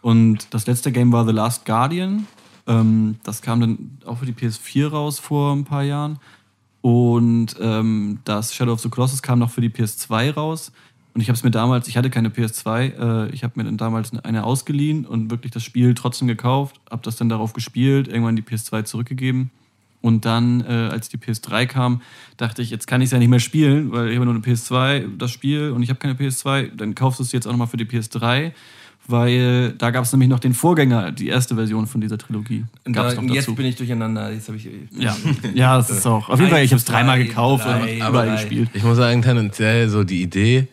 [0.00, 2.26] Und das letzte Game war The Last Guardian.
[2.66, 6.18] Ähm, das kam dann auch für die PS4 raus vor ein paar Jahren.
[6.82, 10.72] Und ähm, das Shadow of the Colossus kam noch für die PS2 raus.
[11.12, 13.76] Und ich habe es mir damals, ich hatte keine PS2, äh, ich habe mir dann
[13.76, 18.36] damals eine ausgeliehen und wirklich das Spiel trotzdem gekauft, habe das dann darauf gespielt, irgendwann
[18.36, 19.50] die PS2 zurückgegeben.
[20.02, 22.00] Und dann, äh, als die PS3 kam,
[22.36, 24.42] dachte ich, jetzt kann ich es ja nicht mehr spielen, weil ich habe nur eine
[24.42, 26.74] PS2, das Spiel, und ich habe keine PS2.
[26.74, 28.52] Dann kaufst du es jetzt auch nochmal für die PS3,
[29.06, 32.64] weil da gab es nämlich noch den Vorgänger, die erste Version von dieser Trilogie.
[32.84, 33.54] Und Gab's da, noch jetzt dazu.
[33.56, 34.32] bin ich durcheinander.
[34.32, 34.68] Jetzt habe ich.
[34.96, 35.16] Ja,
[35.54, 36.28] ja, das ist auch.
[36.28, 38.36] Auf jeden Fall, ich habe es dreimal Drei, gekauft drei, und überall drei.
[38.36, 38.70] gespielt.
[38.74, 40.68] Ich muss sagen, tendenziell so die Idee,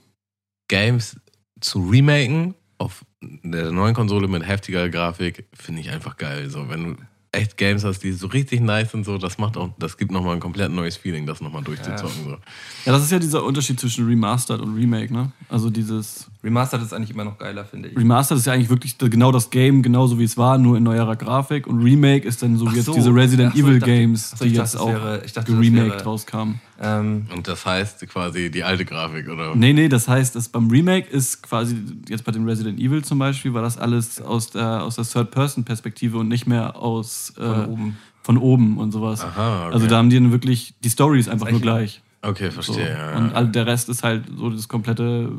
[0.67, 1.17] Games
[1.59, 6.49] zu remaken auf der neuen Konsole mit heftiger Grafik, finde ich einfach geil.
[6.49, 6.95] So, wenn du
[7.31, 10.33] echt Games hast, die so richtig nice sind, so, das macht auch, das gibt nochmal
[10.35, 12.23] ein komplett neues Feeling, das nochmal durchzuzocken.
[12.23, 12.31] So.
[12.31, 15.31] Ja, das ist ja dieser Unterschied zwischen Remastered und Remake, ne?
[15.49, 17.97] Also dieses Remastered ist eigentlich immer noch geiler, finde ich.
[17.97, 21.15] Remastered ist ja eigentlich wirklich genau das Game, genauso wie es war, nur in neuerer
[21.15, 21.67] Grafik.
[21.67, 22.93] Und Remake ist dann so wie Ach jetzt so.
[22.93, 26.05] diese Resident so, Evil dachte- Games, so, die dachte, jetzt auch wäre- ich dachte, geremaked
[26.05, 26.61] rauskamen.
[26.79, 29.55] Ähm, Und das heißt quasi die alte Grafik, oder?
[29.55, 31.75] Nee, nee, das heißt, dass beim Remake ist quasi,
[32.07, 36.17] jetzt bei dem Resident Evil zum Beispiel, war das alles aus der, aus der Third-Person-Perspektive
[36.19, 37.97] und nicht mehr aus äh, Von oben.
[38.21, 39.23] von oben und sowas.
[39.23, 39.73] Aha, okay.
[39.73, 42.01] Also da haben die dann wirklich, die Story ist einfach nur gleich.
[42.21, 42.61] Okay, So.
[42.61, 42.89] verstehe.
[42.89, 43.33] ja, Und ja.
[43.35, 45.31] all, der Rest ist halt so das komplette,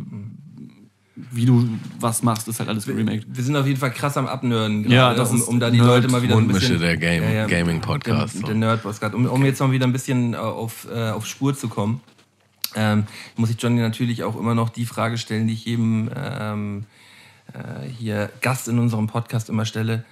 [1.33, 1.69] wie du
[2.01, 3.27] was machst, ist halt alles geremaked.
[3.29, 5.71] wir sind auf jeden Fall krass am Abnörden gerade, Ja, das um, ist um da
[5.71, 6.79] die Nerd- Leute mal wieder ein bisschen...
[6.81, 8.47] der Game- Gaming-Podcast, Der, so.
[8.47, 9.15] der Nerd-Podcast.
[9.15, 12.01] Um, um jetzt mal wieder ein bisschen äh, auf, äh, auf Spur zu kommen,
[12.75, 13.05] ähm,
[13.37, 16.85] muss ich Johnny natürlich auch immer noch die Frage stellen, die ich jedem ähm,
[17.53, 20.05] äh, hier Gast in unserem Podcast immer stelle.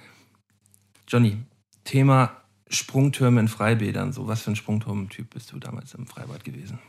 [1.07, 1.37] Johnny,
[1.85, 2.31] Thema
[2.69, 4.11] Sprungtürme in Freibädern.
[4.11, 6.79] So, was für ein Sprungturm-Typ bist du damals im Freibad gewesen?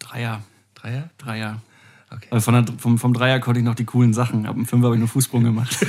[0.00, 0.42] Dreier.
[0.74, 1.10] Dreier?
[1.18, 1.62] Dreier.
[2.10, 2.26] Okay.
[2.30, 4.46] Weil von der, vom, vom Dreier konnte ich noch die coolen Sachen.
[4.46, 5.76] Ab dem Fünfer habe ich nur Fußsprung gemacht.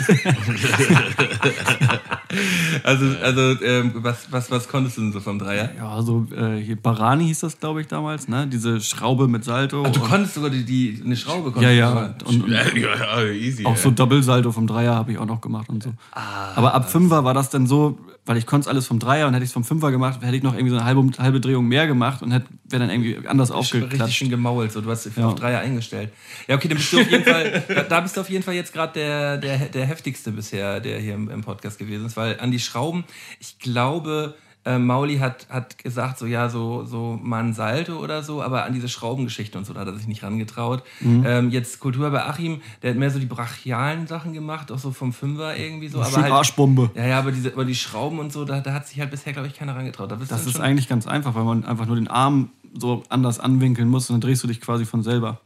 [2.84, 5.70] Also, also ähm, was, was, was konntest du denn so vom Dreier?
[5.76, 8.46] ja, so äh, hier Barani hieß das, glaube ich, damals, ne?
[8.48, 9.84] Diese Schraube mit Salto.
[9.86, 12.14] Ach, du konntest sogar die, die, eine Schraube Ja, konntest ja.
[12.20, 13.66] du Und, und Ja, ja, ja, easy.
[13.66, 13.78] auch ey.
[13.78, 15.92] so Doppelsalto vom Dreier habe ich auch noch gemacht und so.
[16.12, 17.98] Aber ab Fünfer war das dann so,
[18.30, 20.36] weil ich konnte es alles vom Dreier und hätte ich es vom Fünfer gemacht, hätte
[20.36, 23.28] ich noch irgendwie so eine halbe, halbe Drehung mehr gemacht und hätte wäre dann irgendwie
[23.28, 24.16] anders Richtig aufgeklatscht.
[24.16, 25.26] schön gemault, so du hast Ja.
[25.30, 26.12] auf Dreier eingestellt.
[26.48, 28.54] Ja, okay, dann bist du auf jeden Fall, da- da bist du auf jeden Fall
[28.54, 32.40] jetzt gerade der, der, der heftigste bisher, der hier im, im Podcast gewesen ist, weil
[32.40, 33.04] an die Schrauben,
[33.40, 34.36] ich glaube,
[34.66, 38.66] äh, Mauli hat, hat gesagt, so ja, so, so mal ein Salto oder so, aber
[38.66, 40.84] an diese Schraubengeschichte und so, da hat er sich nicht rangetraut.
[41.02, 44.92] Ähm, jetzt Kultur bei Achim, der hat mehr so die brachialen Sachen gemacht, auch so
[44.92, 46.00] vom Fünfer irgendwie so.
[46.02, 46.92] Aber Schön halt, Arschbombe.
[46.96, 49.34] ja, ja, aber, diese, aber die Schrauben und so, da, da hat sich halt bisher,
[49.34, 50.12] glaube ich, keiner rangetraut.
[50.12, 53.90] Da Das ist eigentlich ganz einfach, weil man einfach nur den Arm so anders anwinkeln
[53.90, 55.40] muss und dann drehst du dich quasi von selber.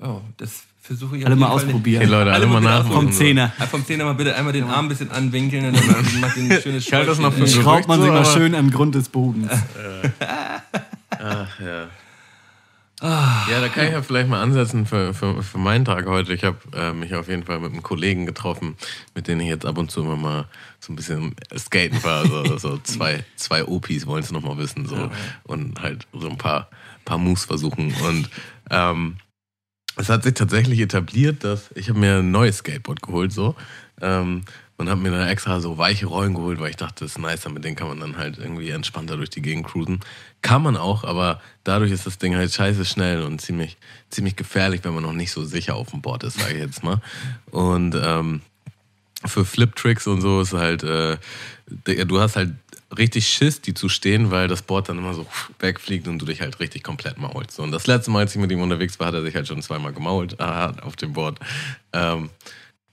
[0.00, 2.02] Oh, das versuche ich Alle mal Fall ausprobieren.
[2.02, 2.92] Hey Leute, alle mal bitte nachmachen.
[2.92, 3.52] Vom Zehner.
[3.58, 6.44] Ah, vom Zehner mal bitte einmal den Arm ein bisschen anwinkeln und dann macht ihr
[6.44, 8.72] ein schönes Ich halte das noch für Schraubt man so, sich mal schön an den
[8.72, 9.50] Grund des Bodens.
[11.10, 11.88] Ach, ja.
[13.00, 16.34] Ja, da kann ich ja vielleicht mal ansetzen für, für, für meinen Tag heute.
[16.34, 18.76] Ich habe äh, mich auf jeden Fall mit einem Kollegen getroffen,
[19.14, 20.46] mit denen ich jetzt ab und zu immer mal
[20.80, 22.26] so ein bisschen skaten war.
[22.26, 24.86] So, so zwei, zwei OPs wollen es nochmal wissen.
[24.86, 25.10] So.
[25.44, 26.68] Und halt so ein paar,
[27.04, 27.94] paar Moves versuchen.
[28.02, 28.30] Und
[28.70, 29.16] ähm,
[29.98, 33.32] es hat sich tatsächlich etabliert, dass ich habe mir ein neues Skateboard geholt.
[33.32, 33.54] So.
[34.00, 34.42] Ähm,
[34.78, 37.50] und habe mir dann extra so weiche Rollen geholt, weil ich dachte, das ist nicer,
[37.50, 40.00] mit denen kann man dann halt irgendwie entspannter durch die Gegend cruisen.
[40.40, 43.76] Kann man auch, aber dadurch ist das Ding halt scheiße schnell und ziemlich,
[44.08, 46.84] ziemlich gefährlich, wenn man noch nicht so sicher auf dem Board ist, sage ich jetzt
[46.84, 47.02] mal.
[47.50, 48.40] Und ähm,
[49.26, 51.18] für Flip-Tricks und so ist halt, äh,
[51.66, 52.52] du hast halt
[52.96, 55.26] richtig Schiss, die zu stehen, weil das Board dann immer so
[55.58, 57.58] wegfliegt und du dich halt richtig komplett maulst.
[57.60, 59.62] Und das letzte Mal, als ich mit ihm unterwegs war, hat er sich halt schon
[59.62, 61.38] zweimal gemault ah, auf dem Board.
[61.92, 62.30] Ähm,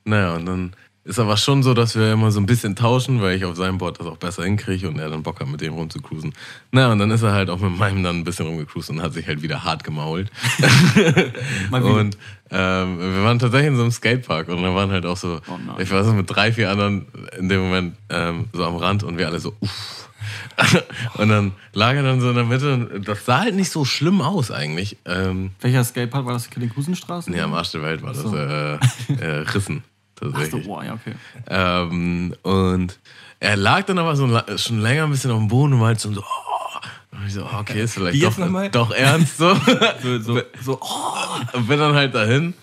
[0.04, 0.76] naja, und dann
[1.06, 3.78] ist aber schon so, dass wir immer so ein bisschen tauschen, weil ich auf seinem
[3.78, 6.34] Board das auch besser hinkriege und er dann Bock hat, mit dem rumzucruisen.
[6.72, 9.14] Naja, und dann ist er halt auch mit meinem dann ein bisschen rumgecruised und hat
[9.14, 10.32] sich halt wieder hart gemault.
[11.72, 12.18] Und
[12.52, 15.80] ähm, wir waren tatsächlich in so einem Skatepark und da waren halt auch so, Oh
[15.80, 19.18] ich war so mit drei, vier anderen in dem Moment ähm, so am Rand und
[19.18, 20.10] wir alle so, uff.
[21.18, 23.86] und dann lag er dann so in der Mitte und das sah halt nicht so
[23.86, 24.98] schlimm aus eigentlich.
[25.06, 26.50] Ähm, Welcher Skatepark war das?
[26.50, 27.30] Die Kusenstraße?
[27.32, 28.36] nee, am Arsch der Welt war das so.
[28.36, 28.74] äh,
[29.20, 29.84] äh, Rissen.
[30.20, 30.68] Ach so, Tatsächlich.
[30.68, 31.16] boah, ja, okay.
[31.48, 33.00] Ähm, und
[33.40, 36.00] er lag dann aber so schon länger ein bisschen auf dem Boden und war halt
[36.00, 36.78] so, oh.
[37.12, 39.56] Und ich so, okay, ist vielleicht doch, doch ernst so.
[40.02, 42.54] So, so, so, oh, und bin dann halt dahin.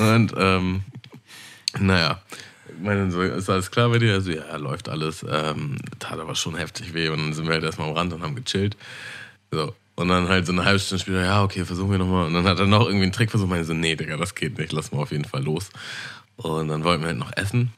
[0.00, 0.82] Und ähm,
[1.78, 2.20] naja,
[2.80, 4.14] meine, so, ist alles klar bei dir?
[4.14, 5.24] Also, ja, läuft alles.
[5.28, 7.08] Ähm, tat aber schon heftig weh.
[7.08, 8.76] Und dann sind wir halt erstmal am Rand und haben gechillt.
[9.50, 9.74] So.
[9.96, 12.26] Und dann halt so eine halbe Stunde später, ja, okay, versuchen wir nochmal.
[12.26, 13.52] Und dann hat er noch irgendwie einen Trick versucht.
[13.56, 14.72] Ich so, nee, Digga, das geht nicht.
[14.72, 15.70] Lass mal auf jeden Fall los.
[16.38, 17.72] Und dann wollten wir halt noch essen.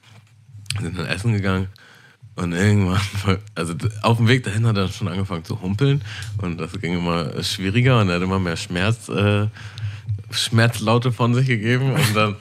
[0.81, 1.69] Sind dann essen gegangen.
[2.37, 3.01] Und irgendwann,
[3.55, 6.03] also auf dem Weg dahin hat er schon angefangen zu humpeln.
[6.39, 9.49] Und das ging immer schwieriger und er hat immer mehr Schmerz, äh,
[10.31, 11.93] Schmerzlaute von sich gegeben.
[11.93, 12.37] Und dann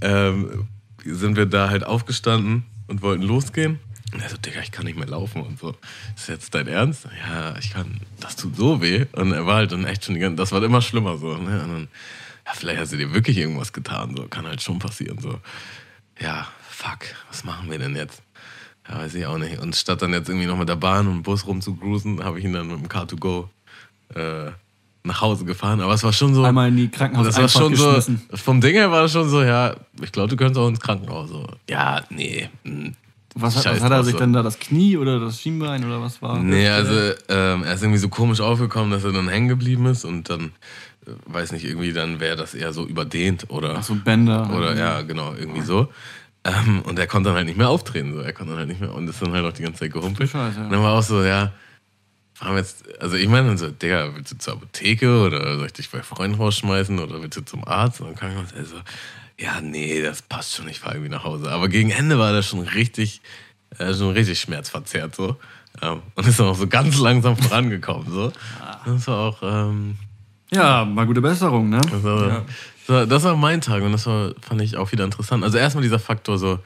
[0.00, 0.68] ähm,
[1.04, 3.78] sind wir da halt aufgestanden und wollten losgehen.
[4.12, 5.74] Und er so, Digga, ich kann nicht mehr laufen und so.
[6.16, 7.06] Ist jetzt dein Ernst?
[7.26, 9.06] Ja, ich kann, das tut so weh.
[9.12, 11.28] Und er war halt dann echt schon die ganze, das war immer schlimmer so.
[11.36, 11.62] Ne?
[11.62, 11.88] Und dann,
[12.52, 14.24] ja, vielleicht hast du dir wirklich irgendwas getan, so.
[14.28, 15.38] Kann halt schon passieren, so.
[16.20, 16.98] Ja, fuck,
[17.28, 18.22] was machen wir denn jetzt?
[18.88, 19.58] Ja, weiß ich auch nicht.
[19.60, 22.44] Und statt dann jetzt irgendwie noch mit der Bahn und dem Bus rumzugrusen, habe ich
[22.44, 23.48] ihn dann mit dem Car2Go
[24.14, 24.50] äh,
[25.04, 25.80] nach Hause gefahren.
[25.80, 26.44] Aber es war schon so.
[26.44, 28.00] Einmal in die Krankenhaus das war schon so.
[28.34, 31.30] Vom Ding her war das schon so, ja, ich glaube, du könntest auch ins Krankenhaus.
[31.30, 31.46] So.
[31.70, 32.48] Ja, nee.
[32.64, 32.94] hm,
[33.34, 34.18] Was, hat- was hat er sich so.
[34.18, 36.38] denn da, das Knie oder das Schienbein oder was war?
[36.40, 36.92] Nee, also
[37.28, 40.52] ähm, er ist irgendwie so komisch aufgekommen, dass er dann hängen geblieben ist und dann,
[41.26, 43.76] weiß nicht, irgendwie dann wäre das eher so überdehnt oder.
[43.78, 44.50] Ach so, Bänder.
[44.54, 45.92] Oder ja, genau, irgendwie so.
[46.44, 48.14] Ähm, und er konnte dann halt nicht mehr auftreten.
[48.14, 48.20] So.
[48.20, 50.30] Er konnte dann halt nicht mehr und ist dann halt auch die ganze Zeit gehumpelt.
[50.30, 50.64] Scheiße, ja.
[50.64, 51.52] Und dann war auch so, ja,
[52.34, 55.66] fahren wir jetzt, also ich meine dann so, Digga, willst du zur Apotheke oder soll
[55.66, 58.00] ich dich bei Freunden rausschmeißen oder willst du zum Arzt?
[58.00, 58.76] Und dann kam ich er so,
[59.38, 61.50] ja, nee, das passt schon, ich fahre irgendwie nach Hause.
[61.50, 63.20] Aber gegen Ende war das schon richtig,
[63.78, 65.36] äh, schon richtig schmerzverzerrt so.
[65.80, 68.10] Ähm, und ist dann auch so ganz langsam vorangekommen.
[68.10, 68.32] So.
[68.84, 69.96] Das war auch, ähm,
[70.52, 71.80] Ja, mal gute Besserung, ne?
[71.90, 72.44] das war, Ja.
[72.86, 75.42] das war, das war mein Tag und das war, fand ich auch wieder interessant.
[75.44, 76.58] Also erstmal dieser Faktor so,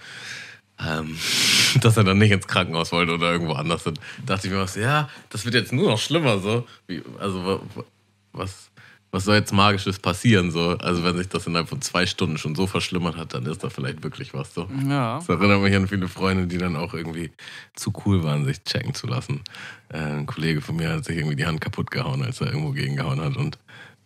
[0.78, 1.16] ähm,
[1.80, 3.98] dass er dann nicht ins Krankenhaus wollte oder irgendwo anders sind.
[4.26, 6.66] Dachte ich mir so, ja, das wird jetzt nur noch schlimmer so.
[6.86, 7.84] Wie, also wa- wa-
[8.32, 8.70] was,
[9.16, 10.76] was soll jetzt Magisches passieren so?
[10.78, 13.70] Also wenn sich das innerhalb von zwei Stunden schon so verschlimmert hat, dann ist da
[13.70, 14.68] vielleicht wirklich was so.
[14.86, 15.16] Ja.
[15.16, 17.30] Das erinnert mich an viele Freunde, die dann auch irgendwie
[17.74, 19.40] zu cool waren, sich checken zu lassen.
[19.88, 22.72] Äh, ein Kollege von mir hat sich irgendwie die Hand kaputt gehauen, als er irgendwo
[22.72, 23.58] gegengehauen hat und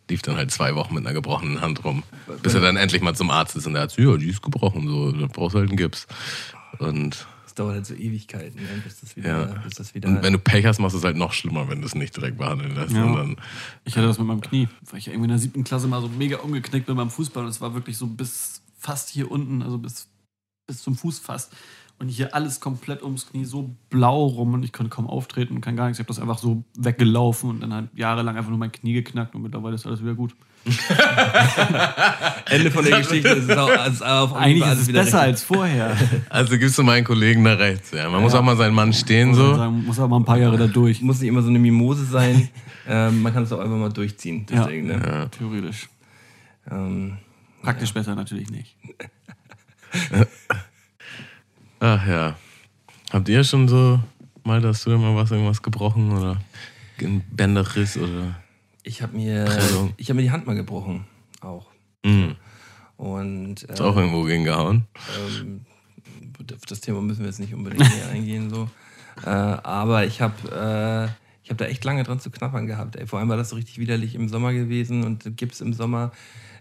[0.08, 2.04] lief dann halt zwei Wochen mit einer gebrochenen Hand rum.
[2.42, 4.42] Bis er dann endlich mal zum Arzt ist und der hat so, ja, die ist
[4.42, 6.06] gebrochen, so, da brauchst du halt einen Gips.
[6.78, 7.26] Und,
[7.60, 9.60] dauert halt so Ewigkeiten, ne, bis das wieder, ja.
[9.60, 11.80] bis das wieder und wenn du Pech hast, machst du es halt noch schlimmer, wenn
[11.80, 12.92] du es nicht direkt behandeln lässt.
[12.92, 13.04] Ja.
[13.04, 13.36] Und dann,
[13.84, 16.00] Ich hatte das mit meinem Knie, weil ich ja irgendwie in der siebten Klasse mal
[16.00, 19.62] so mega umgeknickt bin beim Fußball und es war wirklich so bis fast hier unten,
[19.62, 20.08] also bis,
[20.66, 21.52] bis zum Fuß fast.
[21.98, 25.60] Und hier alles komplett ums Knie so blau rum und ich konnte kaum auftreten und
[25.60, 25.98] kann gar nichts.
[25.98, 29.34] Ich habe das einfach so weggelaufen und dann halt jahrelang einfach nur mein Knie geknackt
[29.34, 30.34] und mittlerweile ist alles wieder gut.
[32.50, 35.28] Ende von der Geschichte ist es auch, ist auf Eigentlich ist es wieder besser recht.
[35.28, 35.96] als vorher.
[36.28, 37.92] also gibst du meinen Kollegen da rechts.
[37.92, 38.08] Ja.
[38.10, 39.54] Man muss auch mal seinen Mann stehen, Muss man so.
[39.56, 41.00] sagen, muss aber mal ein paar Jahre da durch.
[41.00, 42.48] Muss nicht immer so eine Mimose sein.
[42.88, 44.46] ähm, man kann es auch einfach mal durchziehen.
[44.50, 44.64] Ja.
[44.64, 45.28] Deswegen, ne?
[45.36, 45.88] Theoretisch.
[46.70, 47.16] ähm,
[47.62, 48.76] Praktisch besser natürlich nicht.
[51.80, 52.36] Ach ja.
[53.12, 53.98] Habt ihr schon so
[54.44, 56.36] mal, dass du mal was, irgendwas gebrochen oder
[57.00, 58.36] ein Bänderriss oder.
[58.90, 59.92] Ich habe mir, Prellung.
[59.96, 61.04] ich hab mir die Hand mal gebrochen.
[61.40, 61.68] Auch.
[62.04, 62.34] Mhm.
[62.96, 64.86] Und Ist auch irgendwo gegen gehauen.
[65.38, 65.60] ähm,
[66.54, 68.50] auf das Thema müssen wir jetzt nicht unbedingt näher eingehen.
[68.50, 68.68] So.
[69.24, 72.96] Äh, aber ich habe äh, ich hab da echt lange dran zu knappern gehabt.
[72.96, 73.06] Ey.
[73.06, 76.10] Vor allem war das so richtig widerlich im Sommer gewesen und Gips im Sommer.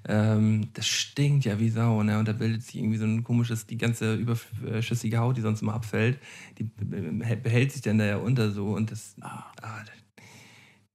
[0.07, 2.03] Ähm, das stinkt ja wie Sau.
[2.03, 2.19] Ne?
[2.19, 5.73] Und da bildet sich irgendwie so ein komisches, die ganze überschüssige Haut, die sonst immer
[5.73, 6.19] abfällt,
[6.57, 8.67] die be- behält sich dann da ja unter so.
[8.67, 9.43] Und das, ah,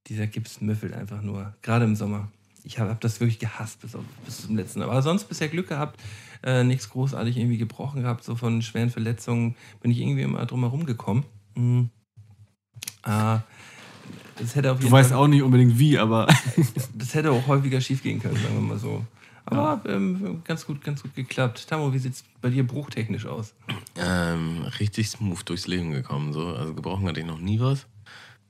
[0.07, 1.53] dieser Gips müffelt einfach nur.
[1.61, 2.29] Gerade im Sommer.
[2.63, 4.81] Ich habe hab das wirklich gehasst bis, auf, bis zum letzten.
[4.81, 5.99] Aber sonst bisher Glück gehabt,
[6.43, 8.23] äh, nichts großartig irgendwie gebrochen gehabt.
[8.23, 11.25] So von schweren Verletzungen bin ich irgendwie immer drum herum gekommen.
[11.55, 11.89] Mhm.
[13.03, 13.39] Äh,
[14.37, 16.27] das hätte auf Du jeden weißt Fall, auch nicht unbedingt wie, aber
[16.95, 19.05] das hätte auch häufiger schief gehen können, sagen wir mal so.
[19.45, 21.67] Aber ähm, ganz gut, ganz gut geklappt.
[21.67, 23.53] Tamo, wie sieht's bei dir bruchtechnisch aus?
[23.95, 26.33] Ähm, richtig smooth durchs Leben gekommen.
[26.33, 26.47] So.
[26.47, 27.85] Also gebrochen hatte ich noch nie was.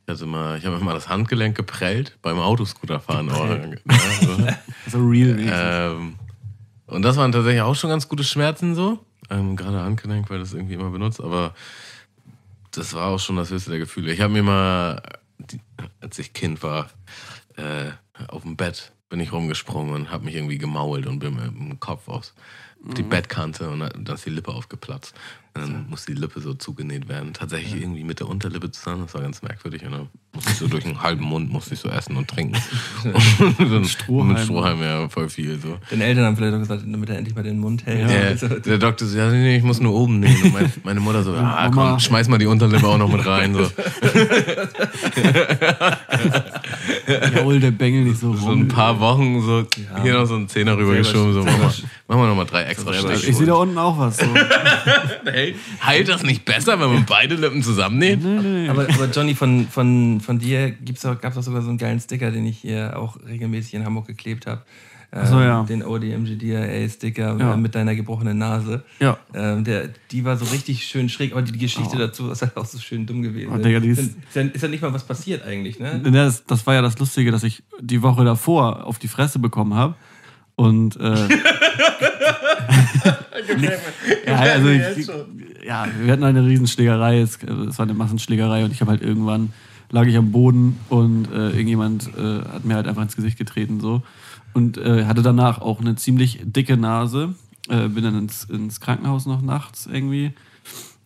[0.06, 3.30] Ich hatte mal, ich habe mir mal das Handgelenk geprellt beim Autoscooterfahren.
[4.88, 5.00] So.
[5.00, 5.38] real.
[5.40, 6.16] ähm,
[6.86, 9.04] und das waren tatsächlich auch schon ganz gute Schmerzen so.
[9.32, 11.56] Ähm, gerade Handgelenk, weil das irgendwie immer benutzt, aber
[12.70, 14.14] das war auch schon das höchste der Gefühle.
[14.14, 15.02] Ich habe mir mal,
[16.02, 16.90] als ich Kind war,
[17.56, 17.92] äh,
[18.28, 21.80] auf dem Bett bin ich rumgesprungen und habe mich irgendwie gemault und bin mit dem
[21.80, 22.36] Kopf aus
[22.94, 25.16] die Bettkante und dann ist die Lippe aufgeplatzt.
[25.56, 27.32] Und dann musste die Lippe so zugenäht werden.
[27.32, 29.04] Tatsächlich irgendwie mit der Unterlippe zusammen.
[29.06, 29.86] Das war ganz merkwürdig.
[29.86, 32.62] Und dann musste ich so durch einen halben Mund musste ich so essen und trinken.
[33.60, 34.34] und Strohhalm.
[34.34, 35.78] Mit Strohhalm, ja, voll viel so.
[35.90, 38.12] Deine Eltern haben vielleicht auch gesagt, damit er endlich mal den Mund hält.
[38.12, 40.44] Ja, Also, der Doktor so, ja, nee, ich muss nur oben nähen.
[40.44, 43.54] Und mein, meine Mutter so, ah, komm, schmeiß mal die Unterlippe auch noch mit rein.
[43.54, 43.62] So,
[47.36, 48.62] Jawohl, der Bengel nicht so so rum.
[48.62, 49.66] ein paar Wochen so
[50.02, 51.34] hier noch so einen Zehner rübergeschoben.
[51.34, 51.74] So, mach mal,
[52.08, 53.30] mach mal noch mal drei extra Stiche.
[53.30, 54.18] Ich sehe da unten auch was.
[54.18, 54.26] So.
[55.26, 58.20] Hey, heilt das nicht besser, wenn man beide Lippen zusammennäht?
[58.70, 62.32] aber, aber Johnny, von, von, von dir gab es auch sogar so einen geilen Sticker,
[62.32, 64.62] den ich hier auch regelmäßig in Hamburg geklebt habe.
[65.16, 65.64] Ähm, so, ja.
[65.64, 67.54] Den ODMGDA-Sticker Ja.
[67.54, 68.84] äh, mit deiner gebrochenen Nase.
[69.00, 69.18] Ja.
[69.34, 72.00] Ähm, der, die war so richtig schön schräg, aber die, Geschichte Oh.
[72.00, 73.52] dazu ist halt auch so schön dumm gewesen.
[73.54, 76.02] Oh, Digga, ist- ist, ja, ist ja nicht mal was passiert eigentlich, ne?
[76.12, 79.74] Das, das war ja das Lustige, dass ich die Woche davor auf die Fresse bekommen
[79.74, 79.96] habe.
[80.58, 81.16] Und äh,
[84.26, 85.08] ja, also ich,
[85.66, 89.54] ja, wir hatten eine Riesenschlägerei, es, es war eine Massenschlägerei und ich habe halt irgendwann
[89.92, 93.80] lag ich am Boden und äh, irgendjemand äh, hat mir halt einfach ins Gesicht getreten
[93.80, 94.02] so
[94.56, 97.36] und äh, hatte danach auch eine ziemlich dicke Nase.
[97.70, 100.34] Äh, bin dann ins, ins Krankenhaus noch nachts irgendwie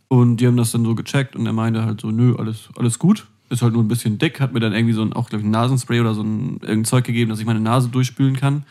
[0.09, 2.99] und die haben das dann so gecheckt und er meinte halt so, nö, alles, alles
[2.99, 3.27] gut.
[3.49, 5.47] Ist halt nur ein bisschen dick, hat mir dann irgendwie so ein, auch glaube ich,
[5.47, 8.63] ein Nasenspray oder so ein irgendein Zeug gegeben, dass ich meine Nase durchspülen kann.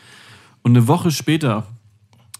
[0.61, 1.65] Und eine Woche später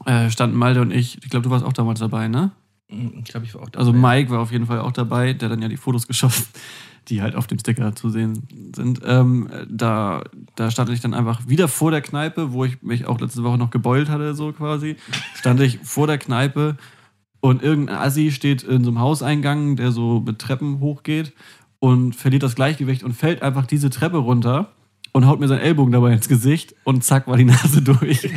[0.06, 2.52] äh, standen Malte und ich, ich glaube, du warst auch damals dabei, ne?
[2.88, 3.80] Ich glaube, ich war auch dabei.
[3.80, 6.46] Also Mike war auf jeden Fall auch dabei, der dann ja die Fotos geschossen,
[7.08, 9.02] die halt auf dem Sticker zu sehen sind.
[9.06, 10.24] Ähm, da,
[10.56, 13.58] da stand ich dann einfach wieder vor der Kneipe, wo ich mich auch letzte Woche
[13.58, 14.96] noch gebeult hatte, so quasi.
[15.36, 16.78] Stand ich vor der Kneipe
[17.40, 21.34] und irgendein Assi steht in so einem Hauseingang, der so mit Treppen hochgeht
[21.80, 24.72] und verliert das Gleichgewicht und fällt einfach diese Treppe runter
[25.20, 28.30] und haut mir seinen Ellbogen dabei ins Gesicht und zack war die Nase durch.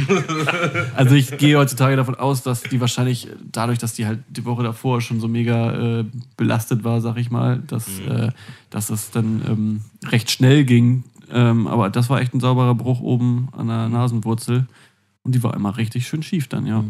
[0.96, 4.64] Also ich gehe heutzutage davon aus, dass die wahrscheinlich dadurch, dass die halt die Woche
[4.64, 6.04] davor schon so mega äh,
[6.36, 8.32] belastet war, sag ich mal, dass, äh,
[8.70, 9.80] dass das dann ähm,
[10.10, 11.04] recht schnell ging.
[11.30, 14.66] Ähm, aber das war echt ein sauberer Bruch oben an der Nasenwurzel.
[15.22, 16.82] Und die war immer richtig schön schief dann, ja.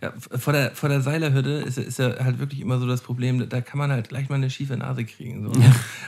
[0.00, 3.46] Ja, vor der, vor der Seilerhürde ist, ist ja halt wirklich immer so das Problem,
[3.46, 5.44] da kann man halt gleich mal eine schiefe Nase kriegen.
[5.44, 5.52] So.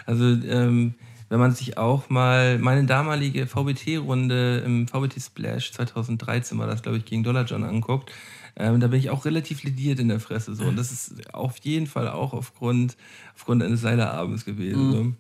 [0.07, 0.95] Also, ähm,
[1.29, 6.99] wenn man sich auch mal meine damalige VBT-Runde im VBT Splash 2013 war das, glaube
[6.99, 8.13] ich, gegen Dollar John anguckt,
[8.57, 10.55] ähm, da bin ich auch relativ lediert in der Fresse.
[10.55, 10.65] So.
[10.65, 12.97] Und das ist auf jeden Fall auch aufgrund,
[13.35, 14.93] aufgrund eines Seilerabends gewesen.
[14.93, 15.13] So.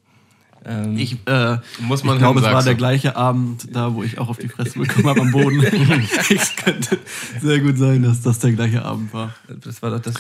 [0.64, 4.18] Ähm, Ich, äh, Muss man ich glaube, es war der gleiche Abend, da wo ich
[4.18, 5.62] auch auf die Fresse bekommen habe am Boden.
[6.30, 6.98] es könnte
[7.40, 9.34] sehr gut sein, dass das der gleiche Abend war.
[9.48, 10.14] das war doch das,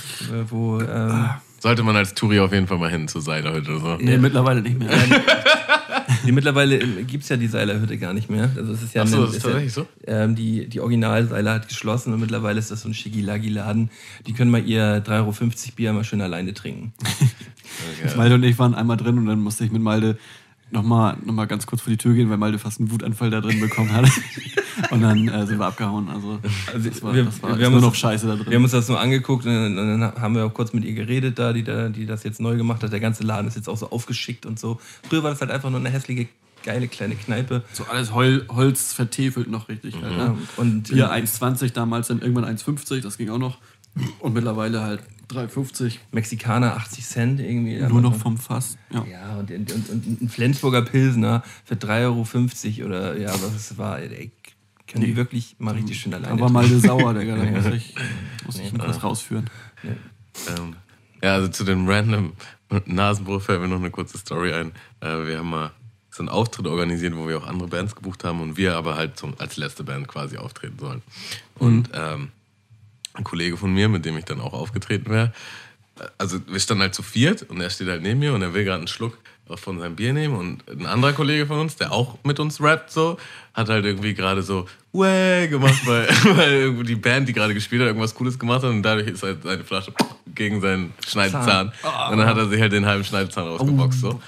[0.50, 0.80] wo.
[0.80, 1.30] Ähm,
[1.66, 3.96] Sollte man als Touri auf jeden Fall mal hin zur Seilerhütte oder so.
[3.96, 4.88] Nee, mittlerweile nicht mehr.
[6.24, 8.48] die, mittlerweile gibt es ja die Seilerhütte gar nicht mehr.
[8.56, 9.88] Also es ist ja, Ach so, ein- das ist ja tatsächlich so?
[10.06, 13.90] ähm, die, die Originalseiler hat geschlossen und mittlerweile ist das so ein Schigilagi-Laden.
[14.28, 15.34] Die können mal ihr 3,50 Euro
[15.74, 16.92] Bier mal schön alleine trinken.
[18.16, 20.18] Malte und ich waren einmal drin und dann musste ich mit Malte
[20.70, 23.40] nochmal noch mal ganz kurz vor die Tür gehen, weil Malte fast einen Wutanfall da
[23.40, 24.06] drin bekommen hat.
[24.90, 26.08] und dann äh, sind wir abgehauen.
[26.08, 26.38] Also,
[26.72, 28.46] Also das war, wir- das war wir ist haben nur uns- noch Scheiße da drin.
[28.48, 30.84] Wir haben uns das nur angeguckt und dann, und dann haben wir auch kurz mit
[30.84, 32.92] ihr geredet, da die, da, die das jetzt neu gemacht hat.
[32.92, 34.78] Der ganze Laden ist jetzt auch so aufgeschickt und so.
[35.08, 36.28] Früher war das halt einfach nur eine hässliche,
[36.64, 37.62] geile kleine Kneipe.
[37.72, 39.94] so alles Hol Holz vertefelt noch richtig.
[40.02, 40.38] Halt, Ja, ne?
[40.56, 43.58] und Bier 1,20 damals, dann irgendwann 1,50, das ging auch noch.
[44.18, 45.00] Und mittlerweile halt
[45.30, 45.94] 3,50.
[46.12, 47.78] Mexikaner 80 Cent irgendwie.
[47.80, 48.76] Nur noch vom Fass.
[48.92, 49.04] Ja.
[49.10, 53.78] Ja, und, und, und, und ein Flensburger Pilsner für 3,50 Euro oder ja, was es
[53.78, 53.98] war.
[53.98, 54.30] Ey,
[54.86, 56.52] können die wirklich mal richtig schön alleine war trinken.
[56.52, 57.36] Malte sauer, Digga.
[57.36, 57.94] Da muss ich,
[58.44, 59.50] muss ich ihn kurz rausführen.
[59.84, 60.76] Ähm,
[61.22, 62.32] ja, also zu dem random
[62.84, 64.72] Nasenbruch fällt mir noch eine kurze Story ein.
[65.00, 65.72] Äh, wir haben mal
[66.10, 69.18] so einen Auftritt organisiert, wo wir auch andere Bands gebucht haben und wir aber halt
[69.18, 71.02] zum, als letzte Band quasi auftreten sollen.
[71.56, 72.30] Und ähm,
[73.14, 75.32] ein Kollege von mir, mit dem ich dann auch aufgetreten wäre,
[75.98, 78.54] äh, also wir standen halt zu viert und er steht halt neben mir und er
[78.54, 79.18] will gerade einen Schluck
[79.54, 82.90] von seinem Bier nehmen und ein anderer Kollege von uns, der auch mit uns rappt
[82.90, 83.16] so,
[83.54, 87.82] hat halt irgendwie gerade so Wäh gemacht, weil, weil irgendwie die Band, die gerade gespielt
[87.82, 89.92] hat, irgendwas Cooles gemacht hat und dadurch ist halt seine Flasche
[90.34, 91.72] gegen seinen Schneidezahn.
[92.10, 94.20] Und dann hat er sich halt den halben Schneidezahn rausgeboxt so.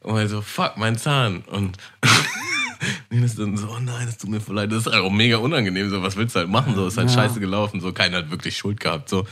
[0.00, 1.42] Und er so, fuck, mein Zahn.
[1.46, 1.76] Und
[3.24, 4.70] Ist dann so, oh nein, es tut mir voll leid.
[4.72, 5.88] Das ist halt auch mega unangenehm.
[5.90, 6.74] So, was willst du halt machen?
[6.74, 7.14] So, ist halt Ja.
[7.16, 7.80] scheiße gelaufen.
[7.80, 9.08] So, keiner hat wirklich Schuld gehabt.
[9.08, 9.26] So.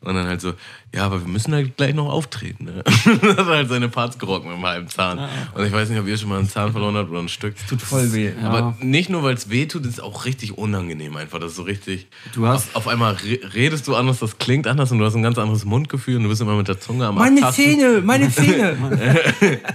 [0.00, 0.54] Und dann halt so,
[0.94, 2.64] ja, aber wir müssen halt gleich noch auftreten.
[2.64, 2.82] Ne?
[3.22, 5.18] dann hat halt seine Parts gerockt mit einem halben Zahn.
[5.54, 7.54] Und ich weiß nicht, ob ihr schon mal einen Zahn verloren habt oder ein Stück.
[7.68, 8.32] Tut voll weh.
[8.40, 8.48] Ja.
[8.50, 11.38] Aber nicht nur, weil es weh tut, ist es auch richtig unangenehm einfach.
[11.38, 12.08] Das ist so richtig.
[12.34, 15.14] Du hast- auf, auf einmal re redest du anders, das klingt anders und du hast
[15.14, 17.64] ein ganz anderes Mundgefühl und du bist immer mit der Zunge am Meine Abtasten.
[17.64, 18.76] Zähne, meine Zähne.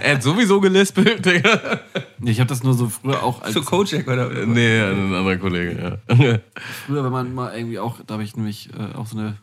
[0.00, 1.80] Er hat sowieso gelispelt, Digga.
[2.24, 5.98] Ich habe das nur so früher auch als so Kojak oder Nee, ein anderer Kollege,
[6.08, 6.16] ja.
[6.86, 9.36] früher, wenn man mal irgendwie auch, da habe ich nämlich äh, auch so eine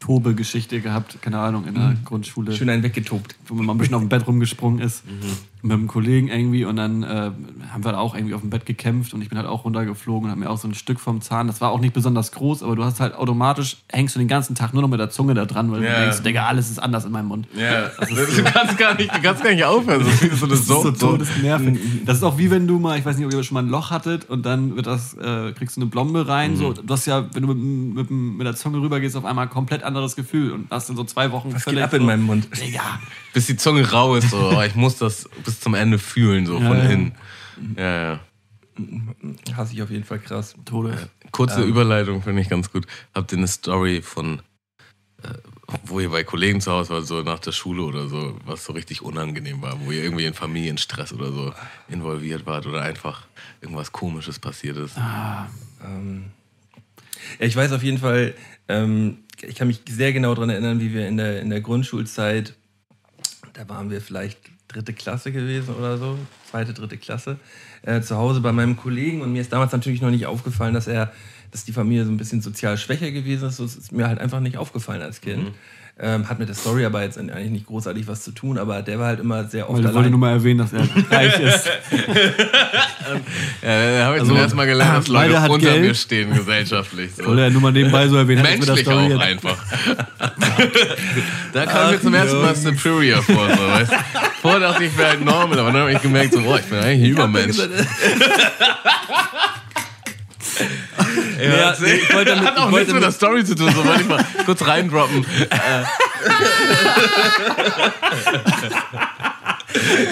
[0.00, 2.52] Tobe-Geschichte gehabt, keine Ahnung, in der Grundschule.
[2.52, 3.34] Schön einen weggetobt.
[3.46, 5.02] wo man mal ein bisschen auf dem Bett rumgesprungen ist.
[5.66, 7.30] Mit einem Kollegen irgendwie und dann äh,
[7.72, 10.24] haben wir da auch irgendwie auf dem Bett gekämpft und ich bin halt auch runtergeflogen
[10.26, 12.62] und habe mir auch so ein Stück vom Zahn, das war auch nicht besonders groß,
[12.62, 15.34] aber du hast halt automatisch, hängst du den ganzen Tag nur noch mit der Zunge
[15.34, 15.94] da dran, weil Ja.
[15.96, 17.48] du denkst, Digga, alles ist anders in meinem Mund.
[17.56, 20.04] Ja, du, kannst gar nicht, du kannst gar nicht aufhören.
[20.04, 20.90] Das ist so Das ist so so.
[20.92, 21.78] todesnervig.
[22.04, 23.68] Das ist auch wie wenn du mal, ich weiß nicht, ob ihr schon mal ein
[23.68, 26.52] Loch hattet und dann wird das, äh, kriegst du eine Blombe rein.
[26.52, 26.56] Mhm.
[26.56, 29.46] So, du hast ja, wenn du mit, mit, mit der Zunge rüber gehst, auf einmal
[29.46, 32.24] ein komplett anderes Gefühl und hast dann so zwei Wochen Was geht ab in meinem
[32.24, 32.48] Mund?
[32.56, 33.00] Digga.
[33.36, 34.48] Bis die Zunge rau ist, so.
[34.48, 36.84] Aber ich muss das bis zum Ende fühlen, so Ja, von ja.
[36.84, 37.14] innen.
[37.76, 38.20] Ja, ja.
[39.54, 40.54] Hasse ich auf jeden Fall krass.
[40.64, 40.96] Todes.
[41.32, 41.68] Kurze Ähm.
[41.68, 42.86] Überleitung finde ich ganz gut.
[43.14, 44.40] Habt ihr eine Story von,
[45.22, 45.28] äh,
[45.84, 48.72] wo ihr bei Kollegen zu Hause wart, so nach der Schule oder so, was so
[48.72, 51.52] richtig unangenehm war, wo ihr irgendwie in Familienstress oder so
[51.90, 53.26] involviert wart oder einfach
[53.60, 54.96] irgendwas Komisches passiert ist?
[55.84, 56.24] Ähm,
[57.38, 58.32] ja, ich weiß auf jeden Fall,
[58.68, 62.54] ähm, ich kann mich sehr genau daran erinnern, wie wir in der, in der Grundschulzeit,
[63.56, 64.38] da waren wir vielleicht
[64.68, 66.18] dritte Klasse gewesen oder so,
[66.50, 67.38] zweite, dritte Klasse,
[67.82, 70.86] äh, zu Hause bei meinem Kollegen und mir ist damals natürlich noch nicht aufgefallen, dass
[70.86, 71.12] er,
[71.52, 73.60] dass die Familie so ein bisschen sozial schwächer gewesen ist.
[73.60, 75.54] Das ist mir halt einfach nicht aufgefallen als Kind.
[75.98, 78.98] Ähm, hat mit der Story aber jetzt eigentlich nicht großartig was zu tun, aber der
[78.98, 80.80] war halt immer sehr oft ich wollte nur mal erwähnen, dass er
[81.10, 81.66] reich ist.
[83.62, 85.82] Ja, da habe ich Also, zum ersten Mal gelernt, dass beide Leute hat unter Geld.
[85.82, 87.12] mir stehen gesellschaftlich.
[87.16, 87.24] So.
[87.24, 88.42] Wollte er nur mal nebenbei so erwähnen.
[88.42, 89.56] hat Menschlich auch jetzt- einfach.
[91.54, 93.48] da kam mir zum ersten Mal superior vor.
[93.48, 93.92] So, weißt?
[94.42, 96.64] Vorher dachte ich, ich wäre halt normal, aber dann habe ich gemerkt, so, oh, ich
[96.66, 97.56] bin eigentlich ein Übermensch.
[101.40, 104.00] Ja, nee, ich wollte damit- hat auch nichts mit der Story zu tun, so wollte
[104.02, 105.24] ich mal kurz reindroppen.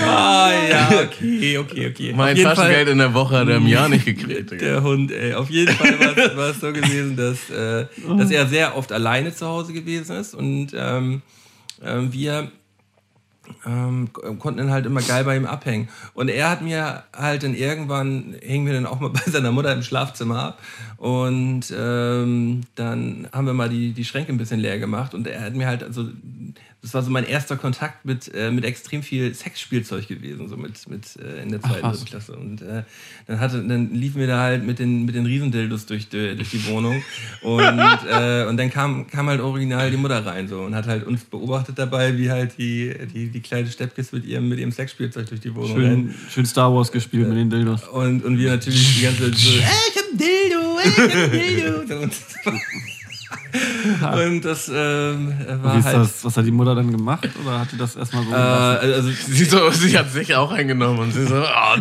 [0.06, 2.12] Ah, ja, okay, okay, okay.
[2.14, 4.50] Mein Taschengeld in der Woche hat er im Jahr nicht gekriegt.
[4.60, 5.34] Der Hund, ey.
[5.34, 7.86] Auf jeden Fall war es- war es so gewesen, dass, äh,
[8.18, 11.22] dass er sehr oft alleine zu Hause gewesen ist und ähm,
[11.82, 12.50] ähm, wir
[13.66, 15.88] ähm, konnten dann halt immer geil bei ihm abhängen.
[16.14, 19.72] Und er hat mir halt dann irgendwann, hingen wir dann auch mal bei seiner Mutter
[19.72, 20.62] im Schlafzimmer ab
[20.96, 25.42] und ähm, dann haben wir mal die, die Schränke ein bisschen leer gemacht und er
[25.42, 26.08] hat mir halt also
[26.84, 30.86] das war so mein erster Kontakt mit, äh, mit extrem viel Sexspielzeug gewesen, so mit,
[30.86, 32.36] mit äh, in der zweiten dritten Klasse.
[32.36, 32.82] Und äh,
[33.26, 36.50] dann hatte, dann liefen wir da halt mit den, mit den Riesendildos durch die, durch
[36.50, 37.02] die Wohnung.
[37.40, 41.06] Und, äh, und dann kam, kam halt original die Mutter rein so und hat halt
[41.06, 45.26] uns beobachtet dabei, wie halt die, die, die kleine Steppkis mit ihrem, mit ihrem Sexspielzeug
[45.26, 45.78] durch die Wohnung.
[45.78, 47.88] Schön, schön Star Wars gespielt mit den Dildos.
[47.88, 52.10] Und, und wir natürlich die ganze so, ich hab Dildo, ich hab Dildo.
[54.26, 55.96] Und, das ähm, Wie war ist halt.
[55.96, 57.28] das, was hat die Mutter dann gemacht?
[57.42, 58.92] Oder hat die das erstmal so Äh, gelassen?
[58.94, 61.76] also Sie, so, sie hat sich auch eingenommen und sie so, oh,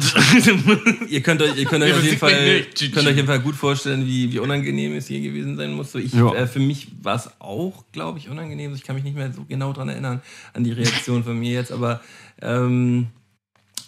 [1.09, 2.93] ihr könnt euch, ihr könnt euch auf jeden Fall, nicht.
[2.93, 5.91] könnt euch jeden Fall gut vorstellen, wie, wie unangenehm es hier gewesen sein muss.
[5.91, 8.73] So ich, äh, für mich war es auch, glaube ich, unangenehm.
[8.75, 10.21] Ich kann mich nicht mehr so genau dran erinnern
[10.53, 12.01] an die Reaktion von mir jetzt, aber
[12.41, 13.07] ähm,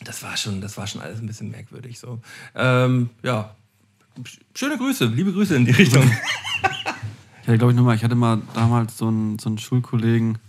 [0.04, 2.00] das war schon, das war schon alles ein bisschen merkwürdig.
[2.00, 2.20] So,
[2.56, 3.56] ähm, ja.
[4.54, 6.10] Schöne Grüße, liebe Grüße in die Richtung.
[7.46, 10.40] Ich hatte, glaube ich, nochmal, ich hatte mal damals so einen, so einen Schulkollegen,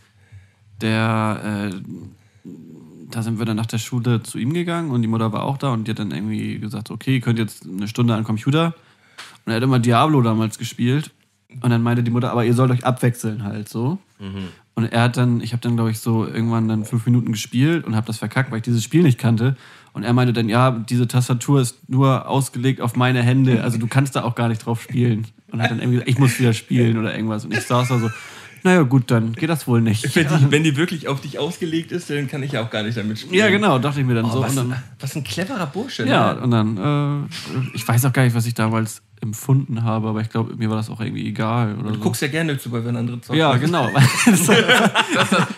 [0.80, 2.50] der, äh,
[3.10, 5.58] da sind wir dann nach der Schule zu ihm gegangen und die Mutter war auch
[5.58, 8.24] da und die hat dann irgendwie gesagt, okay, ihr könnt jetzt eine Stunde an den
[8.26, 8.74] Computer.
[9.44, 11.10] Und er hat immer Diablo damals gespielt.
[11.60, 13.98] Und dann meinte die Mutter, aber ihr sollt euch abwechseln halt so.
[14.74, 17.84] Und er hat dann, ich habe dann, glaube ich, so irgendwann dann fünf Minuten gespielt
[17.84, 19.54] und habe das verkackt, weil ich dieses Spiel nicht kannte.
[19.92, 23.86] Und er meinte dann, ja, diese Tastatur ist nur ausgelegt auf meine Hände, also du
[23.86, 25.26] kannst da auch gar nicht drauf spielen.
[25.52, 27.44] Und hat dann irgendwie gesagt, ich muss wieder spielen oder irgendwas.
[27.44, 28.10] Und ich saß da so,
[28.62, 30.16] naja gut, dann geht das wohl nicht.
[30.16, 32.82] wenn, die, wenn die wirklich auf dich ausgelegt ist, dann kann ich ja auch gar
[32.82, 33.34] nicht damit spielen.
[33.34, 34.40] Ja, genau, dachte ich mir dann Oh, so.
[34.42, 36.04] was, Und dann, was ein cleverer Bursche.
[36.04, 36.40] ja, ne?
[36.40, 40.28] und dann, äh, ich weiß auch gar nicht, was ich damals empfunden habe, aber ich
[40.28, 41.74] glaube, mir war das auch irgendwie egal.
[41.78, 42.00] Oder Du so.
[42.00, 43.38] guckst ja gerne zu, wenn andere zocken.
[43.38, 43.88] ja, genau.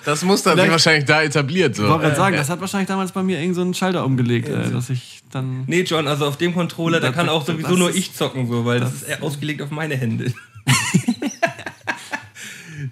[0.04, 1.76] das Muster hat sich Vielleicht- wahrscheinlich da etabliert.
[1.76, 1.98] Ich wollte So.
[1.98, 4.90] gerade sagen, das hat wahrscheinlich damals bei mir irgend so einen Schalter umgelegt, äh, dass
[4.90, 5.64] ich dann.
[5.66, 8.14] Nee, John, also auf dem Controller, da Das- kann auch das sowieso nur ist- ich
[8.14, 10.32] zocken, so, weil das, ist eher ausgelegt auf meine Hände.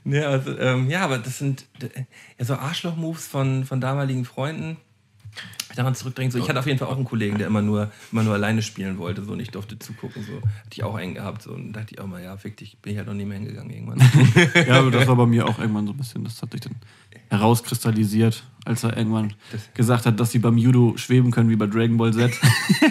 [0.04, 1.86] nee, also, ähm, ja, aber das sind äh,
[2.38, 4.76] ja, so Arschloch-Moves von, von damaligen Freunden.
[5.74, 8.22] Daran zurückdenken, so, ich hatte auf jeden Fall auch einen Kollegen, der immer nur, immer
[8.22, 10.36] nur alleine spielen wollte, so, und ich durfte zugucken, so.
[10.36, 12.92] Hatte ich auch einen gehabt, so, und dachte ich auch mal, ja, fick dich, bin
[12.92, 13.98] ich halt noch nie mehr hingegangen irgendwann.
[14.66, 16.76] Ja, aber das war bei mir auch irgendwann so ein bisschen, das hat sich dann
[17.28, 19.32] herauskristallisiert, als er irgendwann
[19.74, 22.32] gesagt hat, dass sie beim Judo schweben können wie bei Dragon Ball Z.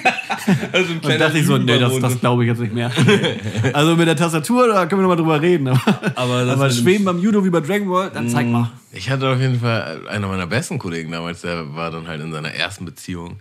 [0.71, 2.91] also ein Und dachte ich so, nee, das, das glaube ich jetzt nicht mehr.
[3.73, 5.67] Also mit der Tastatur, da können wir nochmal drüber reden.
[5.67, 5.81] Aber,
[6.15, 8.71] Aber das aber schweben beim Judo wie bei Dragon Ball, dann zeig mal.
[8.91, 12.31] Ich hatte auf jeden Fall einer meiner besten Kollegen damals, der war dann halt in
[12.31, 13.39] seiner ersten Beziehung.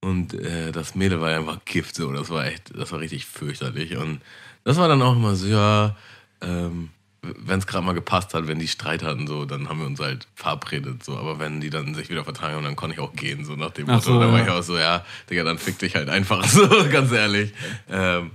[0.00, 2.12] Und äh, das Mädel war einfach Gift, so.
[2.12, 3.96] Das war echt, das war richtig fürchterlich.
[3.96, 4.20] Und
[4.62, 5.96] das war dann auch immer so, ja,
[6.42, 6.90] ähm,
[7.38, 10.00] wenn es gerade mal gepasst hat, wenn die Streit hatten, so, dann haben wir uns
[10.00, 11.16] halt verabredet, so.
[11.16, 13.70] Aber wenn die dann sich wieder vertragen haben, dann konnte ich auch gehen, so nach
[13.70, 14.00] dem Motto.
[14.00, 14.44] so, da war ja.
[14.44, 17.52] ich auch so, ja, Digga, dann fick dich halt einfach, so, ganz ehrlich.
[17.90, 18.30] Ähm,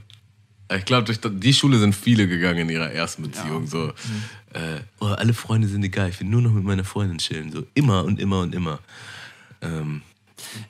[0.76, 3.66] ich glaube, durch die Schule sind viele gegangen in ihrer ersten Beziehung.
[3.66, 3.88] So,
[4.54, 7.52] äh, oh, alle Freunde sind egal, ich will nur noch mit meiner Freundin chillen.
[7.52, 8.80] So immer und immer und immer.
[9.62, 10.04] Ähm,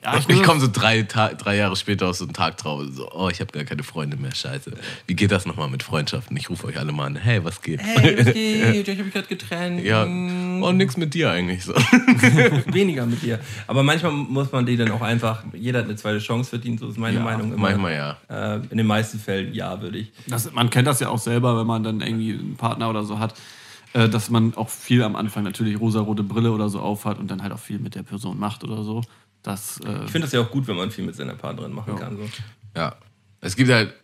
[0.02, 2.82] Ja, ich muss- komme so drei, drei Jahre später aus so einem Tag drauf.
[2.92, 4.72] So, oh, ich habe gar keine Freunde mehr, scheiße.
[5.06, 6.36] Wie geht das nochmal mit Freundschaften?
[6.36, 7.16] Ich rufe euch alle mal an.
[7.16, 7.80] Hey, was geht?
[7.82, 8.88] Hey, was geht?
[8.88, 9.84] Ich hab mich gerade getrennt.
[9.84, 11.74] ja, oh, nix mit dir eigentlich so.
[12.66, 13.40] weniger mit dir.
[13.66, 16.88] Aber manchmal muss man die dann auch einfach, jeder hat eine zweite Chance verdient, so
[16.88, 17.62] ist meine Ja, Meinung immer.
[17.70, 18.16] Manchmal ja.
[18.28, 20.12] Äh, in den meisten Fällen ja, würde ich.
[20.26, 23.18] Das, man kennt das ja auch selber, wenn man dann irgendwie einen Partner oder so
[23.18, 23.34] hat,
[23.92, 27.42] äh, dass man auch viel am Anfang natürlich rosarote Brille oder so aufhat und dann
[27.42, 29.02] halt auch viel mit der Person macht oder so.
[29.42, 31.96] Das, äh, Ich finde das ja auch gut, wenn man viel mit seiner Partnerin machen
[31.96, 32.16] kann.
[32.16, 32.28] So.
[32.76, 32.94] Ja.
[33.40, 33.94] Es gibt halt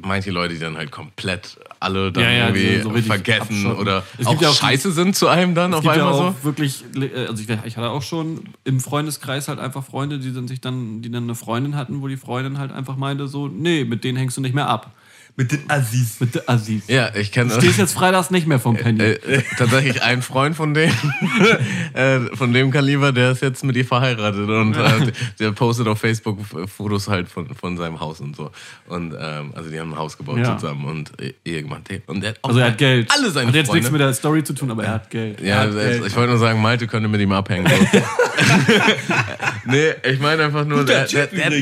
[0.00, 3.80] manche Leute, die dann halt komplett alle dann Ja, ja, irgendwie so- vergessen abschotten.
[3.80, 6.06] oder Es auch gibt ja auch- scheiße sind zu einem dann Es auf gibt ja
[6.06, 6.44] einmal auch so.
[6.44, 10.46] wirklich, äh, also ich, ich hatte auch schon im Freundeskreis halt einfach Freunde, die dann
[10.46, 13.84] sich dann, die dann eine Freundin hatten, wo die Freundin halt einfach meinte so, nee,
[13.84, 14.92] mit denen hängst du nicht mehr ab.
[15.38, 16.18] Mit den Assis.
[16.18, 16.82] Mit der Assis.
[16.88, 19.00] Ja, ich kenne Du stehst jetzt freitags nicht mehr vom Penny.
[19.00, 20.90] äh, tatsächlich ein Freund von dem,
[21.94, 26.00] äh, von dem Kaliber, der ist jetzt mit ihr verheiratet und äh, der postet auf
[26.00, 28.50] Facebook Fotos halt von, von seinem Haus und so.
[28.88, 30.58] Und ähm, also die haben ein Haus gebaut Ja.
[30.58, 31.82] zusammen und äh, Ehe gemacht.
[32.08, 33.08] Und der hat auch also er hat Geld.
[33.16, 34.06] Alle seine Hat jetzt nichts mit Freunde.
[34.06, 35.40] der Story zu tun, aber er hat Geld.
[35.40, 36.04] Ja, hat Geld.
[36.04, 37.68] ich wollte nur sagen, Malte könnte mit ihm abhängen.
[37.68, 38.02] So.
[39.66, 41.52] nee, ich meine einfach nur, der, der, der,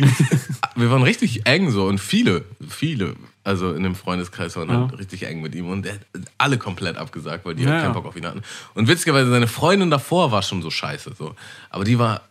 [0.77, 3.15] wir waren richtig eng so und viele, viele,
[3.47, 4.97] also in dem Freundeskreis waren halt Ja.
[4.99, 6.01] richtig eng mit ihm und der hat
[6.37, 7.93] alle komplett abgesagt, weil die Ja, halt keinen.
[7.95, 8.43] Bock auf ihn hatten.
[8.75, 11.35] Und witzigerweise, seine Freundin davor war schon so scheiße, so.
[11.71, 12.23] Aber die war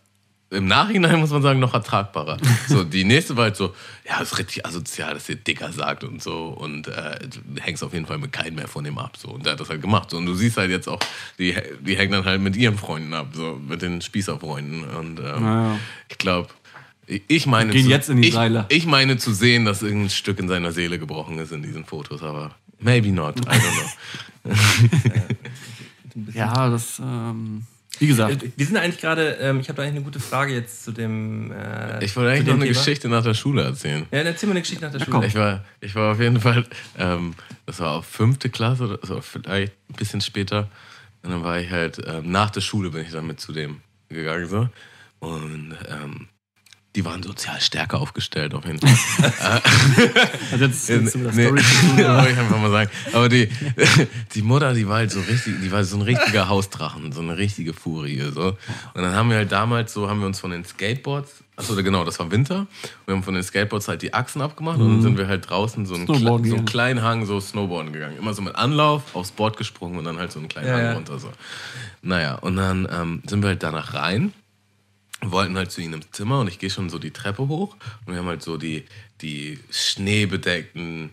[0.50, 2.36] im Nachhinein, muss man sagen, noch ertragbarer.
[2.68, 3.74] So, die nächste war halt so,
[4.08, 7.92] ja, ist richtig asozial, dass ihr Dicker sagt und so und äh, du hängst auf
[7.94, 9.28] jeden Fall mit keinem mehr von dem ab, so.
[9.30, 10.18] Und der hat das halt gemacht, so.
[10.18, 11.00] Und du siehst halt jetzt auch,
[11.38, 15.44] die, die hängen dann halt mit ihren Freunden ab, so, mit den Spießerfreunden und ähm,
[15.44, 15.78] ja.
[16.10, 16.48] ich glaube,
[17.06, 18.66] ich meine, Gehen zu, jetzt in die ich, Seile.
[18.68, 22.22] ich meine zu sehen, dass irgendein Stück in seiner Seele gebrochen ist in diesen Fotos,
[22.22, 23.60] aber maybe not, I don't
[24.44, 24.54] know.
[26.32, 27.64] Ja, das, ähm,
[27.98, 28.42] wie gesagt.
[28.42, 30.92] Äh, Wir sind eigentlich gerade, ähm, ich habe da eigentlich eine gute Frage jetzt zu
[30.92, 31.52] dem.
[31.52, 32.78] Äh, Ich wollte eigentlich noch eine Thema.
[32.78, 34.06] Geschichte nach der Schule erzählen.
[34.10, 35.18] Ja, dann erzähl mal eine Geschichte nach der Ja, Schule.
[35.18, 35.26] komm.
[35.26, 36.64] Ich war, ich war auf jeden Fall,
[36.98, 37.34] ähm,
[37.66, 40.68] das war auf fünfte Klasse oder so, vielleicht ein bisschen später.
[41.22, 43.80] Und dann war ich halt, ähm, nach der Schule bin ich dann mit zu dem
[44.08, 44.68] gegangen so.
[45.18, 46.28] Und ähm,
[46.96, 49.62] die waren sozial stärker aufgestellt auf jeden Fall.
[50.50, 51.98] Also jetzt, zu Nee, Story zu tun.
[51.98, 52.90] wollte ich einfach mal sagen.
[53.12, 53.48] Aber die,
[54.34, 57.36] die Mutter, die war halt so richtig, die war so ein richtiger Hausdrachen, so eine
[57.36, 58.22] richtige Furie.
[58.34, 58.56] So.
[58.94, 62.04] Und dann haben wir halt damals so, haben wir uns von den Skateboards, achso, genau,
[62.04, 62.66] das war Winter.
[63.04, 65.84] Wir haben von den Skateboards halt die Achsen abgemacht und dann sind wir halt draußen
[65.84, 68.16] so einen, so einen kleinen Hang so Snowboarden gegangen.
[68.16, 70.94] Immer so mit Anlauf, aufs Board gesprungen und dann halt so einen kleinen Ja, Hang
[70.94, 71.18] runter.
[71.18, 71.30] So.
[72.00, 74.32] Naja, und dann ähm, sind wir halt danach rein
[75.22, 78.12] wollten halt zu ihnen ins Zimmer und ich gehe schon so die Treppe hoch und
[78.12, 78.84] wir haben halt so die,
[79.20, 81.12] die schneebedeckten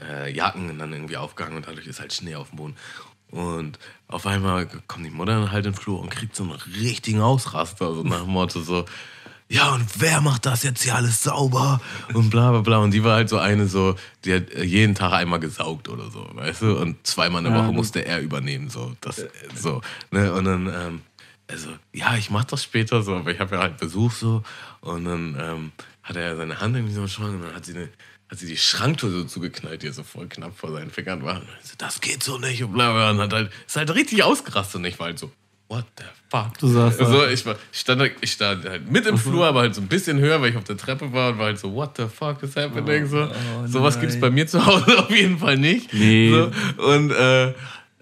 [0.00, 2.76] äh, Jacken dann irgendwie aufgehangen und dadurch ist halt Schnee auf dem Boden.
[3.30, 6.52] Und auf einmal kommt die Mutter dann halt in den Flur und kriegt so einen
[6.52, 8.84] richtigen Ausraster, so nach dem Motto so,
[9.48, 11.80] ja und wer macht das jetzt hier alles sauber
[12.12, 12.78] und bla bla bla.
[12.78, 13.94] Und die war halt so eine so,
[14.24, 16.78] die hat äh, jeden Tag einmal gesaugt oder so, weißt du?
[16.78, 18.96] Und zweimal in der Woche musste er übernehmen, so.
[19.00, 19.80] Das, äh, so
[20.10, 20.32] ne?
[20.32, 21.02] Und dann, ähm,
[21.46, 24.42] also, ja, ich mach das später so, aber ich habe ja halt Besuch so.
[24.80, 25.72] Und dann ähm,
[26.02, 27.88] hat er seine Hand irgendwie so im Schrank und dann hat sie, eine,
[28.30, 31.36] hat sie die Schranktür so zugeknallt, die so voll knapp vor seinen Fingern war.
[31.36, 33.10] Und so, das geht so nicht und bla bla.
[33.10, 35.30] Und hat halt, ist halt richtig ausgerastet und ich war halt so,
[35.68, 36.56] what the fuck?
[36.58, 36.84] Du da.
[36.86, 39.80] also, ich, war, ich, stand, da- ich stand halt mit im Flur, aber halt so
[39.80, 42.06] ein bisschen höher, weil ich auf der Treppe war und war halt so, what the
[42.06, 43.06] fuck is happening?
[43.06, 44.02] So, oh sowas nein.
[44.02, 45.92] gibt's bei mir zu Hause auf jeden Fall nicht.
[45.92, 46.30] Nee.
[46.30, 47.54] So, und äh,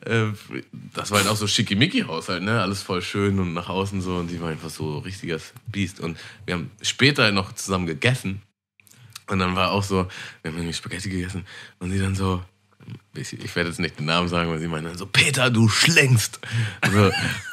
[0.04, 2.60] das war halt auch so schickimicki-Haushalt, ne?
[2.60, 4.16] Alles voll schön und nach außen so.
[4.16, 6.00] Und die war einfach so richtiges Biest.
[6.00, 8.42] Und wir haben später noch zusammen gegessen.
[9.28, 10.08] Und dann war auch so,
[10.42, 11.46] wir haben irgendwie Spaghetti gegessen.
[11.78, 12.42] Und sie dann so,
[13.14, 16.40] ich, ich werde jetzt nicht den Namen sagen, weil sie meinen so, Peter, du schlängst.
[16.90, 17.04] So,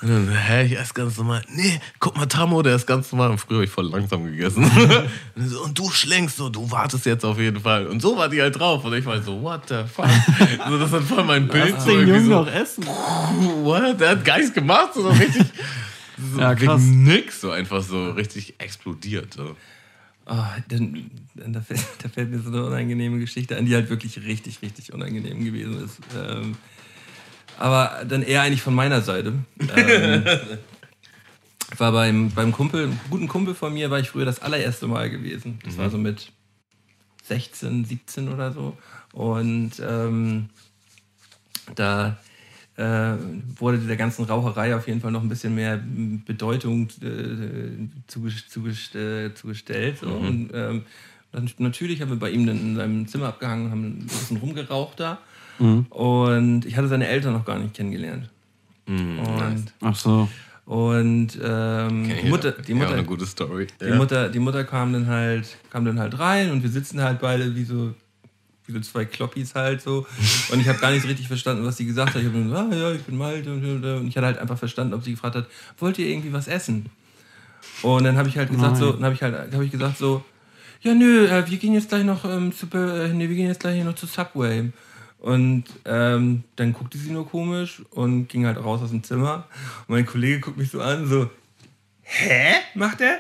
[0.02, 1.42] und dann, hä, ich esse ganz normal.
[1.50, 3.32] Nee, guck mal, Tamo, der ist ganz normal.
[3.32, 4.64] Und früher habe ich voll langsam gegessen.
[5.36, 7.88] Und, so, und du schlängst so, du wartest jetzt auf jeden Fall.
[7.88, 8.84] Und so war die halt drauf.
[8.86, 10.10] Und ich war so, what the fuck?
[10.68, 11.72] so, das war voll mein Bild.
[11.72, 12.86] Lass So, den Jungen so, noch essen.
[13.64, 14.00] what?
[14.00, 15.46] Der hat Geist gemacht, so richtig.
[16.34, 16.82] So Ja, krass.
[16.84, 19.34] nix, so einfach so richtig explodiert.
[19.34, 19.56] So.
[20.32, 24.24] Oh, dann, da, fällt, da fällt mir so eine unangenehme Geschichte an, die halt wirklich
[24.24, 26.00] richtig, richtig unangenehm gewesen ist.
[26.16, 26.56] Ähm,
[27.58, 29.34] aber dann eher eigentlich von meiner Seite.
[29.76, 30.24] Ähm,
[31.78, 35.10] war beim, beim Kumpel, einem guten Kumpel von mir, war ich früher das allererste Mal
[35.10, 35.60] gewesen.
[35.64, 36.32] Das war so mit
[37.26, 38.76] 16, 17 oder so.
[39.14, 40.50] Und ähm,
[41.76, 42.18] da
[42.80, 43.14] äh,
[43.60, 48.48] wurde dieser ganzen Raucherei auf jeden Fall noch ein bisschen mehr m, Bedeutung äh, zuges
[48.48, 49.98] zuges äh, zugestellt.
[50.00, 50.08] So.
[50.08, 50.84] Und ähm,
[51.32, 54.38] dann, natürlich haben wir bei ihm dann in seinem Zimmer abgehangen und haben ein bisschen
[54.38, 55.20] rumgeraucht da.
[55.60, 58.30] Und ich hatte seine Eltern noch gar nicht kennengelernt.
[58.88, 60.30] Und, Ach so.
[60.66, 62.64] und ähm, Kenn ich die Mutter, ja.
[62.66, 63.68] die Ja, Mutter, eine gute Story.
[63.82, 67.20] die, Mutter, die Mutter kam dann halt, kam dann halt rein und wir sitzen halt
[67.20, 67.94] beide wie so,
[68.70, 70.06] wie so zwei Kloppis halt so.
[70.52, 72.22] Und ich habe gar nicht so richtig verstanden, was sie gesagt hat.
[72.22, 74.94] Ich habe nur gesagt, ah, ja, ich bin Malte und, ich hatte halt einfach verstanden,
[74.94, 75.48] ob sie gefragt hat,
[75.78, 76.88] wollt ihr irgendwie was essen?
[77.82, 78.82] Und dann habe ich halt gesagt Nein.
[78.82, 80.24] so, dann habe ich halt, habe ich gesagt so,
[80.82, 83.60] ja nö, äh, wir gehen jetzt gleich noch ähm, zu, äh, nee, wir gehen jetzt
[83.60, 84.72] gleich noch zu Subway.
[85.20, 89.48] Und ähm, dann guckte sie nur komisch und ging halt raus aus dem Zimmer.
[89.88, 91.30] Und mein Kollege guckt mich so an, so,
[92.04, 92.56] hä?
[92.74, 93.20] Macht er?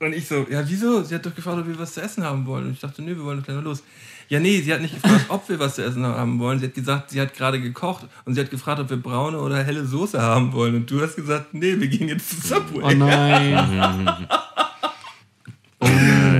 [0.00, 1.02] Und ich so, ja, wieso?
[1.02, 2.66] Sie hat doch gefragt, ob wir was zu essen haben wollen.
[2.66, 3.82] Und ich dachte, nö, wir wollen doch gleich mal los.
[4.30, 6.60] Ja, nee, sie hat nicht gefragt, ob wir was zu essen haben wollen.
[6.60, 9.60] Sie hat gesagt, sie hat gerade gekocht und sie hat gefragt, ob wir braune oder
[9.64, 10.76] helle Soße haben wollen.
[10.76, 12.80] Und du hast gesagt, nee, wir gehen jetzt zu Subway.
[12.80, 14.16] Oh nein.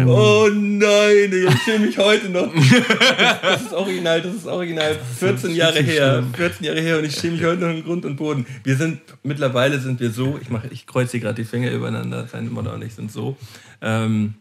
[0.06, 2.52] Oh nein, ich schäme mich heute noch.
[2.52, 6.24] Das, das ist original, das ist original 14 Jahre her.
[6.34, 8.44] 14 Jahre her und ich schäme mich heute noch in Grund und Boden.
[8.64, 12.26] Wir sind, mittlerweile sind wir so, ich mache, ich kreuze hier gerade die Finger übereinander,
[12.26, 13.36] seine Mutter und ich sind so.
[13.80, 14.34] Ähm,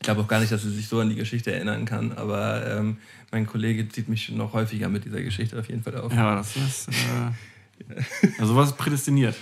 [0.00, 2.66] ich glaube auch gar nicht, dass sie sich so an die Geschichte erinnern kann, aber
[2.66, 2.98] ähm,
[3.32, 6.12] mein Kollege zieht mich noch häufiger mit dieser Geschichte auf jeden Fall auf.
[6.12, 6.88] Ja, das ist.
[6.88, 8.02] Äh,
[8.38, 9.36] also was prädestiniert.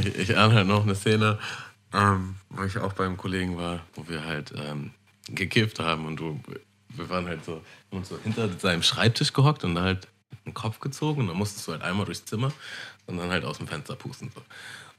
[0.00, 1.38] Ich, ich ahne halt noch eine Szene,
[1.92, 4.92] ähm, wo ich auch beim Kollegen war, wo wir halt ähm,
[5.28, 6.40] gekifft haben und du,
[6.88, 10.08] wir waren halt so, uns so hinter seinem Schreibtisch gehockt und da halt
[10.44, 12.52] den Kopf gezogen und dann musstest du halt einmal durchs Zimmer
[13.06, 14.30] und dann halt aus dem Fenster pusten.
[14.34, 14.42] So.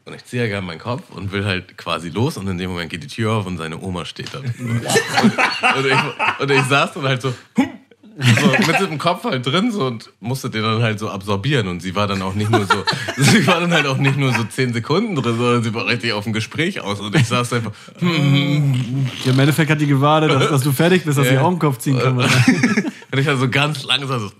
[0.05, 2.71] Und ich ziehe ja gerne meinen Kopf und will halt quasi los und in dem
[2.71, 4.39] Moment geht die Tür auf und seine Oma steht da.
[4.39, 9.71] und, und, ich, und ich saß dann halt so, so mit dem Kopf halt drin
[9.71, 12.65] so und musste den dann halt so absorbieren und sie war dann auch nicht nur
[12.65, 12.83] so,
[13.17, 16.11] sie war dann halt auch nicht nur so zehn Sekunden drin, sondern sie war richtig
[16.13, 17.71] auf dem Gespräch aus und ich saß einfach,
[18.01, 21.41] Ja, Im Endeffekt hat die gewartet, dass, dass du fertig bist, dass sie Ja.
[21.41, 22.17] auch den Kopf ziehen kann.
[23.11, 24.31] und ich halt so ganz langsam so,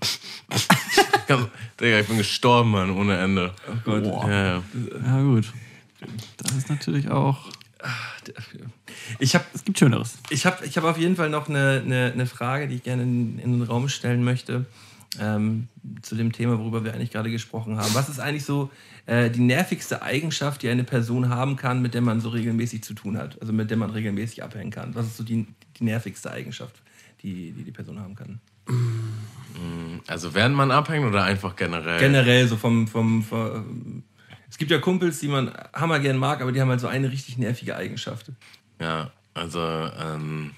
[1.80, 3.52] Digga, ich bin gestorben, Mann, ohne Ende.
[3.68, 4.04] Oh Gott.
[4.04, 4.62] Ja, ja.
[5.04, 5.52] Ja, gut.
[6.36, 7.48] Das ist natürlich auch.
[9.18, 10.18] Ich habe Es gibt Schöneres.
[10.30, 13.02] Ich habe ich hab auf jeden Fall noch eine, eine, eine Frage, die ich gerne
[13.02, 14.66] in, in den Raum stellen möchte.
[15.18, 15.66] Ähm,
[16.02, 17.92] zu dem Thema, worüber wir eigentlich gerade gesprochen haben.
[17.94, 18.70] Was ist eigentlich so
[19.06, 22.94] äh, die nervigste Eigenschaft, die eine Person haben kann, mit der man so regelmäßig zu
[22.94, 23.40] tun hat?
[23.40, 24.94] Also mit der man regelmäßig abhängen kann?
[24.94, 25.48] Was ist so die,
[25.78, 26.76] die nervigste Eigenschaft,
[27.22, 28.40] die, die die Person haben kann?
[30.06, 32.00] Also während man abhängt oder einfach generell?
[32.00, 34.02] Generell so vom, vom, vom
[34.48, 37.38] es gibt ja Kumpels, die man hammergern mag, aber die haben halt so eine richtig
[37.38, 38.32] nervige Eigenschaft.
[38.80, 40.52] Ja, also ähm,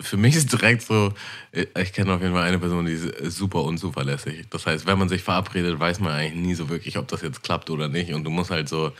[0.00, 1.12] für mich ist direkt so,
[1.52, 4.46] ich kenne auf jeden Fall eine Person, die ist super unzuverlässig.
[4.50, 7.42] Das heißt, wenn man sich verabredet, weiß man eigentlich nie so wirklich, ob das jetzt
[7.42, 8.12] klappt oder nicht.
[8.12, 8.92] Und du musst halt so,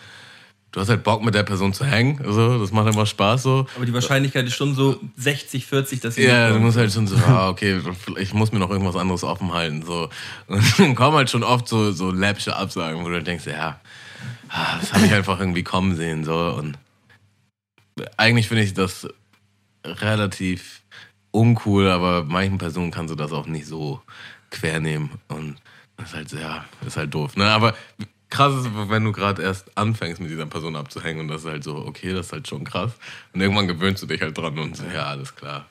[0.77, 2.21] du hast halt Bock mit der Person zu hängen.
[2.23, 3.67] Also, das macht einfach Spaß so.
[3.77, 7.07] Aber die Wahrscheinlichkeit ist schon so 60, 40, dass sie Ja, du musst halt schon
[7.07, 7.81] so, ah, okay,
[8.19, 9.83] ich muss mir noch irgendwas anderes offen halten.
[9.87, 10.11] So.
[10.49, 13.81] Und dann kommen halt schon oft so, so läppische Absagen, wo du denkst, ja,
[14.51, 16.25] ah, das habe ich einfach irgendwie kommen sehen.
[16.25, 16.37] So.
[16.59, 16.77] Und
[18.19, 19.09] eigentlich finde ich das
[19.83, 20.83] relativ
[21.31, 24.03] uncool, aber manchen Personen kannst du das auch nicht so
[24.51, 25.09] quer nehmen.
[25.29, 25.57] Und
[25.97, 27.35] das ist halt sehr, ist halt doof.
[27.35, 27.47] Ne?
[27.47, 27.75] Aber
[28.31, 31.65] krass ist, wenn du gerade erst anfängst, mit dieser Person abzuhängen und das ist halt
[31.65, 32.93] so, okay, das ist halt schon krass.
[33.33, 35.67] Und irgendwann gewöhnst du dich halt dran und so, ja, alles klar.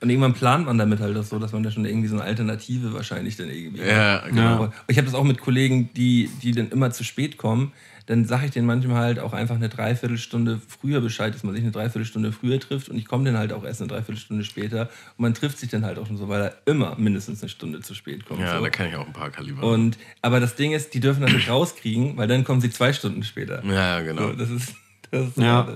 [0.00, 2.24] Und irgendwann plant man damit halt das so, dass man da schon irgendwie so eine
[2.24, 3.80] Alternative wahrscheinlich dann irgendwie.
[3.80, 4.42] ja, genau.
[4.42, 7.72] Aber Ich habe das auch mit Kollegen, die, die dann immer zu spät kommen.
[8.06, 11.62] Dann sage ich denen manchmal halt auch einfach eine Dreiviertelstunde früher Bescheid, dass man sich
[11.62, 12.88] eine Dreiviertelstunde früher trifft.
[12.88, 14.82] Und ich komme dann halt auch erst eine Dreiviertelstunde später.
[15.16, 17.80] Und man trifft sich dann halt auch schon so, weil er immer mindestens eine Stunde
[17.80, 18.40] zu spät kommt.
[18.40, 18.64] Ja, so.
[18.64, 19.62] da kann ich auch ein paar Kaliber.
[19.64, 22.92] Und, aber das Ding ist, die dürfen das nicht rauskriegen, weil dann kommen sie zwei
[22.92, 23.64] Stunden später.
[23.64, 24.28] ja, ja, genau.
[24.28, 24.74] So, das ist,
[25.10, 25.68] das ist Ja.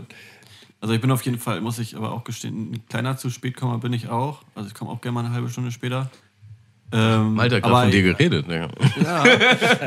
[0.80, 3.56] Also ich bin auf jeden Fall, muss ich aber auch gestehen, ein kleiner zu spät
[3.56, 4.42] kommen bin ich auch.
[4.54, 6.10] Also ich komme auch gerne mal eine halbe Stunde später.
[6.92, 8.46] Ähm, Malte hat gerade von dir geredet.
[8.48, 8.68] Ja.
[9.02, 9.24] Ja.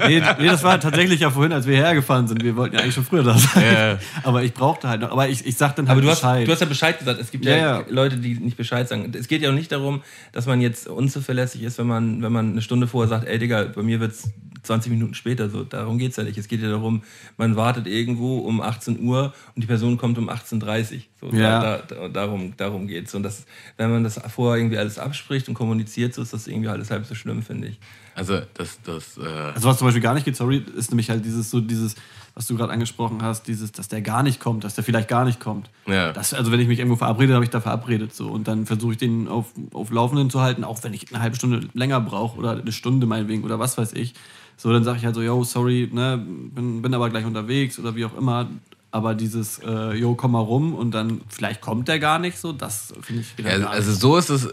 [0.08, 2.44] Nee, nee, das war tatsächlich ja vorhin, als wir hergefahren sind.
[2.44, 3.64] Wir wollten ja eigentlich schon früher da sein.
[3.74, 4.00] Ja.
[4.24, 5.12] Aber ich brauchte halt noch.
[5.12, 6.48] Aber ich, ich sag dann halt Aber du hast, Bescheid.
[6.48, 7.20] du hast ja Bescheid gesagt.
[7.20, 7.86] Es gibt ja, Ja, ja.
[7.90, 9.12] Leute, die nicht Bescheid sagen.
[9.18, 10.02] Es geht ja auch nicht darum,
[10.32, 13.66] dass man jetzt unzuverlässig ist, wenn man, wenn man eine Stunde vorher sagt, ey Digga,
[13.76, 14.30] bei mir wird's
[14.64, 15.50] 20 Minuten später.
[15.50, 16.38] So, darum geht's ja nicht.
[16.38, 17.04] Es geht ja darum,
[17.38, 21.02] man wartet irgendwo um 18 Uhr und die Person kommt um 18.30 Uhr.
[21.32, 21.62] So, Ja.
[21.62, 23.16] da, da, darum, darum geht's.
[23.16, 23.46] Und das,
[23.78, 27.06] wenn man das vorher irgendwie alles abspricht und kommuniziert, so ist das irgendwie alles halb
[27.06, 27.80] so schlimm, finde ich.
[28.16, 31.26] Also, das, das, äh, Also was zum Beispiel gar nicht geht, sorry, ist nämlich halt
[31.26, 31.96] dieses so dieses,
[32.36, 35.24] was du gerade angesprochen hast, dieses, dass der gar nicht kommt, dass der vielleicht gar
[35.26, 35.70] nicht kommt.
[35.88, 36.12] Ja.
[36.14, 38.92] Das, also wenn ich mich irgendwo verabrede, habe ich da verabredet so und dann versuche
[38.94, 42.38] ich den auf, auf Laufenden zu halten, auch wenn ich eine halbe Stunde länger brauche
[42.38, 44.14] oder eine Stunde meinetwegen oder was weiß ich.
[44.58, 47.96] So dann sage ich halt so, yo, sorry, ne, bin, bin aber gleich unterwegs oder
[47.96, 48.50] wie auch immer.
[48.94, 52.54] Aber dieses, äh, yo, komm mal rum und dann vielleicht kommt der gar nicht so,
[52.54, 54.48] das finde ich wieder Ja, also so ist es,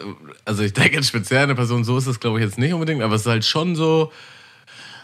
[0.46, 3.02] also ich denke jetzt speziell eine Person, so ist es glaube ich jetzt nicht unbedingt,
[3.02, 4.10] aber es ist halt schon so,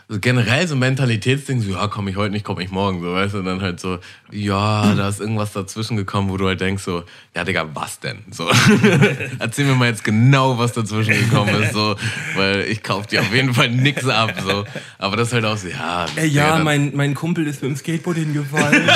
[0.09, 3.13] so generell so ein Mentalitätsding, so ja, komme ich heute nicht, komme ich morgen, so
[3.13, 3.99] weißt du, und dann halt so,
[4.31, 7.03] ja, da ist irgendwas dazwischen gekommen, wo du halt denkst so,
[7.35, 8.23] ja Digga, was denn?
[8.31, 8.49] So,
[9.41, 11.97] erzähl mir mal jetzt genau, was dazwischen gekommen ist, so,
[12.37, 14.65] weil ich kauf dir auf jeden Fall nix ab, so,
[14.99, 17.73] aber das ist halt auch so, ja, Ey, Digga, ja, mein, mein Kumpel ist mit
[17.73, 18.89] dem Skateboard hingefallen.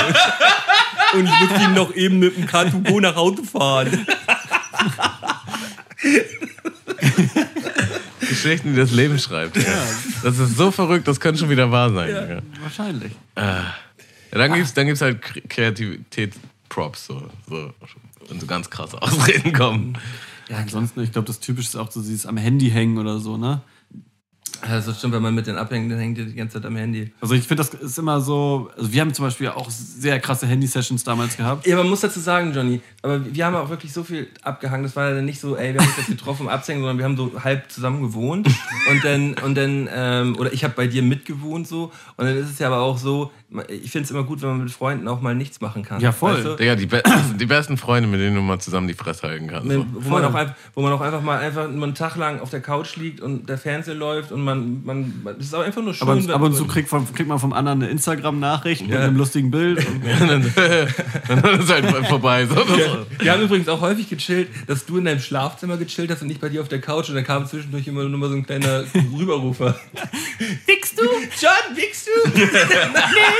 [1.14, 4.06] und ich musste ihn noch eben mit dem Car2Go nach Hause fahren.
[8.43, 9.57] Geschichten, die das Leben schreibt.
[9.57, 9.84] Ja.
[10.22, 12.09] Das ist so verrückt, das könnte schon wieder wahr sein.
[12.09, 12.43] Digga.
[12.62, 13.12] Wahrscheinlich.
[13.36, 13.74] Ja,
[14.32, 17.72] dann gibt's, dann gibt's halt Kre- Kreativität-Props, so, so,
[18.28, 19.99] wenn so ganz krasse Ausreden kommen.
[20.49, 23.36] Ja, ansonsten, ich glaube, das Typische ist auch so dieses am Handy hängen oder so,
[23.36, 23.62] ne?
[24.62, 27.11] Also stimmt, wenn man mit den abhängt, dann hängt ihr die ganze Zeit am Handy.
[27.20, 28.70] Also ich finde, das ist immer so.
[28.76, 31.66] Also wir haben zum Beispiel auch sehr krasse Handy-Sessions damals gehabt.
[31.66, 34.82] Ja, man muss dazu sagen, Johnny, aber wir haben auch wirklich so viel abgehangen.
[34.82, 36.98] Das war ja dann nicht so, ey, wir haben uns jetzt getroffen, um abzuhängen, sondern
[36.98, 38.48] wir haben so halb zusammen gewohnt.
[38.90, 41.92] Und dann, und dann ähm, oder ich habe bei dir mitgewohnt so.
[42.16, 43.30] Und dann ist es ja aber auch so,
[43.68, 46.01] ich finde es immer gut, wenn man mit Freunden auch mal nichts machen kann.
[46.01, 46.34] Ja, voll.
[46.34, 46.55] Weißt du?
[46.55, 49.48] Digga, die, be das die besten Freunde, mit denen du mal zusammen die Fresse halten
[49.48, 49.68] kannst.
[49.68, 49.84] So.
[49.92, 52.61] Wo man, auch einfach, wo man auch einfach mal einfach einen Tag lang auf der
[52.61, 55.94] Couch liegt und der Fernseher läuft und man, man, man es ist auch einfach nur
[55.94, 56.07] schön.
[56.09, 59.51] Aber wenn- ab und zu kriegt, kriegt man vom anderen eine Instagram-Nachricht mit einem lustigen
[59.51, 59.84] Bild.
[59.84, 60.53] Und dann,
[61.28, 62.46] dann ist halt vorbei.
[62.46, 62.68] So, das,
[63.18, 66.40] Wir haben übrigens auch häufig gechillt, dass du in deinem Schlafzimmer gechillt hast und nicht
[66.40, 68.84] bei dir auf der Couch und dann kam zwischendurch immer nur mal so ein kleiner
[69.18, 69.74] Rüberrufer.
[70.66, 71.03] Wickst du?
[71.40, 72.30] John, wickst du?
[72.40, 73.39] Nee,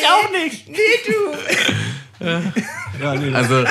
[0.00, 0.68] ich auch nicht.
[0.68, 0.76] Nee,
[1.06, 2.24] du.
[3.02, 3.64] ja, nee, Also,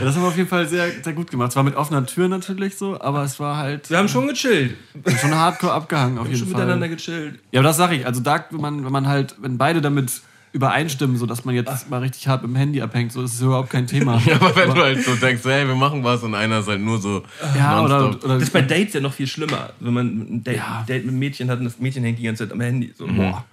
[0.00, 1.50] Ja, das haben wir auf jeden Fall sehr, sehr gut gemacht.
[1.50, 4.76] Es war mit offener Tür natürlich so, aber es war halt Wir haben schon gechillt.
[5.20, 6.60] schon hardcore abgehangen auf jeden Schon Fall.
[6.60, 7.40] miteinander gechillt.
[7.50, 8.06] Ja, aber das sage ich.
[8.06, 10.12] Also da, wenn man, wenn man halt, wenn beide damit
[10.52, 13.12] übereinstimmen, sodass man jetzt mal richtig hart mit dem Handy abhängt.
[13.12, 14.14] So ist überhaupt kein Thema.
[14.40, 16.98] Aber wenn du halt so denkst, hey, wir machen was und einer ist halt nur
[17.00, 17.22] so.
[17.56, 19.70] ja, oder, oder Das ist bei Dates ja noch viel schlimmer.
[19.80, 20.84] Wenn man ein Date, Ja.
[20.88, 22.92] Date mit einem Mädchen hat und das Mädchen hängt die ganze Zeit am Handy.
[22.96, 23.44] So, boah.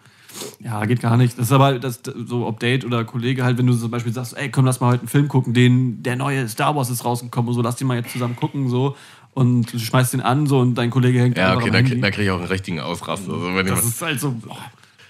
[0.60, 1.38] Ja, geht gar nicht.
[1.38, 4.36] Das ist aber das, so, ob Date oder Kollege halt, wenn du zum Beispiel sagst,
[4.38, 7.50] ey, komm, lass mal heute einen Film gucken, den, der neue Star Wars ist rausgekommen
[7.50, 8.96] und so, lass den mal jetzt zusammen gucken, so.
[9.34, 12.24] Und du schmeißt den an, so, und dein Kollege hängt Ja, okay, da, da kriege
[12.24, 13.34] ich auch einen richtigen Ausraster.
[13.34, 14.58] Also, Das ist halt so, boah,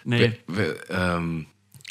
[0.03, 0.33] nee.
[0.47, 1.45] Wir, wir, ähm,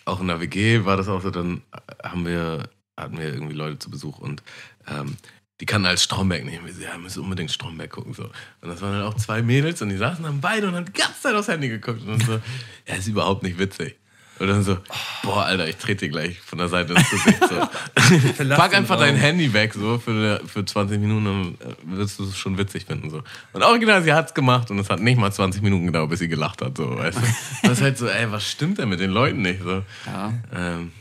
[0.04, 1.62] auch in der WG war das auch so, dann
[2.02, 4.42] haben wir, hatten wir irgendwie Leute zu Besuch und
[4.88, 5.16] ähm,
[5.64, 6.60] die kannten als Stromberg nicht.
[6.60, 8.12] Und wir so, ja, müssen unbedingt Stromberg gucken.
[8.12, 8.24] So.
[8.24, 10.92] Und das waren dann auch zwei Mädels und die saßen dann beide und haben die
[10.92, 12.02] ganze Zeit aufs Handy geguckt.
[12.02, 12.32] Und dann so,
[12.86, 13.96] ja, ist überhaupt nicht witzig.
[14.38, 14.76] Und dann so,
[15.22, 17.38] boah, Alter, ich trete dir gleich von der Seite ins Gesicht.
[17.48, 18.44] So.
[18.56, 22.36] Pack einfach dein Handy weg, so, für, für 20 Minuten, dann äh, wirst du es
[22.36, 23.22] schon witzig finden, so.
[23.54, 26.28] Und original, sie hat's gemacht und es hat nicht mal 20 Minuten gedauert, bis sie
[26.28, 27.22] gelacht hat, so, weißt du.
[27.62, 29.82] Das ist halt so, ey, was stimmt denn mit den Leuten nicht, so.
[30.04, 30.34] Ja.
[30.54, 30.92] Ähm,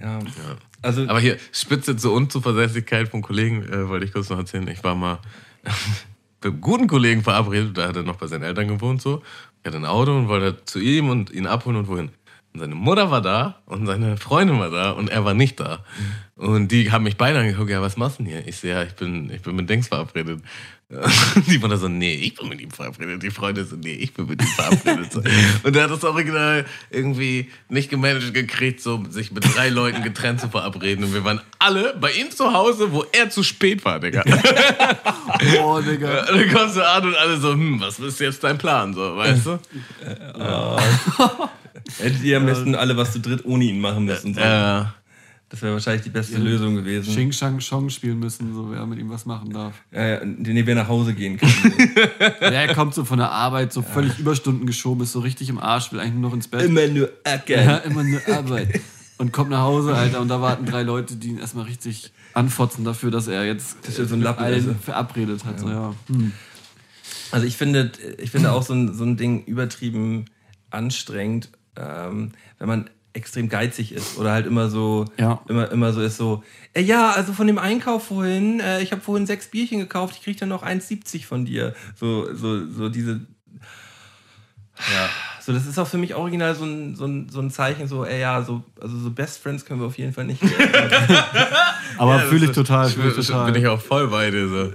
[0.00, 0.18] Ja.
[0.84, 4.68] Also, aber hier, Spitze zur Unzuverlässigkeit von Kollegen, äh, wollte ich kurz noch erzählen.
[4.68, 5.18] Ich war mal
[5.64, 5.72] mit
[6.52, 9.22] einem guten Kollegen verabredet, da hat er noch bei seinen Eltern gewohnt, so.
[9.60, 12.10] Ich hatte ein Auto und wollte zu ihm und ihn abholen und wohin.
[12.54, 15.84] Und seine Mutter war da und seine Freundin war da und er war nicht da.
[16.36, 18.46] Und die haben mich beide angeguckt, ja, was machst du denn hier?
[18.46, 20.40] Ich so, ja, ich bin, ich bin mit Dings verabredet.
[21.48, 23.24] Die Mutter so, nee, ich bin mit ihm verabredet.
[23.24, 25.16] Die Freundin so, nee, ich bin mit ihm verabredet.
[25.64, 30.40] Und er hat das original irgendwie nicht gemanagt gekriegt, so sich mit drei Leuten getrennt
[30.40, 31.02] zu verabreden.
[31.04, 34.22] Und wir waren alle bei ihm zu Hause, wo er zu spät war, Digga.
[35.60, 36.20] Oh, Digga.
[36.30, 39.16] Und dann kommst du an und alle so, hm, was ist jetzt dein Plan, so,
[39.16, 39.58] weißt du?
[41.98, 44.34] Hättet ihr am besten alle was zu dritt ohne ihn machen müssen.
[44.34, 44.40] So.
[44.40, 44.84] Äh,
[45.50, 47.10] Das wäre wahrscheinlich die beste Lösung gewesen.
[47.12, 49.74] Xing Shang Chong spielen müssen, so wer mit ihm was machen darf.
[49.90, 51.52] Äh, den ihr nach Hause gehen können.
[52.40, 55.58] Ja, er kommt so von der Arbeit, so völlig Überstunden geschoben, ist so richtig im
[55.58, 56.62] Arsch, will eigentlich nur noch ins Bett.
[56.64, 57.80] Immer nur Ja, ackern.
[57.90, 58.80] immer nur Arbeit.
[59.18, 62.84] Und kommt nach Hause, Alter, und da warten drei Leute, die ihn erstmal richtig anfotzen
[62.84, 64.84] dafür, dass er jetzt Dass er so ein mit Lappen allen ist.
[64.84, 65.60] verabredet hat.
[65.60, 65.94] So, ja.
[66.08, 66.32] Hm.
[67.30, 70.24] Also ich finde, ich finde auch so ein, so ein Ding übertrieben
[70.70, 75.40] anstrengend, ähm, wenn man extrem geizig ist oder halt immer so Ja.
[75.48, 79.02] immer immer so ist so äh, ja also von dem Einkauf vorhin äh, ich habe
[79.02, 83.20] vorhin sechs Bierchen gekauft ich krieg dann noch 1,70 von dir so so so diese
[84.92, 85.08] ja
[85.40, 88.04] so das ist auch für mich original so ein, so ein, so ein Zeichen so
[88.04, 90.42] ey ja so also so Best Friends können wir auf jeden Fall nicht.
[91.98, 93.56] Aber ja, fühle ich total, fühle ich bin total.
[93.56, 94.72] ich auch voll bei dir, so.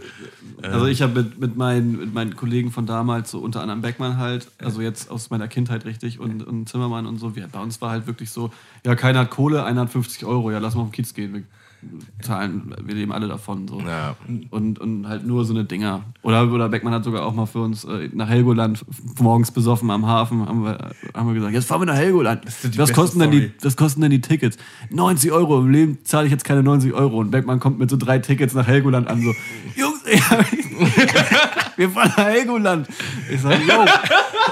[0.61, 4.17] Also ich habe mit, mit, meinen, mit meinen Kollegen von damals, so unter anderem Beckmann
[4.17, 7.81] halt, also jetzt aus meiner Kindheit richtig und, und Zimmermann und so, wir, bei uns
[7.81, 8.51] war halt wirklich so,
[8.85, 11.47] ja, keiner hat Kohle, einer hat 50 Euro, ja, lass mal auf den Kiez gehen,
[12.21, 13.67] zahlen, wir leben alle davon.
[13.67, 13.79] So.
[13.79, 14.15] Ja.
[14.49, 16.03] Und, und halt nur so eine Dinger.
[16.21, 18.85] Oder, oder Beckmann hat sogar auch mal für uns äh, nach Helgoland
[19.19, 22.43] morgens besoffen am Hafen, haben wir, haben wir gesagt, jetzt fahren wir nach Helgoland.
[22.77, 23.53] Was kosten, denn die, Story.
[23.61, 24.57] was kosten denn die Tickets?
[24.89, 27.19] 90 Euro, im Leben zahle ich jetzt keine 90 Euro.
[27.19, 29.33] Und Beckmann kommt mit so drei Tickets nach Helgoland an, so,
[29.75, 30.03] Jungs,
[31.75, 32.87] wir fahren nach Helgoland.
[33.29, 33.85] Ich sage, yo,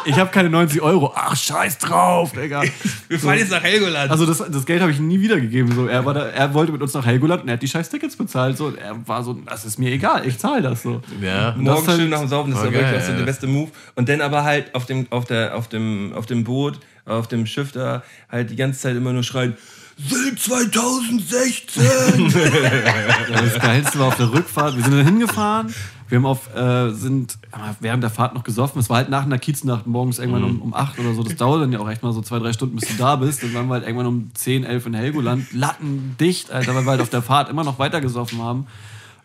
[0.05, 1.13] ich habe keine 90 Euro.
[1.15, 2.63] Ach, scheiß drauf, Digga.
[3.07, 5.73] wir fahren jetzt nach Helgoland Also das, das Geld habe ich nie wiedergegeben.
[5.73, 7.89] So, er, war da, er wollte mit uns nach Helgoland und er hat die scheiß
[7.89, 8.57] Tickets bezahlt.
[8.57, 11.01] So, und er war so, das ist mir egal, ich zahle das so.
[11.21, 11.51] Ja.
[11.51, 13.05] Morgen Das ist halt schön nach dem Saufen, das ist voll ja wirklich geil, auch
[13.05, 13.17] so ja.
[13.17, 13.71] der beste Move.
[13.95, 17.45] Und dann aber halt auf dem, auf der, auf dem, auf dem Boot, auf dem
[17.45, 19.57] Schiff da, halt die ganze Zeit immer nur schreien,
[19.99, 21.83] Sylt 2016!
[22.29, 24.75] Ja, das Geilste war auf der Rückfahrt.
[24.75, 25.73] Wir sind dann hingefahren.
[26.09, 28.79] Wir haben auf, äh, sind äh, während der Fahrt noch gesoffen.
[28.79, 31.23] Es war halt nach einer Kieznacht morgens irgendwann um, um 8 oder so.
[31.23, 33.43] Das dauert dann ja auch echt mal so zwei, drei Stunden, bis du da bist.
[33.43, 35.53] Dann waren wir halt irgendwann um 10, 11 in Helgoland.
[35.53, 38.67] Lattendicht, Alter, weil wir halt auf der Fahrt immer noch weiter gesoffen haben.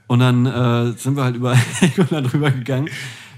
[0.09, 2.91] Und dann äh, sind wir halt über Helgoland rübergegangen.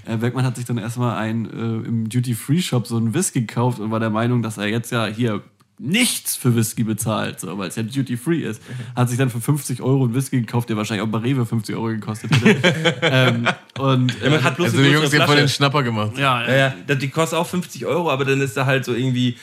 [0.05, 3.91] Äh, Beckmann hat sich dann erstmal ein, äh, im Duty-Free-Shop so einen Whisky gekauft und
[3.91, 5.41] war der Meinung, dass er jetzt ja hier
[5.77, 8.61] nichts für Whisky bezahlt, so, weil es ja Duty-Free ist.
[8.95, 11.75] Hat sich dann für 50 Euro einen Whisky gekauft, der wahrscheinlich auch bei Rewe 50
[11.75, 12.95] Euro gekostet hätte.
[13.01, 13.47] ähm,
[13.77, 16.17] und Ja, man hat bloß Also die Jungs, haben voll den Schnapper gemacht.
[16.17, 19.37] ja, Ja, ja, die kostet auch 50 Euro, aber dann ist da halt so irgendwie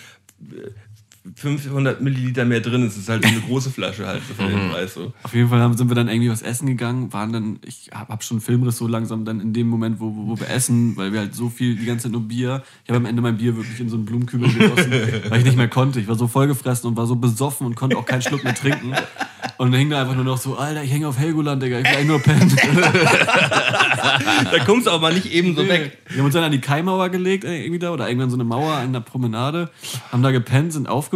[0.50, 0.70] äh,
[1.36, 2.82] 500 Milliliter mehr drin.
[2.82, 4.94] Es ist halt so eine große Flasche halt so für den Preis.
[4.94, 5.12] So.
[5.22, 8.12] Auf jeden Fall haben, sind wir dann irgendwie was essen gegangen, waren dann, ich habe
[8.12, 11.12] hab schon Filmriss so langsam dann in dem Moment, wo, wo, wo wir essen, weil
[11.12, 12.62] wir halt so viel, die ganze Zeit nur Bier.
[12.84, 14.90] Ich habe am Ende mein Bier wirklich in so einen Blumenkübel gegossen,
[15.28, 16.00] weil ich nicht mehr konnte.
[16.00, 18.92] Ich war so vollgefressen und war so besoffen und konnte auch keinen Schluck mehr trinken.
[19.58, 21.84] Und dann hing da einfach nur noch so, Alter, ich hänge auf Helgoland, Digga, ich
[21.84, 22.56] will eigentlich nur pennen.
[24.50, 25.98] Da kommst du auch mal nicht eben so weg.
[26.08, 28.44] Wir haben uns dann an die Kaimauer gelegt, äh, irgendwie da, oder irgendwann so eine
[28.44, 29.70] Mauer an der Promenade,
[30.10, 31.11] haben da gepennt, sind aufgewacht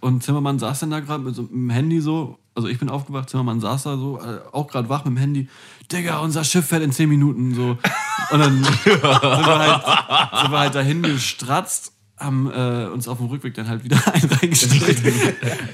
[0.00, 2.88] und Zimmermann saß dann da gerade mit so mit dem Handy so, also ich bin
[2.88, 5.48] aufgewacht, Zimmermann saß da so, äh, auch gerade wach mit dem Handy.
[5.92, 7.78] Digga, unser Schiff fährt in 10 Minuten so.
[8.30, 13.26] Und dann sind wir halt, sind wir halt dahin gestratzt haben äh, uns auf dem
[13.26, 15.02] Rückweg dann halt wieder einen reingestreckt.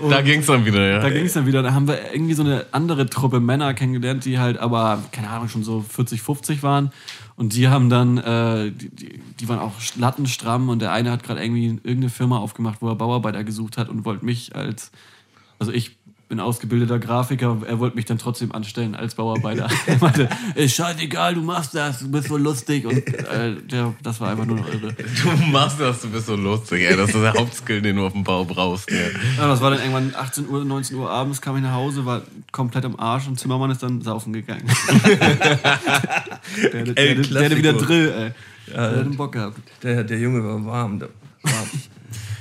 [0.10, 0.98] Da ging's dann wieder, ja.
[0.98, 1.62] Da ging es dann wieder.
[1.62, 5.48] Da haben wir irgendwie so eine andere Truppe Männer kennengelernt, die halt aber, keine Ahnung,
[5.48, 6.90] schon so 40, 50 waren.
[7.36, 11.22] Und die haben dann, äh, die, die, die waren auch lattenstramm und der eine hat
[11.22, 14.92] gerade irgendwie irgendeine Firma aufgemacht, wo er Bauarbeiter gesucht hat und wollte mich als,
[15.58, 15.96] also ich
[16.32, 19.68] bin ausgebildeter Grafiker, er wollte mich dann trotzdem anstellen als Bauarbeiter.
[19.86, 22.86] er meinte, ist scheißegal, du machst das, du bist so lustig.
[22.86, 24.94] Und äh, der, das war einfach nur noch irre.
[24.94, 26.96] Du machst das, du bist so lustig, ey.
[26.96, 28.90] Das ist der Hauptskill, den du auf dem Bau brauchst.
[28.90, 28.96] Ja.
[29.36, 32.22] Ja, das war dann irgendwann 18 Uhr, 19 Uhr abends, kam ich nach Hause, war
[32.50, 34.64] komplett am Arsch und Zimmermann ist dann saufen gegangen.
[35.04, 37.74] der, der, der, der, der hatte wieder.
[37.74, 38.72] Drill, ey.
[38.72, 39.58] Der hat einen Bock gehabt.
[39.82, 40.98] Der, der Junge war warm.
[40.98, 41.10] Der,
[41.42, 41.68] warm.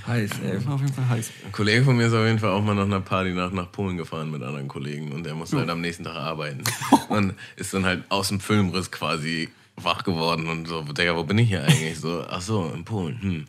[0.08, 0.66] Heiß, ey.
[0.66, 1.32] War auf jeden Fall heiß.
[1.46, 3.72] Ein Kollege von mir ist auf jeden Fall auch mal nach einer Party nach, nach
[3.72, 6.64] Polen gefahren mit anderen Kollegen und der musste halt am nächsten Tag arbeiten.
[7.10, 11.38] Und ist dann halt aus dem Filmriss quasi wach geworden und so, Digga, wo bin
[11.38, 12.00] ich hier eigentlich?
[12.00, 13.22] So, ach so, in Polen.
[13.22, 13.46] Hm.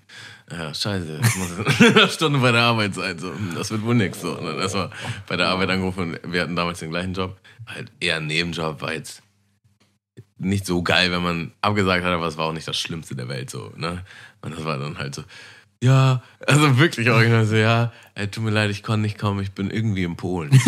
[0.51, 1.21] Ja, scheiße.
[1.23, 3.19] Ich muss eine Stunde bei der Arbeit sein.
[3.19, 4.21] So, hm, das wird wohl nix.
[4.21, 4.37] So.
[4.37, 4.91] Und dann erstmal
[5.27, 7.39] bei der Arbeit angerufen und wir hatten damals den gleichen Job.
[7.67, 9.23] Halt eher ein Nebenjob, war jetzt
[10.39, 13.29] nicht so geil, wenn man abgesagt hat, aber es war auch nicht das Schlimmste der
[13.29, 13.51] Welt.
[13.51, 14.05] So, ne?
[14.43, 15.23] Und das war dann halt so,
[15.83, 19.51] ja, also wirklich original so, ja, ey, tut mir leid, ich konnte nicht kommen, ich
[19.51, 20.51] bin irgendwie in Polen.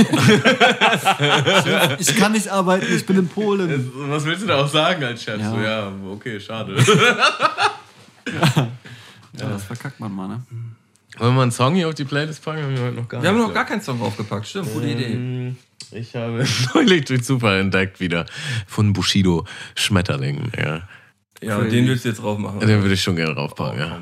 [1.98, 3.90] Ich kann nicht arbeiten, ich bin in Polen.
[4.10, 5.40] Was willst du da auch sagen als Chef?
[5.40, 5.50] Ja.
[5.50, 6.76] So, ja, okay, schade.
[9.36, 10.42] Ja, das verkackt man mal, ne?
[11.18, 12.62] Wollen wir einen Song hier auf die Playlist packen?
[12.62, 15.12] Haben wir heute noch gar Wir haben noch gar keinen Song draufgepackt, stimmt, gute Idee.
[15.12, 15.56] Ähm,
[15.90, 18.26] Ich habe neulich durch Zufall entdeckt wieder
[18.66, 20.52] von Bushido Schmetterling.
[20.56, 20.82] Ja.
[21.42, 22.60] Ja, und den willst du jetzt drauf machen.
[22.60, 24.00] Den würde ich schon gerne draufpacken, ja.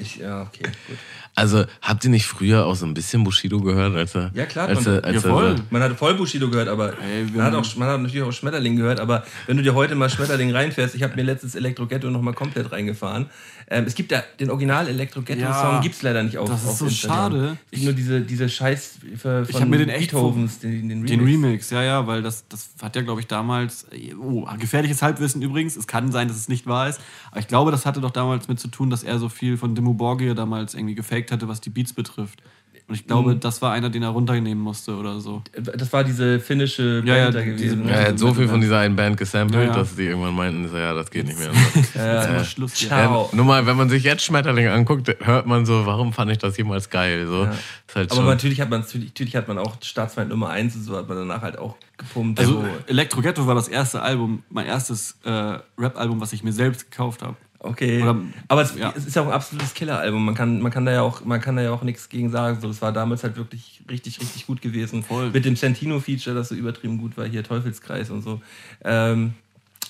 [0.00, 0.98] Ich, ja, okay, gut.
[1.36, 4.30] Also, habt ihr nicht früher auch so ein bisschen Bushido gehört, als er.
[4.34, 5.56] Ja, klar, Als man- er, als ja, er voll.
[5.70, 8.76] Man hat voll Bushido gehört, aber Ey, man, hat auch, man hat natürlich auch Schmetterling
[8.76, 8.98] gehört.
[8.98, 12.34] Aber wenn du dir heute mal Schmetterling reinfährst, ich habe mir letztens Elektro Ghetto nochmal
[12.34, 13.30] komplett reingefahren.
[13.72, 16.62] Ähm, es gibt ja den Original Elektro Ghetto Ja, Song, gibt's leider nicht auf das
[16.64, 17.16] ist auf so Instagram.
[17.32, 17.56] schade.
[17.66, 21.10] Es gibt nur diese, diese Scheiß von Ich hab mir den Beethovens, den, den Remix.
[21.10, 23.86] Den Remix, ja, ja, weil das, das hat ja, glaube ich, damals.
[24.20, 25.76] Oh, gefährliches Halbwissen übrigens.
[25.76, 27.00] Es kann sein, dass es nicht wahr ist.
[27.30, 29.76] Aber ich glaube, das hatte doch damals mit zu tun, dass er so viel von
[29.90, 32.40] Dimmu Borgir damals irgendwie gefaked hatte, was die Beats betrifft.
[32.88, 33.40] Und ich glaube, Mhm.
[33.40, 35.42] das war einer, den er runternehmen musste oder so.
[35.54, 37.88] Das war diese finnische Ja, ja, Band da diese- gewesen.
[37.88, 39.74] Ja, er hat so viel von dieser einen Band gesampelt, Ja, ja.
[39.78, 41.50] dass die irgendwann meinten, so, ja, das geht nicht mehr.
[41.76, 42.88] Jetzt mal Schluss hier.
[42.88, 43.28] Ciao.
[43.30, 46.38] Ja, nur mal, wenn man sich jetzt Schmetterling anguckt, hört man so, warum fand ich
[46.38, 47.28] das jemals geil?
[47.28, 47.52] So, Ja.
[47.94, 51.06] halt Aber natürlich hat man natürlich, hat man auch Staatsfeind Nummer 1 und so hat
[51.08, 52.40] man danach halt auch gepumpt.
[52.40, 52.66] Also, So.
[52.88, 57.22] Electro Ghetto war das erste Album, mein erstes äh, Rap-Album, was ich mir selbst gekauft
[57.22, 57.36] habe.
[57.62, 58.02] Okay.
[58.02, 58.16] Oder-
[58.48, 58.92] aber es, ja.
[58.96, 60.24] es ist ja auch ein absolutes Killeralbum.
[60.24, 62.58] Man kann, man kann da ja auch, man kann da ja auch nichts gegen sagen.
[62.60, 65.02] So, das war damals halt wirklich richtig, richtig gut gewesen.
[65.02, 65.30] Voll.
[65.30, 68.40] Mit dem Santino-Feature, das so übertrieben gut war, hier Teufelskreis und so.
[68.82, 69.34] Ähm,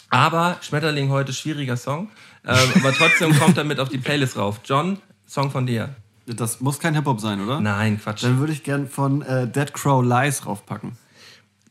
[0.09, 2.09] aber Schmetterling heute schwieriger Song.
[2.45, 4.61] Ähm, aber trotzdem kommt er mit auf die Playlist rauf.
[4.65, 5.91] John, Song von dir.
[6.27, 7.61] Das muss kein Hip-Hop sein, oder?
[7.61, 8.25] Nein, Quatsch.
[8.25, 10.93] Dann würde ich gern von äh, Dead Crow Lies raufpacken.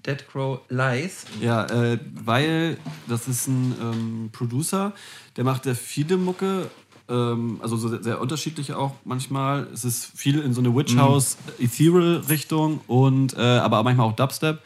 [0.06, 1.26] Dead Crow Lies.
[1.42, 2.78] Ja, äh, weil
[3.08, 4.94] das ist ein ähm, Producer,
[5.36, 6.70] der macht sehr viele Mucke,
[7.10, 9.68] ähm, also so sehr, sehr unterschiedliche auch manchmal.
[9.74, 14.16] Es ist viel in so eine Witch House Ethereal Richtung und äh, aber manchmal auch
[14.16, 14.60] Dubstep,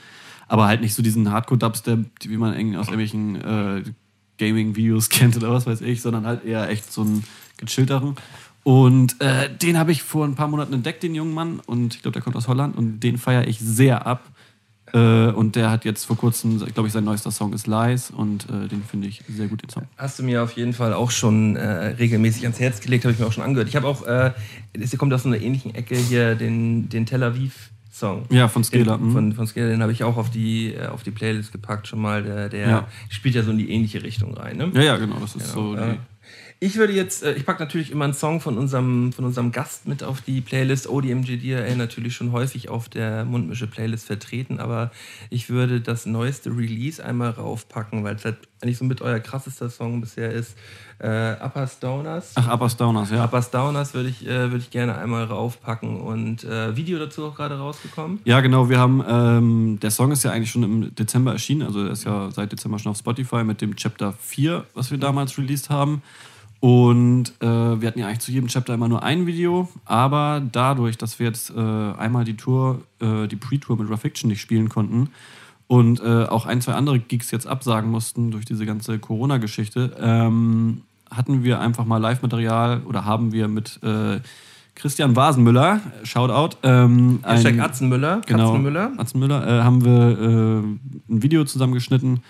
[0.47, 3.83] aber halt nicht so diesen Hardcore Dubstep, wie man aus irgendwelchen äh,
[4.37, 7.23] Gaming Videos kennt oder was weiß ich, sondern halt eher echt so einen
[7.57, 8.15] gechillteren.
[8.63, 11.59] Und äh, den habe ich vor ein paar Monaten entdeckt, den jungen Mann.
[11.65, 12.77] Und ich glaube, der kommt aus Holland.
[12.77, 14.23] Und den feiere ich sehr ab.
[14.93, 18.47] Äh, und der hat jetzt vor kurzem, glaube ich, sein neuester Song ist Lies und
[18.49, 19.83] äh, den finde ich sehr gut, den Song.
[19.97, 21.67] Hast du mir auf jeden Fall auch schon äh,
[21.97, 23.67] regelmäßig ans Herz gelegt, habe ich mir auch schon angehört.
[23.67, 24.31] Ich habe auch, äh,
[24.73, 28.25] es kommt aus so einer ähnlichen Ecke hier, den, den Tel Aviv-Song.
[28.29, 28.97] Ja, von Skela.
[28.97, 29.11] Den, mhm.
[29.13, 31.99] von, von Skela, den habe ich auch auf die, äh, auf die Playlist gepackt schon
[31.99, 32.21] mal.
[32.21, 32.87] Der, der Ja.
[33.09, 34.57] spielt ja so in die ähnliche Richtung rein.
[34.57, 34.69] Ne?
[34.75, 35.75] Ja, ja, genau, das ist so.
[35.75, 35.93] Ja.
[35.93, 35.99] Die,
[36.59, 39.87] Ich würde jetzt, äh, ich packe natürlich immer einen Song von unserem, von unserem Gast
[39.87, 40.89] mit auf die Playlist.
[40.89, 44.91] ODMG DRL natürlich schon häufig auf der Mundmische-Playlist vertreten, aber
[45.29, 49.69] ich würde das neueste Release einmal raufpacken, weil es halt eigentlich so mit euer krassester
[49.69, 50.55] Song bisher ist.
[50.99, 52.31] Äh, Upper Stoners.
[52.35, 53.25] ach, Upper Downers, ja.
[53.25, 57.35] Upper Stoners würde ich, äh, würde ich gerne einmal raufpacken und äh, Video dazu auch
[57.35, 58.19] gerade rausgekommen.
[58.23, 58.69] Ja, genau.
[58.69, 62.05] Wir haben, ähm, der Song ist ja eigentlich schon im Dezember erschienen, also er ist
[62.05, 66.01] ja seit Dezember schon auf Spotify mit dem Chapter 4, was wir damals released haben.
[66.63, 70.97] Und äh, wir hatten ja eigentlich zu jedem Chapter immer nur ein Video, aber dadurch,
[70.97, 74.69] dass wir jetzt äh, einmal die Tour, äh, die Pre-Tour mit Raw Fiction nicht spielen
[74.69, 75.09] konnten
[75.67, 80.83] und äh, auch ein, zwei andere Gigs jetzt absagen mussten durch diese ganze Corona-Geschichte, ähm,
[81.11, 84.21] hatten wir einfach mal Live-Material oder haben wir mit äh,
[84.73, 88.45] Christian Wasenmüller, Shoutout, ähm, Hashtag Atzenmüller, Genau.
[88.51, 88.91] Katzenmüller.
[88.95, 90.63] Atzenmüller, äh, haben wir
[91.09, 92.21] ein Video zusammengeschnitten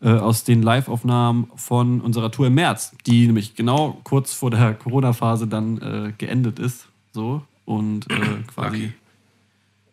[0.00, 4.74] äh, aus den Live-Aufnahmen von unserer Tour im März, die nämlich genau kurz vor der
[4.74, 6.86] Corona-Phase dann äh, geendet ist.
[7.12, 8.76] So und äh, quasi.
[8.76, 8.92] Lucky.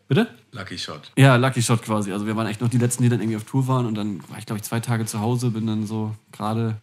[0.07, 0.27] Bitte?
[0.51, 1.11] Lucky Shot.
[1.17, 2.11] Ja, Lucky Shot quasi.
[2.11, 4.19] Also wir waren echt noch die letzten, die dann irgendwie auf Tour waren und dann
[4.29, 6.75] war ich, glaube ich, zwei Tage zu Hause, bin dann so gerade,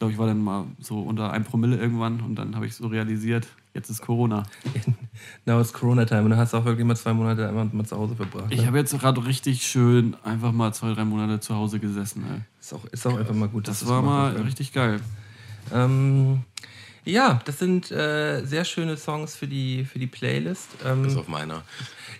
[0.00, 2.86] glaube, ich war dann mal so unter einem Promille irgendwann und dann habe ich so
[2.86, 4.44] realisiert, jetzt ist Corona.
[5.44, 7.96] Now it's Corona-Time und dann hast du auch wirklich mal zwei Monate einfach mal zu
[7.98, 8.46] Hause verbracht.
[8.48, 8.66] Ich ne?
[8.66, 12.24] habe jetzt gerade richtig schön einfach mal zwei, drei Monate zu Hause gesessen.
[12.30, 12.40] Ey.
[12.60, 13.68] ist, auch, ist auch einfach mal gut.
[13.68, 14.46] Das war mal ne?
[14.46, 15.00] richtig geil.
[15.70, 16.44] Ähm,
[17.04, 20.68] ja, das sind äh, sehr schöne Songs für die, für die Playlist.
[20.84, 21.62] Ähm, Ist auf meiner.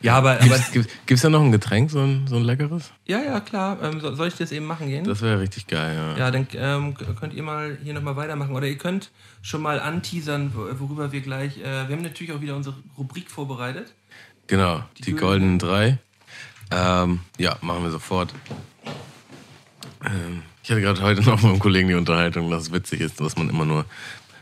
[0.01, 2.91] ja, aber, aber Gibt's, gibt's, gibt's da noch ein Getränk, so ein, so ein leckeres?
[3.07, 3.79] ja, ja, klar.
[3.83, 5.05] Ähm, so, soll ich das eben machen gehen?
[5.05, 6.17] Das wäre richtig geil, ja.
[6.17, 8.55] ja, dann ähm, könnt ihr mal hier nochmal weitermachen.
[8.55, 9.11] Oder ihr könnt
[9.43, 11.59] schon mal anteasern, wo- worüber wir gleich.
[11.59, 13.93] Äh, wir haben natürlich auch wieder unsere Rubrik vorbereitet.
[14.47, 15.99] Genau, die, Tür- goldenen drei.
[16.73, 18.33] Ähm, ja, machen wir sofort.
[20.05, 23.21] Ähm, ich hatte gerade heute noch mit einem Kollegen die Unterhaltung, dass es witzig ist,
[23.21, 23.85] dass man immer nur,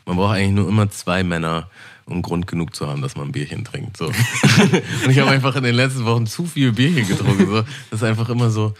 [0.08, 1.68] man braucht eigentlich nur immer zwei Männer,
[2.06, 3.96] um Grund genug zu haben, dass man ein Bierchen trinkt.
[3.98, 4.06] So.
[5.04, 7.46] Und ich habe einfach in den letzten Wochen zu viel Bierchen getrunken.
[7.46, 7.62] So.
[7.90, 8.72] Das ist einfach immer so,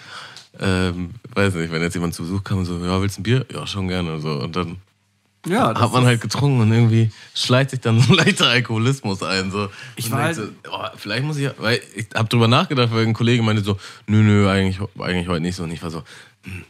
[0.59, 3.25] ähm, weiß nicht, wenn jetzt jemand zu Besuch kam und so, ja, willst du ein
[3.25, 3.47] Bier?
[3.53, 4.19] Ja, schon gerne.
[4.21, 4.31] So.
[4.41, 4.77] Und dann
[5.47, 9.51] Ja, hat man halt getrunken und irgendwie schleicht sich dann so ein leichter Alkoholismus ein.
[9.51, 9.69] So.
[9.97, 13.13] Ich war halt- so, oh, vielleicht muss ich, weil ich habe drüber nachgedacht, weil ein
[13.13, 13.77] Kollege meinte so,
[14.07, 15.65] nö, nö, eigentlich, eigentlich heute nicht so.
[15.65, 16.03] Und ich war so,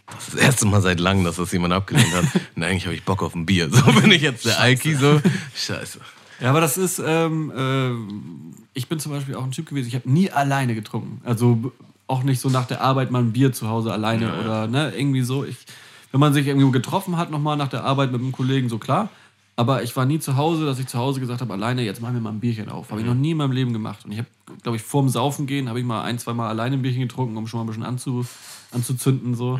[0.06, 2.24] das ist das erste Mal seit langem, dass das jemand abgelehnt hat.
[2.56, 3.70] Und eigentlich habe ich Bock auf ein Bier.
[3.70, 5.20] So bin ich jetzt der Alki so.
[5.54, 6.00] Scheiße.
[6.40, 9.94] Ja, aber das ist, ähm, äh, ich bin zum Beispiel auch ein Typ gewesen, ich
[9.94, 11.20] habe nie alleine getrunken.
[11.24, 11.72] Also
[12.06, 15.22] auch nicht so nach der Arbeit mal ein Bier zu Hause alleine oder ne, irgendwie
[15.22, 15.44] so.
[15.44, 15.56] Ich,
[16.12, 19.10] wenn man sich irgendwo getroffen hat, nochmal nach der Arbeit mit einem Kollegen, so klar.
[19.58, 22.14] Aber ich war nie zu Hause, dass ich zu Hause gesagt habe, alleine, jetzt machen
[22.14, 22.92] wir mal ein Bierchen auf.
[22.92, 24.04] Habe ich noch nie in meinem Leben gemacht.
[24.04, 24.28] Und ich habe,
[24.62, 27.36] glaube ich, vorm Saufen gehen, habe ich mal ein, zwei Mal alleine ein Bierchen getrunken,
[27.36, 28.24] um schon mal ein bisschen anzu,
[28.70, 29.34] anzuzünden.
[29.34, 29.58] So.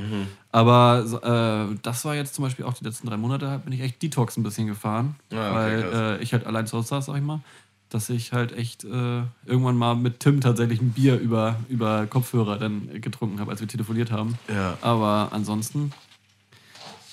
[0.52, 3.80] Aber so, äh, das war jetzt zum Beispiel auch die letzten drei Monate, bin ich
[3.80, 5.16] echt Detox ein bisschen gefahren.
[5.32, 7.40] Ja, okay, weil äh, ich halt allein zu Hause saß, sag ich mal.
[7.88, 12.56] Dass ich halt echt äh, irgendwann mal mit Tim tatsächlich ein Bier über, über Kopfhörer
[12.56, 14.38] dann getrunken habe, als wir telefoniert haben.
[14.48, 14.78] Ja.
[14.80, 15.90] Aber ansonsten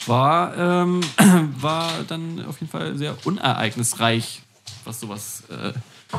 [0.08, 1.02] war, ähm,
[1.60, 4.42] war dann auf jeden Fall sehr unereignisreich,
[4.84, 5.74] was sowas, äh,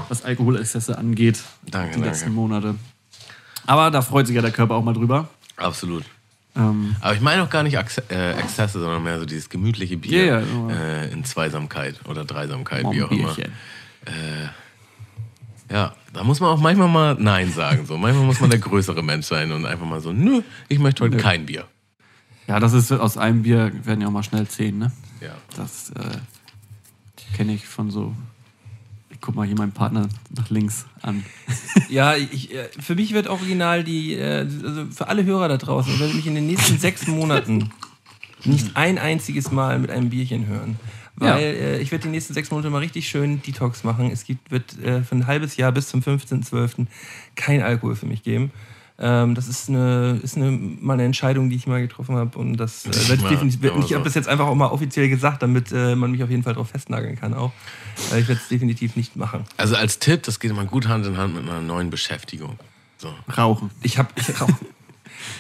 [0.09, 2.09] was Alkoholexzesse angeht, Danke, die danke.
[2.09, 2.75] letzten Monate.
[3.67, 5.29] Aber da freut sich ja der Körper auch mal drüber.
[5.57, 6.05] Absolut.
[6.55, 9.97] Ähm, Aber ich meine auch gar nicht Axe- äh, Exzesse, sondern mehr so dieses gemütliche
[9.97, 10.75] Bier Ja, ja, ja.
[11.03, 13.35] äh, in Zweisamkeit oder Dreisamkeit, mal wie auch immer.
[13.35, 13.53] Bierchen.
[15.71, 17.87] Ja, da muss man auch manchmal mal Nein sagen.
[17.87, 17.97] So.
[17.97, 21.17] Manchmal muss man der größere Mensch sein und einfach mal so, nö, ich möchte heute
[21.17, 21.23] Nö.
[21.23, 21.65] kein Bier.
[22.47, 24.93] Ja, das ist aus einem Bier werden ja auch mal schnell zehn, ne?
[25.21, 25.35] Ja.
[25.57, 26.19] Das äh,
[27.37, 28.15] kenne ich von so.
[29.11, 31.25] Ich guck mal hier meinen Partner nach links an.
[31.89, 35.93] Ja, ich, äh, für mich wird original die, äh, also für alle Hörer da draußen,
[35.93, 37.71] ich werde mich in den nächsten sechs Monaten
[38.45, 40.79] nicht ein einziges Mal mit einem Bierchen hören.
[41.17, 44.11] Weil äh, ich werde die nächsten sechs Monate mal richtig schön Detox machen.
[44.11, 46.87] Es gibt, wird äh, für ein halbes Jahr bis zum 15.12.
[47.35, 48.51] kein Alkohol für mich geben.
[48.99, 52.39] Ähm, das ist eine, ist eine, mal eine Entscheidung, die ich mal getroffen habe.
[52.39, 54.05] Und das äh, wird Ja, definitiv, aber ich habe so.
[54.05, 56.71] das jetzt einfach auch mal offiziell gesagt, damit äh, man mich auf jeden Fall darauf
[56.71, 57.53] festnageln kann auch.
[58.13, 59.45] Äh, ich werde es definitiv nicht machen.
[59.59, 62.59] Also als Tipp, das geht immer gut Hand in Hand mit einer neuen Beschäftigung.
[62.97, 63.13] So.
[63.37, 63.71] Rauchen.
[63.83, 64.09] Ich habe.
[64.17, 64.29] Ich,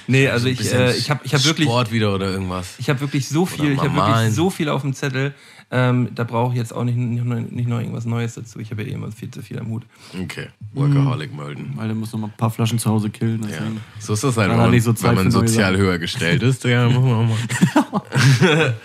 [0.06, 1.66] nee, also ich, äh, ich habe ich hab wirklich.
[1.66, 2.74] Sport wieder oder irgendwas.
[2.78, 5.34] Ich habe wirklich so viel, ich habe wirklich so viel auf dem Zettel.
[5.70, 8.60] Ähm, da brauche ich jetzt auch nicht, nicht, nicht noch irgendwas Neues dazu.
[8.60, 9.82] Ich habe ja eh immer viel zu viel am Hut.
[10.22, 10.46] Okay.
[10.74, 11.72] Workaholic melden.
[11.74, 13.42] Weil der muss noch mal ein paar Flaschen zu Hause killen.
[13.48, 13.58] Ja.
[13.98, 15.84] So ist das halt, wenn hat man, nicht so wenn man sozial Sachen.
[15.84, 16.62] höher gestellt ist.
[16.64, 18.74] Ja, muss man auch mal.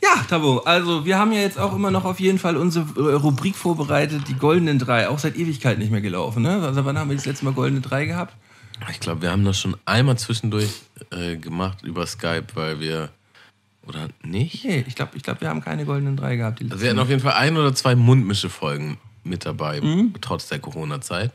[0.00, 3.14] Ja, Tabo, also wir haben ja jetzt auch immer noch auf jeden Fall unsere äh,
[3.14, 5.08] Rubrik vorbereitet, die goldenen drei.
[5.08, 6.62] Auch seit Ewigkeit nicht mehr gelaufen, ne?
[6.62, 8.34] Also wann haben wir das letzte Mal goldene drei gehabt?
[8.90, 10.70] Ich glaube, wir haben das schon einmal zwischendurch
[11.10, 13.10] äh, gemacht über Skype, weil wir.
[13.88, 14.64] Oder nicht?
[14.64, 16.60] Nee, ich glaube, ich glaub, wir haben keine goldenen drei gehabt.
[16.62, 19.80] Also wir hatten auf jeden Fall ein oder zwei Mundmische-Folgen mit dabei,
[20.20, 21.32] trotz der Corona-zeit.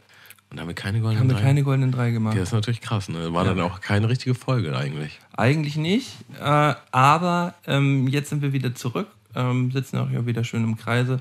[0.50, 1.42] Und da haben wir keine goldenen haben wir drei.
[1.42, 2.36] keine goldenen drei gemacht.
[2.36, 3.34] Ja, das ist natürlich krass, ne?
[3.34, 5.20] War dann auch keine richtige Folge eigentlich.
[5.36, 10.44] Eigentlich nicht, äh, aber ähm, jetzt sind wir wieder zurück, ähm, sitzen auch hier wieder
[10.44, 11.20] schön im Kreise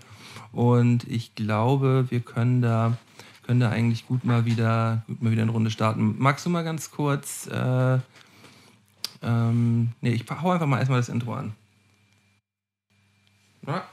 [0.53, 2.99] und ich glaube, wir können da,
[3.47, 6.17] können da eigentlich gut mal wieder, gut mal wieder eine Runde starten.
[6.19, 7.99] Magst du mal ganz kurz, äh,
[9.23, 11.53] ähm, nee, ich hau einfach mal erstmal das Intro an.
[13.67, 13.85] Ja.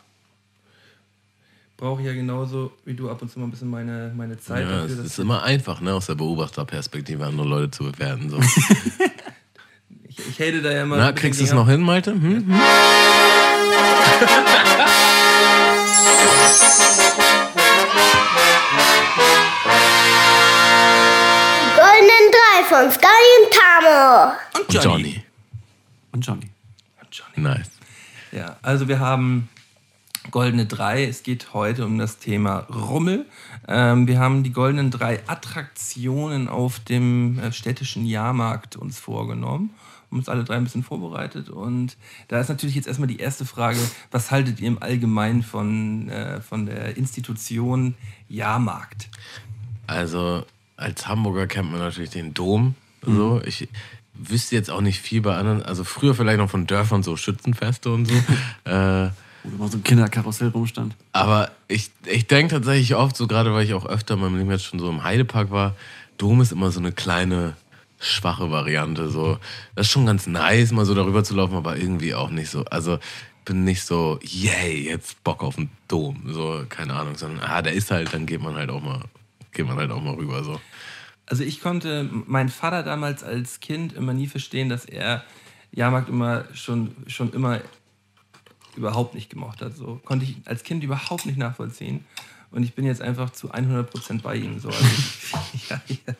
[1.77, 4.67] Brauche ich ja genauso wie du ab und zu mal ein bisschen meine, meine Zeit
[4.67, 4.95] Ja, es dafür.
[4.97, 5.93] dass- ist immer einfach, ne?
[5.93, 8.29] Aus der Beobachterperspektive andere Leute zu bewerten.
[8.29, 8.37] So.
[10.09, 10.97] ich, ich hate da ja immer.
[10.97, 12.11] Na, kriegst du es noch hin, Malte?
[12.11, 12.47] Hm?
[12.47, 12.59] Hm?
[21.75, 23.18] Goldenen drei von Sky
[24.55, 24.95] und Tamo.
[24.95, 25.15] Und
[26.11, 26.49] Und Johnny.
[27.01, 27.47] Und Johnny.
[27.57, 27.71] Nice.
[28.31, 29.49] Ja, also wir haben
[30.31, 31.05] Goldene Drei.
[31.05, 33.25] Es geht heute um das Thema Rummel.
[33.67, 39.71] Ähm, wir haben die Goldenen Drei Attraktionen auf dem äh, städtischen Jahrmarkt uns vorgenommen.
[40.09, 41.49] Haben uns alle drei ein bisschen vorbereitet.
[41.49, 41.97] Und
[42.27, 43.79] da ist natürlich jetzt erstmal die erste Frage,
[44.11, 47.95] was haltet ihr im Allgemeinen von, äh, von der Institution
[48.27, 49.09] Jahrmarkt?
[49.87, 50.45] Also
[50.77, 52.75] als Hamburger kennt man natürlich den Dom.
[53.05, 53.41] So.
[53.45, 53.67] Ich
[54.13, 55.63] wüsste jetzt auch nicht viel bei anderen.
[55.63, 58.13] Also früher vielleicht noch von Dörfern so Schützenfeste und so.
[58.69, 59.09] äh,
[59.43, 60.95] Wo immer so ein Kinderkarussell rumstand.
[61.13, 64.51] aber ich, ich denke tatsächlich oft, so gerade weil ich auch öfter in meinem Leben
[64.51, 65.75] jetzt schon so im Heidepark war,
[66.17, 67.55] Dom ist immer so eine kleine,
[67.99, 69.09] schwache Variante.
[69.09, 69.37] So.
[69.75, 72.65] Das ist schon ganz nice, mal so darüber zu laufen, aber irgendwie auch nicht so.
[72.65, 72.99] Also
[73.45, 76.21] bin nicht so, yay, jetzt Bock auf den Dom.
[76.27, 79.01] So, keine Ahnung, sondern ah, der ist halt, dann geht man halt auch mal,
[79.53, 80.43] geht man halt auch mal rüber.
[80.43, 80.59] So.
[81.29, 85.23] Also ich konnte meinen Vater damals als Kind immer nie verstehen, dass er
[85.71, 87.61] Jahrmarkt immer schon, schon immer
[88.75, 89.75] überhaupt nicht gemocht hat.
[89.75, 92.05] So konnte ich als Kind überhaupt nicht nachvollziehen.
[92.51, 94.59] Und ich bin jetzt einfach zu 100% bei ihm.
[94.59, 94.69] So.
[94.69, 94.83] Also,
[95.69, 96.13] ja, ja.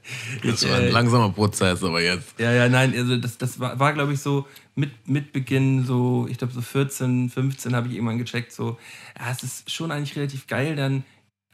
[0.44, 2.40] Das war ein äh, langsamer Prozess, aber jetzt.
[2.40, 4.46] ja, ja, nein, also das, das war, war glaube ich, so
[4.76, 8.78] mit, mit Beginn, so, ich glaube, so 14, 15 habe ich irgendwann gecheckt, so,
[9.20, 11.04] ja, es ist schon eigentlich relativ geil, dann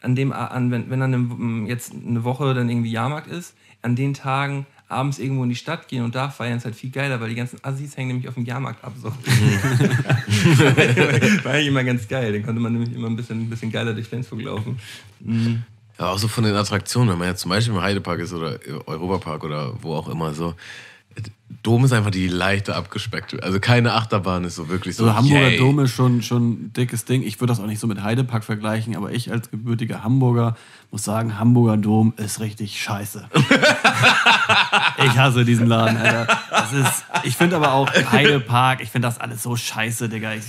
[0.02, 3.96] an dem, an, wenn, wenn dann eine, jetzt eine Woche dann irgendwie Jahrmarkt ist, an
[3.96, 7.20] den Tagen abends irgendwo in die Stadt gehen und da feiern ist halt viel geiler,
[7.20, 8.94] weil die ganzen Assis hängen nämlich auf dem Jahrmarkt ab.
[9.02, 9.10] So.
[9.10, 9.16] war
[11.54, 12.34] eigentlich immer ganz geil.
[12.34, 14.78] Dann konnte man nämlich immer ein bisschen, ein bisschen geiler durch Flensburg laufen.
[15.98, 18.60] Ja, auch so von den Attraktionen, wenn man jetzt zum Beispiel im Heidepark ist oder
[18.86, 20.54] Europapark oder wo auch immer so.
[21.64, 23.42] Dom ist einfach die leichte abgespeckte.
[23.44, 25.06] Also keine Achterbahn ist so wirklich so.
[25.06, 25.58] So, Hamburger yay.
[25.58, 27.24] Dom ist schon, schon ein dickes Ding.
[27.24, 30.56] Ich würde das auch nicht so mit Heidepark vergleichen, aber ich als gebürtiger Hamburger
[30.92, 33.28] muss sagen, Hamburger Dom ist richtig scheiße.
[35.06, 36.28] ich hasse diesen Laden, Alter.
[36.50, 40.34] Das ist, ich finde aber auch Heidepark, ich finde das alles so scheiße, Digga.
[40.34, 40.44] Ich,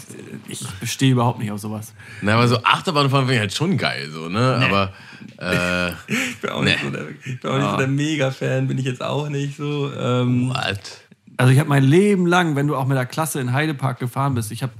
[0.48, 1.94] ich bestehe überhaupt nicht auf sowas.
[2.22, 4.60] Na, aber so Achterbahnfahren finde ich halt schon geil, so, ne?
[4.62, 4.92] Aber
[5.38, 8.78] äh, Ich bin auch nicht, so, der, ich bin auch nicht so der Mega-Fan, bin
[8.78, 9.92] ich jetzt auch nicht so.
[9.92, 10.95] Ähm, what?
[11.36, 14.34] Also ich habe mein Leben lang, wenn du auch mit der Klasse in Heidepark gefahren
[14.34, 14.72] bist, ich habe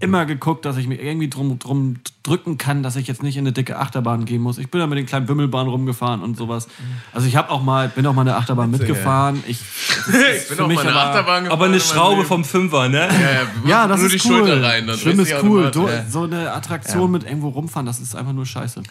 [0.00, 3.42] immer geguckt, dass ich mich irgendwie drum, drum drücken kann, dass ich jetzt nicht in
[3.42, 4.58] eine dicke Achterbahn gehen muss.
[4.58, 6.68] Ich bin da mit den kleinen Bimmelbahnen rumgefahren und sowas.
[7.12, 9.42] Also ich habe auch mal, bin auch mal eine Achterbahn mitgefahren.
[9.48, 9.58] Ich,
[10.06, 13.08] Ich bin auch mal eine Achterbahn gefahren aber eine in Schraube vom Fünfer, ne?
[13.08, 14.38] Ja, ja, ja, das nur ist die cool.
[14.38, 14.86] Schulter rein.
[14.86, 15.70] Dann Schlimm ist cool.
[15.72, 16.04] Du, Ja.
[16.08, 18.82] so eine Attraktion mit irgendwo rumfahren, das ist einfach nur scheiße.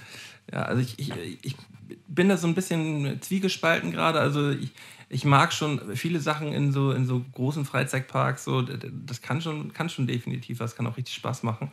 [0.52, 1.56] Ja, also ich, ich, ich
[2.10, 4.20] bin da so ein bisschen zwiegespalten gerade.
[4.20, 4.72] Also ich,
[5.10, 8.44] ich mag schon viele Sachen in so, in so großen Freizeitparks.
[8.44, 11.72] So, das kann schon, kann schon definitiv was, kann auch richtig Spaß machen.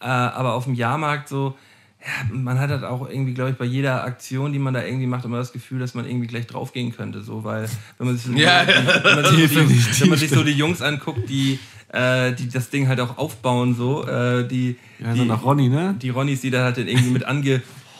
[0.00, 1.56] Äh, aber auf dem Jahrmarkt so,
[2.00, 5.06] ja, man hat halt auch irgendwie, glaube ich, bei jeder Aktion, die man da irgendwie
[5.06, 7.22] macht, immer das Gefühl, dass man irgendwie gleich draufgehen könnte.
[7.22, 7.68] So, weil
[7.98, 9.04] wenn man sich, so die- Ja, ja.
[9.04, 11.58] wenn man sich, so, die, wenn man sich so die Jungs anguckt, die,
[11.92, 15.68] äh, die das Ding halt auch aufbauen, so, äh, die, Ja, die, so nach Ronny,
[15.68, 15.94] ne?
[16.02, 17.24] die Ronnies, die da halt dann irgendwie mit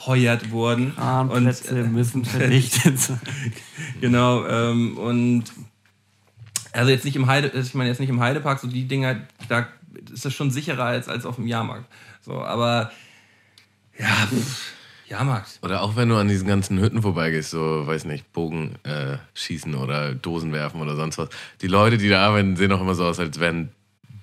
[0.05, 0.93] angeheuert wurden.
[0.93, 3.21] Und, äh, müssen verdichtet sein.
[4.01, 5.45] Genau, ähm, und
[6.73, 9.69] also jetzt nicht im Heide, ich meine jetzt nicht im Heidepark, so die Dinger, da
[10.13, 11.87] ist das schon sicherer als, als auf dem Jahrmarkt.
[12.21, 12.91] So, aber
[13.99, 14.73] ja, pff,
[15.09, 15.61] Jahrmarkt.
[15.63, 19.75] Oder auch wenn du an diesen ganzen Hütten vorbeigehst, so, weiß nicht, Bogen äh, schießen
[19.75, 21.29] oder Dosen werfen oder sonst was.
[21.61, 23.71] Die Leute, die da arbeiten, sehen auch immer so aus, als wären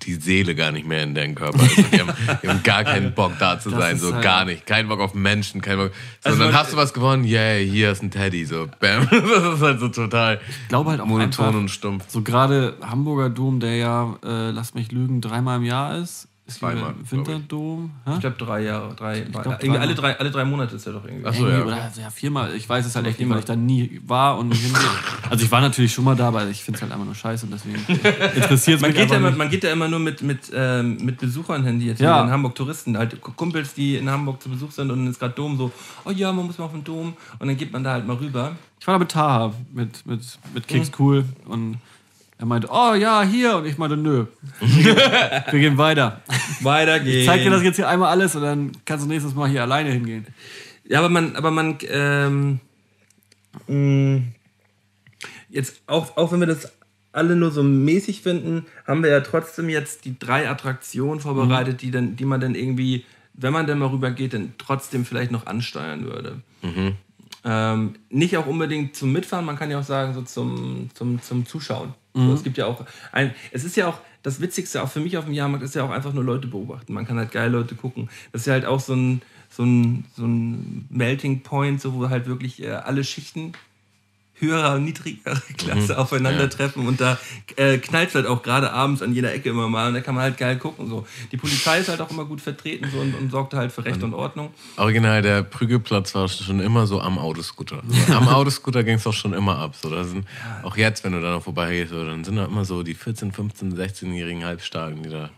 [0.06, 1.60] die Seele gar nicht mehr in deren Körper.
[1.60, 2.12] Also die, haben,
[2.42, 4.66] die haben gar keinen Bock da zu Das sein, so halt- gar nicht.
[4.66, 5.92] Keinen Bock auf Menschen, keinen Bock.
[6.20, 8.66] So, Also und dann man- hast du was gewonnen, yay, hier ist ein Teddy, so,
[8.80, 9.08] bam.
[9.10, 12.04] Das ist halt so total Ich glaube halt auch monoton einfach, und stumpf.
[12.08, 16.28] so gerade Hamburger Dom, der ja, äh, lass mich lügen, dreimal im Jahr ist.
[16.48, 17.92] Zweimal, Winterdom.
[18.04, 18.10] Hä?
[18.14, 19.80] Ich glaube drei Jahre, drei, glaub, irgendwie dreimal.
[19.80, 21.24] alle drei, alle drei Monate ist ja doch irgendwie.
[21.26, 21.76] Ach so, Irgendwie, ja.
[21.76, 22.54] Oder ja, viermal.
[22.56, 24.54] Ich weiß es halt echt nicht, weil ich da nie war und.
[25.30, 27.46] Also ich war natürlich schon mal da, aber ich finde es halt einfach nur scheiße
[27.46, 27.76] und deswegen
[28.34, 29.38] interessiert es Man mich geht, ja immer, nicht.
[29.38, 32.22] man geht ja immer nur mit, mit, ähm, mit Besuchern hin, die jetzt Ja.
[32.22, 35.34] in Hamburg Touristen, halt Kumpels, die in Hamburg zu Besuch sind und dann ist gerade
[35.34, 35.70] Dom so,
[36.04, 38.16] oh ja, man muss mal auf den Dom und dann geht man da halt mal
[38.16, 38.56] rüber.
[38.80, 40.20] Ich war da mit Taha, mit, mit,
[40.52, 40.94] mit Keks Mhm.
[40.98, 41.76] Cool und
[42.42, 43.58] er meinte, oh ja, hier.
[43.58, 44.26] Und ich meinte, nö.
[44.60, 46.22] Wir gehen weiter.
[46.60, 47.18] Weiter geht's.
[47.18, 49.62] Ich zeig dir das jetzt hier einmal alles und dann kannst du nächstes Mal hier
[49.62, 50.26] alleine hingehen.
[50.82, 52.58] Ja, aber man, aber man, ähm,
[53.68, 54.22] mh,
[55.50, 56.72] jetzt auch, auch wenn wir das
[57.12, 61.92] alle nur so mäßig finden, haben wir ja trotzdem jetzt die drei Attraktionen vorbereitet, die,
[61.92, 63.04] dann, die man dann irgendwie,
[63.34, 66.40] wenn man dann mal rüber geht, dann trotzdem vielleicht noch ansteuern würde.
[67.44, 71.46] Ähm, nicht auch unbedingt zum Mitfahren, man kann ja auch sagen, so zum, zum, zum
[71.46, 71.94] Zuschauen.
[72.14, 75.16] So, es gibt ja auch ein, es ist ja auch, das Witzigste auch für mich
[75.16, 76.92] auf dem Jahrmarkt ist ja auch einfach nur Leute beobachten.
[76.92, 78.08] Man kann halt geil Leute gucken.
[78.32, 82.08] Das ist ja halt auch so ein, so ein, so ein Melting Point, so wo
[82.08, 83.52] halt wirklich äh, alle Schichten
[84.34, 87.18] höherer und niedrigerer Klasse aufeinandertreffen und da
[87.56, 90.24] äh, knallt halt auch gerade abends an jeder Ecke immer mal und da kann man
[90.24, 90.88] halt geil gucken.
[90.88, 91.06] So.
[91.30, 94.02] Die Polizei ist halt auch immer gut vertreten so, und, und sorgt halt für Recht
[94.02, 94.50] und Ordnung.
[94.76, 97.82] Original, der Prügelplatz war schon immer so am Autoscooter.
[98.10, 99.76] Am Autoscooter ging es auch schon immer ab.
[99.80, 100.26] So, da sind,
[100.64, 103.32] auch jetzt, wenn du da noch vorbeigehst, so, dann sind da immer so die 14,
[103.32, 105.30] 15, 16-jährigen Halbstarken, die da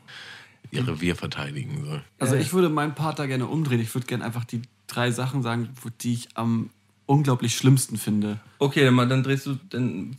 [0.71, 1.85] ihr Revier verteidigen.
[1.85, 2.01] So.
[2.19, 3.81] Also ich würde meinen Part da gerne umdrehen.
[3.81, 6.71] Ich würde gerne einfach die drei Sachen sagen, wo- die ich am
[7.07, 8.41] unglaublich schlimmsten finde.
[8.59, 9.57] Okay, dann, drehst du.
[9.71, 10.17] Dann,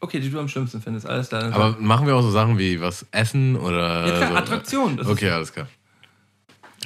[0.00, 1.06] okay, die du am schlimmsten findest.
[1.06, 1.52] Alles klar.
[1.52, 4.06] Aber machen wir auch so Sachen wie was essen oder.
[4.06, 4.36] Ja, klar, so?
[4.36, 5.68] Attraktion, das ist- Okay, alles klar.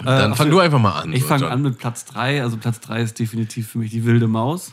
[0.03, 1.13] Dann ach fang du einfach mal an.
[1.13, 2.43] Ich so, fange an mit Platz 3.
[2.43, 4.73] Also Platz 3 ist definitiv für mich die wilde Maus.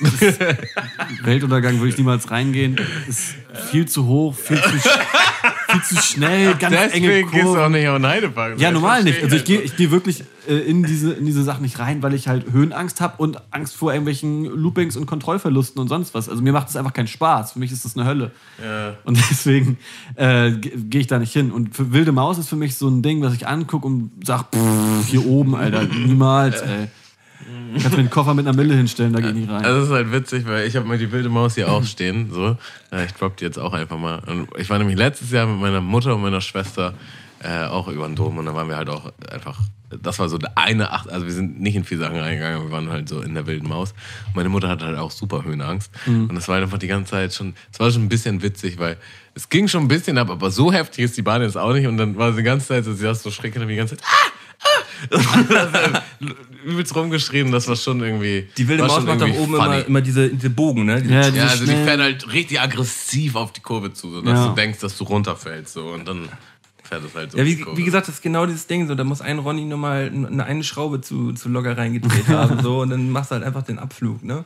[1.22, 2.76] Weltuntergang würde ich niemals reingehen.
[3.08, 3.34] Ist
[3.70, 7.72] viel zu hoch, viel zu, viel zu schnell, ganz enge Deswegen gehst du auch Kurven.
[7.72, 8.60] nicht auf den Heidepark.
[8.60, 9.22] Ja, normal nicht.
[9.22, 12.14] Also ich gehe ich geh wirklich äh, in, diese, in diese Sachen nicht rein, weil
[12.14, 16.28] ich halt Höhenangst habe und Angst vor irgendwelchen Loopings und Kontrollverlusten und sonst was.
[16.28, 17.52] Also mir macht es einfach keinen Spaß.
[17.52, 18.30] Für mich ist das eine Hölle.
[18.62, 18.94] Ja.
[19.04, 19.78] Und deswegen
[20.16, 21.52] äh, ge- gehe ich da nicht hin.
[21.52, 24.46] Und für Wilde Maus ist für mich so ein Ding, was ich angucke und sag,
[24.54, 26.88] pff, hier oben, Alter, niemals, ey.
[27.74, 29.64] Ich kann mir den Koffer mit einer Mille hinstellen, da gehe ich nicht rein.
[29.64, 32.30] Also das ist halt witzig, weil ich habe mal die wilde Maus hier auch stehen.
[32.32, 32.56] So.
[33.04, 34.20] Ich drop die jetzt auch einfach mal.
[34.26, 36.94] Und ich war nämlich letztes Jahr mit meiner Mutter und meiner Schwester
[37.42, 39.58] äh, auch über den Dom und da waren wir halt auch einfach.
[40.02, 42.70] Das war so der eine Acht, also wir sind nicht in vier Sachen reingegangen, wir
[42.70, 43.92] waren halt so in der wilden Maus.
[44.34, 45.90] Meine Mutter hatte halt auch super Höhenangst.
[46.06, 48.96] Und das war einfach die ganze Zeit schon, es war schon ein bisschen witzig, weil
[49.34, 51.86] es ging schon ein bisschen ab, aber so heftig ist die Bahn jetzt auch nicht.
[51.86, 53.98] Und dann war sie die ganze Zeit, so, sie hat so schreckend und die ganze
[53.98, 55.16] Zeit, ah,
[55.94, 56.02] ah!
[56.64, 58.48] übelst rumgeschrien, das war schon irgendwie.
[58.56, 61.00] die wilde Maus macht doch oben immer, immer diese, diese Bogen, ne?
[61.02, 64.48] Diese- Ja, Ja, also die fährt halt richtig aggressiv auf die Kurve zu, sodass Ja.
[64.48, 65.72] du denkst, dass du runterfällst.
[65.74, 66.28] So, und dann
[66.82, 67.38] fährt es halt so.
[67.38, 67.78] Ja, auf wie, die Kurve.
[67.78, 68.86] wie gesagt, das ist genau dieses Ding.
[68.88, 72.62] So, da muss ein Ronny nur mal eine, eine Schraube zu, zu locker reingedreht haben.
[72.62, 74.22] So, und dann machst du halt einfach den Abflug.
[74.22, 74.44] Ne?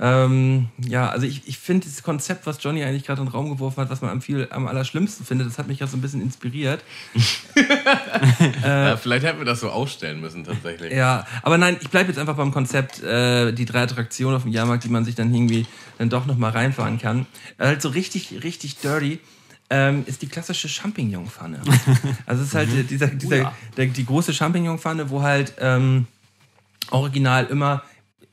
[0.00, 3.48] Ähm, ja, also ich, ich finde dieses Konzept, was Johnny eigentlich gerade in den Raum
[3.48, 6.00] geworfen hat, was man am, viel, am allerschlimmsten findet, das hat mich gerade so ein
[6.00, 6.82] bisschen inspiriert.
[8.64, 10.92] ja, vielleicht hätten wir das so ausstellen müssen, tatsächlich.
[10.92, 14.52] Ja, aber nein, ich bleibe jetzt einfach beim Konzept, äh, die drei Attraktionen auf dem
[14.52, 15.66] Jahrmarkt, die man sich dann irgendwie
[15.98, 17.26] dann doch nochmal reinfahren kann.
[17.58, 19.20] Äh, Halt so richtig, richtig dirty.
[19.70, 21.60] Ähm, ist die klassische Champignon-Pfanne.
[22.26, 23.54] Also es ist halt äh, dieser, dieser, ja.
[23.76, 26.06] der, die große Champignon-Pfanne, wo halt ähm,
[26.90, 27.82] original immer,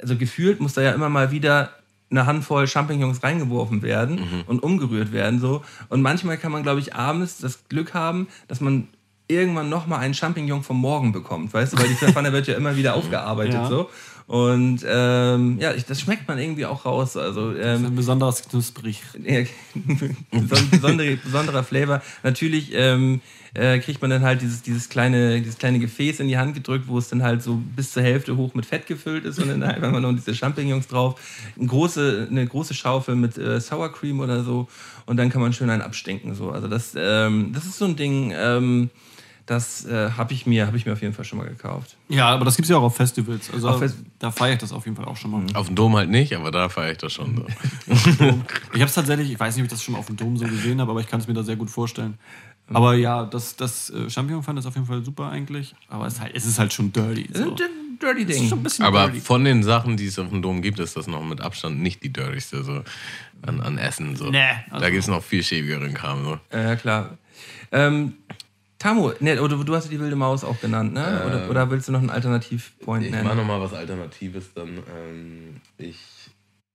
[0.01, 1.69] also gefühlt muss da ja immer mal wieder
[2.09, 5.63] eine Handvoll Champignons reingeworfen werden und umgerührt werden so.
[5.87, 8.87] Und manchmal kann man, glaube ich, abends das Glück haben, dass man
[9.27, 12.55] irgendwann noch mal einen Champignon vom Morgen bekommt, weißt du, weil die Pfanne wird ja
[12.55, 13.67] immer wieder aufgearbeitet Ja.
[13.67, 13.89] so.
[14.31, 17.17] Und ähm, ja, ich, das schmeckt man irgendwie auch raus.
[17.17, 19.01] Also Das ist ähm, ein besonderes Knusprig.
[20.71, 22.01] besondere, besonderer Flavor.
[22.23, 23.19] Natürlich ähm,
[23.53, 26.87] äh, kriegt man dann halt dieses, dieses, kleine, dieses kleine Gefäß in die Hand gedrückt,
[26.87, 29.63] wo es dann halt so bis zur Hälfte hoch mit Fett gefüllt ist und dann
[29.63, 31.19] einfach noch diese Champignons drauf.
[31.57, 34.69] Eine große, eine große Schaufel mit äh, Sour Cream oder so
[35.07, 36.35] und dann kann man schön einen abstinken.
[36.35, 36.51] So.
[36.51, 38.91] Also das, ähm, das ist so ein Ding, ähm,
[39.45, 41.97] das äh, habe ich, mir- hab ich mir auf jeden Fall schon mal gekauft.
[42.09, 43.51] Ja, aber das gibt es ja auch auf Festivals.
[43.51, 45.43] Also Auf Fest- da feiere ich das auf jeden Fall auch schon mal.
[45.55, 47.45] Auf dem Dom halt nicht, aber da feiere ich das schon so.
[48.73, 50.37] Ich habe es tatsächlich, ich weiß nicht, ob ich das schon mal auf dem Dom
[50.37, 52.17] so gesehen habe, aber ich kann es mir da sehr gut vorstellen.
[52.73, 55.75] Aber ja, das, das äh, Champignon-Pfanne ist auf jeden Fall super eigentlich.
[55.89, 57.23] Aber es ist halt, es ist halt schon dirty.
[57.23, 57.49] Ist So.
[57.51, 58.43] ein dirty Es Ding.
[58.43, 59.19] ist schon ein bisschen Aber dirty.
[59.19, 62.01] von den Sachen, die es auf dem Dom gibt, ist das noch mit Abstand nicht
[62.03, 62.81] die dirtigste so
[63.41, 64.15] an, an Essen.
[64.15, 64.29] So.
[64.29, 64.39] Nee,
[64.69, 66.23] da also- gibt es noch viel schäbigeren Kram.
[66.23, 66.39] So.
[66.53, 67.17] Ja, ja, klar.
[67.73, 68.13] Ähm,
[68.81, 71.23] Tamu, ne, oder du hast ja die wilde Maus auch genannt, ne?
[71.27, 73.25] Oder, oder willst du noch einen Alternativpoint Ich nennen?
[73.25, 74.69] mache nochmal was Alternatives dann.
[74.69, 75.99] Ähm, ich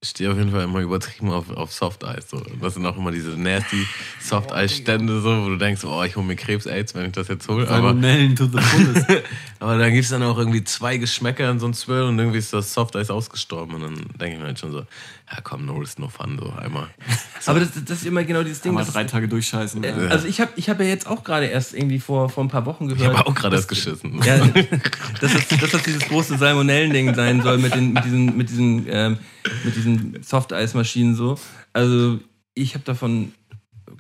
[0.05, 2.31] stehe auf jeden Fall immer übertrieben auf, auf Soft Eis.
[2.31, 2.41] So.
[2.61, 3.85] Das sind auch immer diese nasty
[4.21, 7.27] Soft Eis Stände, so, wo du denkst, oh, ich hole mir Krebs-Aids, wenn ich das
[7.27, 7.69] jetzt hole.
[7.69, 7.89] Aber,
[9.59, 12.39] aber dann gibt es dann auch irgendwie zwei Geschmäcker in so einem Zwirl und irgendwie
[12.39, 13.75] ist das Soft Eis ausgestorben.
[13.75, 14.87] Und dann denke ich mir halt schon so,
[15.31, 16.87] ja komm, no risk, no fun, so einmal.
[17.47, 18.75] Aber das, das ist immer genau dieses Ding.
[18.75, 19.83] Mal drei Tage durchscheißen.
[19.85, 20.09] äh, ja.
[20.09, 22.65] also ich habe ich hab ja jetzt auch gerade erst irgendwie vor, vor ein paar
[22.67, 23.17] Wochen Ich gehört.
[23.19, 24.21] habe auch gerade erst geschissen.
[24.25, 24.39] Ja,
[25.21, 28.87] dass das, dass das dieses große Salmonellen-Ding sein soll mit, den, mit diesen, mit diesen,
[28.89, 29.19] ähm,
[29.65, 31.39] mit diesen Softeismaschinen so.
[31.73, 32.19] Also
[32.55, 33.33] ich habe davon,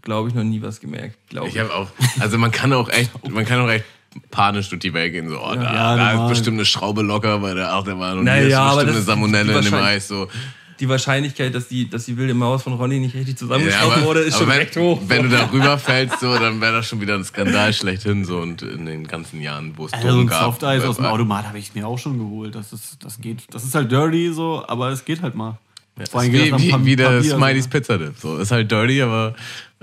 [0.03, 1.17] glaube ich, noch nie was gemerkt.
[1.29, 1.89] Glaube Ich habe auch,
[2.21, 3.85] also man kann auch echt, man kann auch echt
[4.31, 7.43] panisch durch die Welt gehen, so, oh, da, Ja, da ist bestimmt eine Schraube locker,
[7.43, 10.09] weil der, ach, der war noch nie, Naja, bestimmt das- eine Salmonelle in dem Eis,
[10.09, 10.29] so.
[10.79, 14.21] Die Wahrscheinlichkeit, dass die, dass die wilde Maus von Ronny nicht richtig Ja, zusammengeschraubt wurde,
[14.21, 15.01] ist schon wenn, recht hoch.
[15.07, 18.63] Wenn du da rüberfällst, so, dann wäre das schon wieder ein Skandal schlechthin, so, und
[18.63, 20.45] in den ganzen Jahren, wo es Also Dom ein gab.
[20.45, 22.55] Soft Eis aus dem äh, Automat habe ich mir auch schon geholt.
[22.55, 23.45] Das, ist, das geht.
[23.51, 25.59] Das ist halt dirty so, aber es geht halt mal.
[26.11, 27.69] Vor allem wie, wie, wie der Smileys.
[27.69, 28.19] Pizza Dip.
[28.21, 29.35] So, ist halt dirty, aber,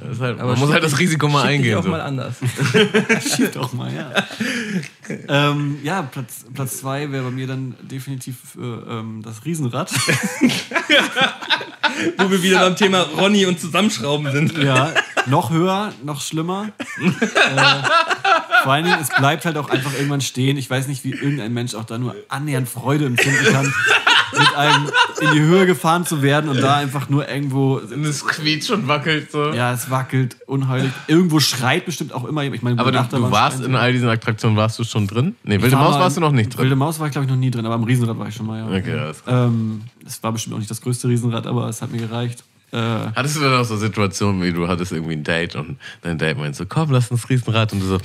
[0.02, 1.78] halt, Aber man muss halt das Risiko mal eingehen.
[1.78, 1.90] auch So.
[1.90, 2.36] mal anders.
[3.36, 4.12] Schieb doch mal, ja.
[5.50, 9.92] ähm, ja, Platz, Platz zwei wäre bei mir dann definitiv äh, ähm, das Riesenrad.
[12.18, 14.58] Wo wir wieder beim Thema Ronny und Zusammenschrauben sind.
[14.58, 14.94] Ja,
[15.28, 16.70] noch höher, noch schlimmer.
[17.00, 17.12] äh,
[18.64, 20.58] vor allen Dingen, es bleibt halt auch einfach irgendwann stehen.
[20.58, 23.72] Ich weiß nicht, wie irgendein Mensch auch da nur annähernd Freude empfinden kann,
[24.38, 24.90] mit einem
[25.22, 27.76] in die Höhe gefahren zu werden und da einfach nur irgendwo.
[27.78, 29.54] Und es quietscht und wackelt so.
[29.54, 30.92] Ja, es wackelt unheilig.
[31.08, 32.44] Irgendwo schreit bestimmt auch immer.
[32.44, 35.36] Ich meine, Aber du, du warst in all diesen Attraktionen, warst du schon drin?
[35.44, 36.64] Nee, Wilde Maus warst du noch nicht drin.
[36.64, 38.46] Wilde Maus war ich, glaube ich, noch nie drin, aber am Riesenrad war ich schon
[38.46, 38.78] mal, ja.
[38.78, 39.46] Okay, alles klar.
[39.46, 42.44] Ähm, es war bestimmt auch nicht das größte Riesenrad, aber es hat mir gereicht.
[42.72, 42.78] Äh,
[43.16, 46.38] Hattest du dann auch so Situationen, wie du hattest irgendwie ein Date und dein Date
[46.40, 47.98] meint so, komm, lass uns Riesenrad und du so,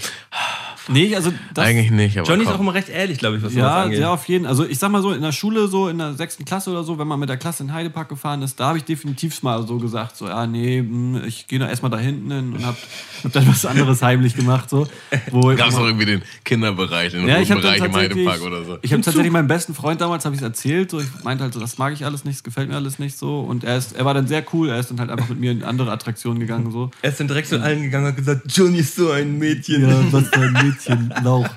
[0.89, 3.55] nee, also das, eigentlich nicht, aber Johnny ist auch immer recht ehrlich, glaube ich, was
[3.55, 4.01] Ja, angeht.
[4.01, 6.45] ja, auf jeden Also ich sag mal so, in der Schule, so in der sechsten
[6.45, 8.85] Klasse oder so, wenn man mit der Klasse in Heidepark gefahren ist, da habe ich
[8.85, 12.53] definitiv mal so gesagt, so, ja, nee, hm, ich gehe da erstmal da hinten hin
[12.55, 12.77] und hab,
[13.25, 14.87] hab dann was anderes heimlich gemacht, so.
[15.31, 18.65] Wo Gab es auch irgendwie den Kinderbereich, den ja, ich habe Bereich im Heidepark oder
[18.65, 18.79] so.
[18.83, 21.61] ich habe tatsächlich meinem besten Freund damals habe ich erzählt, so ich meinte halt so,
[21.61, 24.05] das mag ich alles nicht, das gefällt mir alles nicht so und er ist, er
[24.05, 26.71] war dann sehr cool, er ist dann halt einfach mit mir in andere Attraktionen gegangen
[26.71, 26.91] so.
[27.03, 29.83] Er ist dann direkt zu allen gegangen und hat gesagt, Johnny ist so ein Mädchen.
[29.89, 30.78] Ja, was für ein Mädchen,
[31.23, 31.49] Lauch.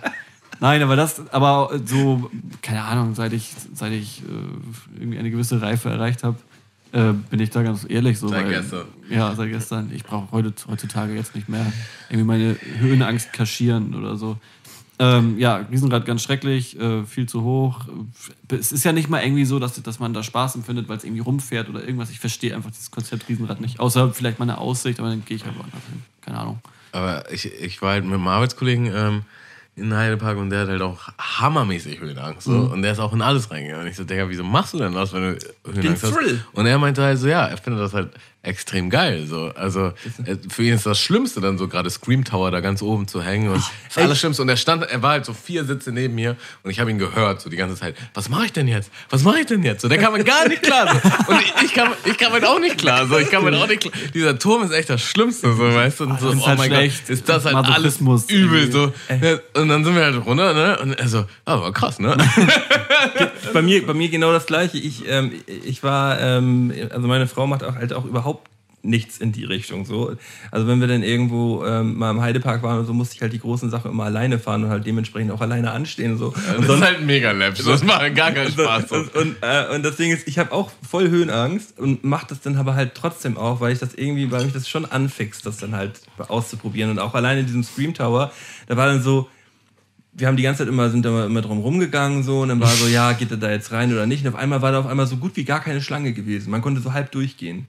[0.60, 2.30] Nein, aber das, aber so,
[2.62, 6.38] keine Ahnung, seit ich, seit ich äh, irgendwie eine gewisse Reife erreicht habe,
[6.92, 8.28] äh, bin ich da ganz ehrlich so.
[8.28, 8.86] Seit weil- gestern.
[9.10, 9.92] Ja, seit gestern.
[9.94, 11.66] Ich brauche heute, heutzutage jetzt nicht mehr
[12.10, 14.38] irgendwie meine Höhenangst kaschieren oder so.
[15.00, 17.86] Ähm, ja, Riesenrad ganz schrecklich, äh, viel zu hoch.
[18.50, 21.04] Es ist ja nicht mal irgendwie so, dass, dass man da Spaß empfindet, weil es
[21.04, 22.12] irgendwie rumfährt oder irgendwas.
[22.12, 23.80] Ich verstehe einfach dieses Konzept Riesenrad nicht.
[23.80, 26.04] Außer vielleicht meine Aussicht, aber dann gehe ich halt woanders hin.
[26.22, 26.60] Keine Ahnung.
[26.92, 29.24] Aber ich, ich war halt mit einem Arbeitskollegen ähm,
[29.76, 32.44] in Heidepark und der hat halt auch hammermäßig Höhenangst.
[32.44, 32.52] So.
[32.52, 33.86] Und der ist auch in alles reingegangen.
[33.86, 35.40] Und ich so, Digga, wieso machst du denn das, wenn du
[35.74, 36.14] Höhenangst hast?
[36.14, 36.44] Thrill.
[36.54, 38.10] Und er meinte halt so, ja, er findet das halt
[38.44, 39.26] extrem geil.
[39.28, 39.52] So.
[39.56, 39.94] Also
[40.26, 43.22] äh, für ihn ist das Schlimmste dann so gerade Scream Tower da ganz oben zu
[43.22, 43.50] hängen.
[43.50, 44.42] Und das Allerschlimmste.
[44.42, 46.98] Und er stand, er war halt so vier Sitze neben mir und ich habe ihn
[46.98, 48.92] gehört so die ganze Zeit, was mache ich denn jetzt?
[49.10, 49.82] Was mache ich denn jetzt?
[49.82, 50.88] So, der kam mir gar nicht klar.
[50.88, 51.34] So.
[51.34, 53.08] Und ich, ich, kam, ich kam halt auch nicht klar.
[53.08, 53.18] So.
[53.18, 53.94] Ich kam halt auch nicht klar.
[54.14, 56.04] Dieser Turm ist echt das Schlimmste, so, weißt du?
[56.06, 57.02] Und so, oh halt mein schlecht.
[57.02, 58.72] Gott, ist das halt alles übel.
[58.72, 58.92] So.
[59.54, 60.80] Und dann sind wir halt runter, ne?
[60.80, 62.18] Und er so, ah, war krass, ne?
[63.54, 64.78] bei mir, bei mir genau das gleiche.
[64.78, 68.31] Ich, ähm, ich war, ähm, also meine Frau macht auch halt auch überhaupt
[68.84, 70.16] nichts in die Richtung so.
[70.50, 73.34] Also wenn wir dann irgendwo ähm, mal im Heidepark waren und so, musste ich halt
[73.34, 76.34] die großen Sachen immer alleine fahren und halt dementsprechend auch alleine anstehen so.
[76.58, 77.66] Und das ist halt mega läppisch.
[77.66, 78.90] Das macht gar keinen Spaß.
[78.90, 78.96] So.
[78.96, 82.42] Und, und, äh, und das Ding ist, ich habe auch voll Höhenangst und mache das
[82.42, 85.58] dann aber halt trotzdem auch, weil ich das irgendwie, weil mich das schon anfixt, das
[85.58, 86.92] dann halt auszuprobieren.
[86.92, 88.32] Und auch alleine in diesem Scream Tower,
[88.68, 89.30] da war dann so,
[90.14, 92.68] wir haben die ganze Zeit immer, sind da immer drum rumgegangen so und dann war
[92.68, 94.26] so, ja, geht er da jetzt rein oder nicht?
[94.26, 96.52] Und auf einmal war da auf einmal so gut wie gar keine Schlange gewesen.
[96.52, 97.68] Man konnte so halb durchgehen.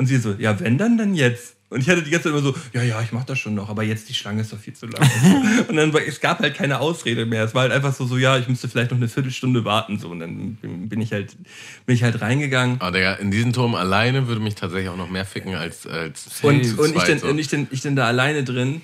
[0.00, 1.56] Und sie so, ja, wenn dann, dann jetzt.
[1.68, 3.68] Und ich hatte die ganze Zeit immer so, ja, ja, ich mach das schon noch,
[3.68, 5.06] aber jetzt die Schlange ist doch viel zu lang.
[5.68, 7.44] und dann, es gab halt keine Ausrede mehr.
[7.44, 10.08] Es war halt einfach so, so, ja, ich müsste vielleicht noch eine Viertelstunde warten, so.
[10.08, 10.56] Und dann
[10.88, 11.36] bin ich halt,
[11.84, 12.80] bin ich halt reingegangen.
[12.80, 16.30] Aber Digga, in diesem Turm alleine würde mich tatsächlich auch noch mehr ficken als, als
[16.40, 17.26] Und, und ich, denn, so.
[17.26, 18.80] und ich, denn, ich denn da alleine drin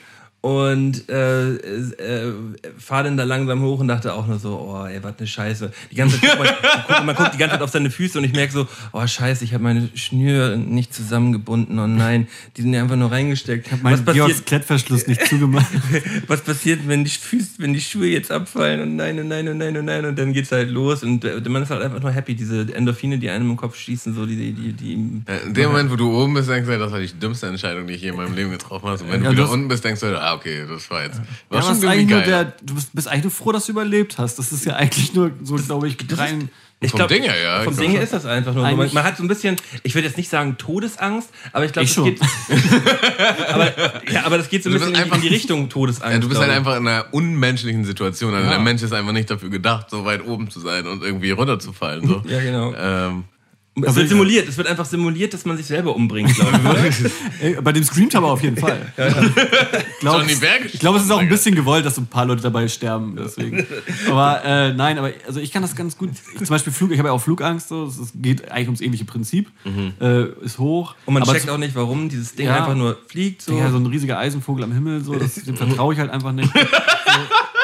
[0.46, 2.32] und äh, äh,
[2.78, 5.72] fahr dann da langsam hoch und dachte auch nur so, oh, ey, was eine Scheiße.
[5.90, 6.46] Die ganze Zeit, man,
[6.86, 9.42] guck, man guckt die ganze Zeit auf seine Füße und ich merke so, oh Scheiße,
[9.42, 11.76] ich habe meine Schnür nicht zusammengebunden.
[11.80, 13.82] Oh nein, die sind ja einfach nur reingesteckt.
[13.82, 15.66] Mein was, passiert, Georgs Klettverschluss nicht zugemacht.
[16.28, 19.58] was passiert, wenn die, Füße, wenn die Schuhe jetzt abfallen und nein und nein und
[19.58, 22.12] nein und nein und dann geht's halt los und äh, man ist halt einfach nur
[22.12, 25.70] happy, diese Endorphine, die einem im Kopf schießen, so die, die, die, Ja, In dem
[25.70, 28.10] Moment, wo du oben bist, denkst du, das war die dümmste Entscheidung, die ich je
[28.10, 29.02] in meinem Leben getroffen habe.
[29.02, 31.20] Und wenn Ja, du wieder unten bist, denkst du, ah, okay, das war jetzt.
[31.48, 32.22] War Ja, schon irgendwie geil.
[32.24, 34.38] der, du bist, bist eigentlich nur froh, dass du überlebt hast.
[34.38, 36.48] Das ist ja eigentlich nur so, glaube ich, rein.
[36.78, 37.62] Ich Vom glaub, Ding her, ja.
[37.62, 38.76] Vom Ich Ding her ist das einfach nur so.
[38.94, 41.94] Man, hat so ein bisschen, ich würde jetzt nicht sagen Todesangst, aber ich glaube, das
[41.94, 42.04] schon.
[42.04, 42.20] geht.
[43.48, 43.72] aber,
[44.12, 46.12] ja, aber das geht so ein Du bisschen bist in die, Richtung Todesangst.
[46.12, 48.34] Ja, du bist halt einfach in einer unmenschlichen Situation.
[48.34, 48.50] Also Ja.
[48.56, 52.06] der Mensch ist einfach nicht dafür gedacht, so weit oben zu sein und irgendwie runterzufallen.
[52.06, 52.22] So.
[52.28, 52.74] Ja, genau.
[52.74, 53.24] Ähm,
[53.82, 57.56] Es wird simuliert, es wird einfach simuliert, dass man sich selber umbringt, glaube ich.
[57.62, 58.80] bei dem Scream Tower auf jeden Fall.
[58.96, 62.40] Ich glaube, es- glaube, es ist auch ein bisschen gewollt, dass so ein paar Leute
[62.42, 63.16] dabei sterben.
[63.16, 63.66] Deswegen.
[64.08, 66.10] Aber äh, nein, aber also ich kann das ganz gut.
[66.32, 67.68] Ich, zum Beispiel Flug, ich habe ja auch Flugangst.
[67.68, 67.84] So.
[67.86, 69.50] Es geht eigentlich ums ähnliche Prinzip.
[70.00, 70.94] Äh, ist hoch.
[71.04, 72.56] Und man aber checkt zu- auch nicht, warum dieses Ding Ja.
[72.56, 73.42] einfach nur fliegt.
[73.42, 73.58] So.
[73.58, 76.50] Ja, so ein riesiger Eisenvogel am Himmel, so, das, dem vertraue ich halt einfach nicht.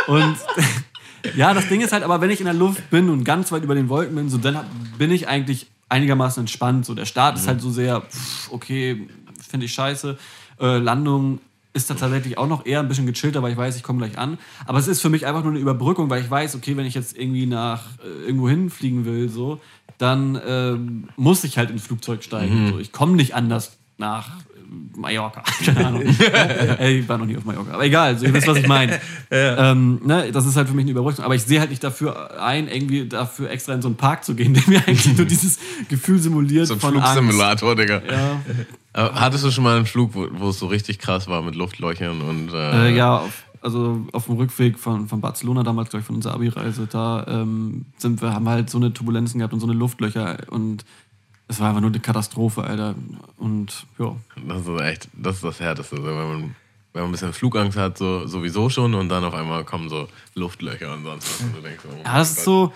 [0.06, 0.14] So.
[0.14, 0.36] Und
[1.36, 3.62] ja, das Ding ist halt, aber wenn ich in der Luft bin und ganz weit
[3.62, 4.60] über den Wolken bin, so dann
[4.98, 6.86] bin ich eigentlich einigermaßen entspannt.
[6.86, 9.09] So der Start ist halt so sehr, pff, okay,
[9.48, 10.19] finde ich scheiße.
[10.60, 11.39] Äh, Landung
[11.74, 14.19] ist da tatsächlich auch noch eher ein bisschen gechillter, weil ich weiß, ich komme gleich
[14.19, 14.39] an.
[14.66, 16.94] Aber es ist für mich einfach nur eine Überbrückung, weil ich weiß, okay, wenn ich
[16.94, 19.60] jetzt irgendwie nach äh, irgendwo hinfliegen will, so,
[19.98, 22.73] dann ähm, muss ich halt ins Flugzeug steigen.
[22.73, 24.52] So, ich komme nicht anders nach äh,
[24.97, 25.43] Mallorca.
[25.65, 26.03] Keine Ahnung.
[26.78, 27.73] Ey, ich war noch nie auf Mallorca.
[27.73, 29.01] Aber egal, so, ihr wisst, was ich meine.
[29.31, 31.24] ähm, ne, das ist halt für mich eine Überbrückung.
[31.24, 34.35] Aber ich sehe halt nicht dafür ein, irgendwie dafür extra in so einen Park zu
[34.35, 35.59] gehen, der mir eigentlich nur dieses
[35.89, 37.12] Gefühl simuliert So ein von Angst.
[37.12, 38.03] Flugsimulator, Digga.
[38.11, 38.40] Ja,
[38.93, 41.55] Aber hattest du schon mal einen Flug, wo, wo es so richtig krass war mit
[41.55, 46.01] Luftlöchern und äh, äh, ja auf, also auf dem Rückweg von, von Barcelona damals, glaube
[46.01, 49.55] ich, von unserer Abi-Reise, da ähm, sind wir, haben wir halt so eine Turbulenzen gehabt
[49.55, 50.85] und so eine Luftlöcher und
[51.48, 52.94] es war einfach nur eine Katastrophe, Alter.
[53.36, 54.16] Und ja.
[54.47, 55.97] Das ist echt, das ist das Härteste.
[55.97, 56.56] Wenn, man,
[56.93, 60.09] wenn man ein bisschen Flugangst hat, so, sowieso schon und dann auf einmal kommen so
[60.35, 61.47] Luftlöcher und sonst was.
[61.47, 62.73] Und du denkst, oh Ja, das ist so.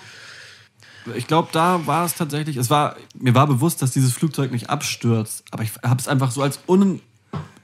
[1.14, 2.56] Ich glaube, da war es tatsächlich.
[2.56, 6.32] Es war mir war bewusst, dass dieses Flugzeug nicht abstürzt, aber ich habe es einfach
[6.32, 7.00] so als un,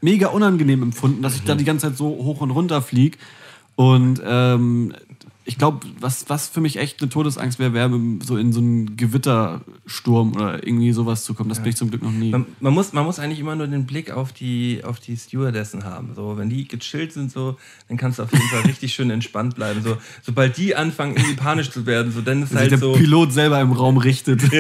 [0.01, 3.19] mega unangenehm empfunden, dass ich da die ganze Zeit so hoch und runter fliege.
[3.75, 4.95] Und ähm,
[5.45, 7.91] ich glaube, was, was für mich echt eine Todesangst wäre, wäre
[8.25, 11.49] so in so einen Gewittersturm oder irgendwie sowas zu kommen.
[11.49, 12.31] Das bin ich zum Glück noch nie.
[12.31, 15.85] Man, man, muss, man muss eigentlich immer nur den Blick auf die, auf die Stewardessen
[15.85, 16.13] haben.
[16.15, 17.57] So, wenn die gechillt sind, so,
[17.89, 19.83] dann kannst du auf jeden Fall richtig schön entspannt bleiben.
[19.83, 22.93] So, sobald die anfangen, irgendwie panisch zu werden, so, dann ist Sich halt der so.
[22.93, 24.43] Pilot selber im Raum richtet.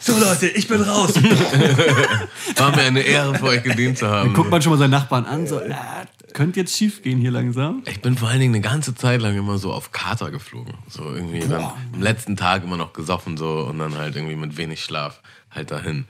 [0.00, 1.14] So Leute, ich bin raus.
[2.56, 4.28] War mir eine Ehre, für euch gedient zu haben.
[4.28, 7.30] Dann guckt man schon mal seinen Nachbarn an, so, na, könnte jetzt schief gehen hier
[7.30, 7.82] langsam.
[7.86, 10.74] Ich bin vor allen Dingen eine ganze Zeit lang immer so auf Kater geflogen.
[10.88, 14.56] So irgendwie dann am letzten Tag immer noch gesoffen so und dann halt irgendwie mit
[14.56, 15.20] wenig Schlaf
[15.50, 16.06] halt dahin.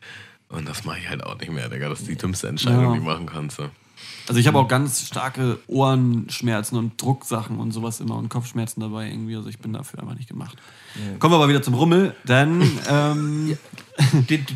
[0.49, 1.89] Und das mache ich halt auch nicht mehr, Digga.
[1.89, 2.93] Das ist die dümmste Entscheidung, Ja.
[2.95, 3.57] die du machen kannst.
[3.59, 3.69] So.
[4.29, 9.09] Also ich habe auch ganz starke Ohrenschmerzen und Drucksachen und sowas immer und Kopfschmerzen dabei
[9.09, 9.37] irgendwie.
[9.37, 10.57] Also ich bin dafür einfach nicht gemacht.
[11.19, 13.57] Kommen wir aber wieder zum Rummel, denn ähm, Du,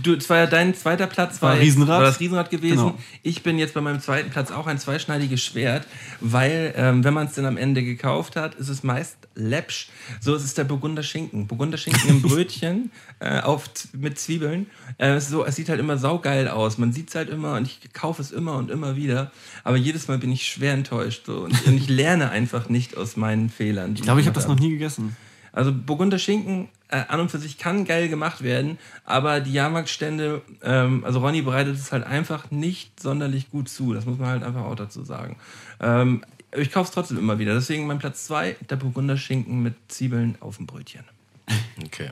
[0.03, 1.89] du, es war ja dein zweiter Platz, war, War Riesenrad.
[1.89, 2.77] war das Riesenrad gewesen.
[2.77, 2.99] Genau.
[3.23, 5.87] Ich bin jetzt bei meinem zweiten Platz auch ein zweischneidiges Schwert,
[6.21, 9.89] weil, ähm, wenn man es dann am Ende gekauft hat, ist es meist läppsch.
[10.21, 11.47] So ist es der Burgunder Schinken.
[11.47, 14.67] Burgunder Schinken im Brötchen äh, auf, mit Zwiebeln.
[14.99, 16.79] Äh, es, ist so, es sieht halt immer saugeil aus.
[16.79, 19.33] Man sieht es halt immer und ich kaufe es immer und immer wieder.
[19.65, 21.27] Aber jedes Mal bin ich schwer enttäuscht.
[21.27, 21.41] So.
[21.41, 23.95] Und, und ich lerne einfach nicht aus meinen Fehlern.
[23.95, 25.17] ich glaube, ich habe das noch nie gegessen.
[25.53, 30.43] Also Burgunder Schinken äh, an und für sich kann geil gemacht werden, aber die Jahrmarktstände,
[30.63, 33.93] ähm, also Ronny bereitet es halt einfach nicht sonderlich gut zu.
[33.93, 35.37] Das muss man halt einfach auch dazu sagen.
[35.81, 36.25] Ähm,
[36.57, 37.55] ich kaufe es trotzdem immer wieder.
[37.55, 41.05] Deswegen mein Platz zwei der Burgunder Schinken mit Zwiebeln auf dem Brötchen.
[41.85, 42.11] Okay.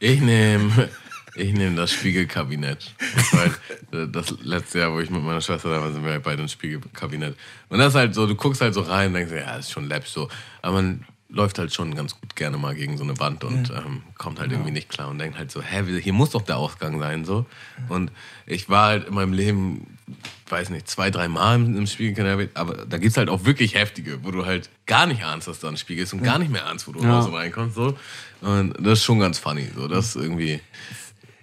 [0.00, 0.88] Ich nehme
[1.36, 2.94] ich nehm das Spiegelkabinett.
[3.32, 6.22] Weil äh, das letzte Jahr, wo ich mit meiner Schwester da war, sind wir halt
[6.22, 7.36] beide im Spiegelkabinett.
[7.68, 9.88] Und das ist halt so, du guckst halt so rein und denkst, ja, ist schon
[9.88, 10.28] läppisch so.
[10.62, 14.02] Aber man läuft halt schon ganz gut gerne mal gegen so eine Wand und ähm,
[14.16, 16.98] kommt halt irgendwie nicht klar und denkt halt so, hä, hier muss doch der Ausgang
[17.00, 17.44] sein, so.
[17.88, 18.12] Und
[18.46, 19.86] ich war halt in meinem Leben,
[20.48, 24.30] weiß nicht, zwei, drei Mal im Spiegelkabinett, aber da gibt's halt auch wirklich heftige, wo
[24.30, 26.86] du halt gar nicht ahnst, dass da ein Spiegel ist und gar nicht mehr ahnst,
[26.86, 27.20] wo du Ja.
[27.20, 27.96] und reinkommst, so.
[28.40, 30.60] Und das ist schon ganz funny, so, das irgendwie,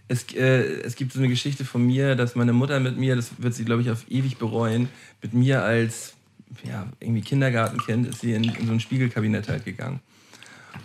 [0.08, 3.32] Es, äh, es gibt so eine Geschichte von mir, dass meine Mutter mit mir, das
[3.38, 4.90] wird sie, glaube ich, auf ewig bereuen,
[5.22, 6.14] mit mir als
[6.64, 10.00] ja, irgendwie Kindergartenkind ist sie in, in so ein Spiegelkabinett halt gegangen.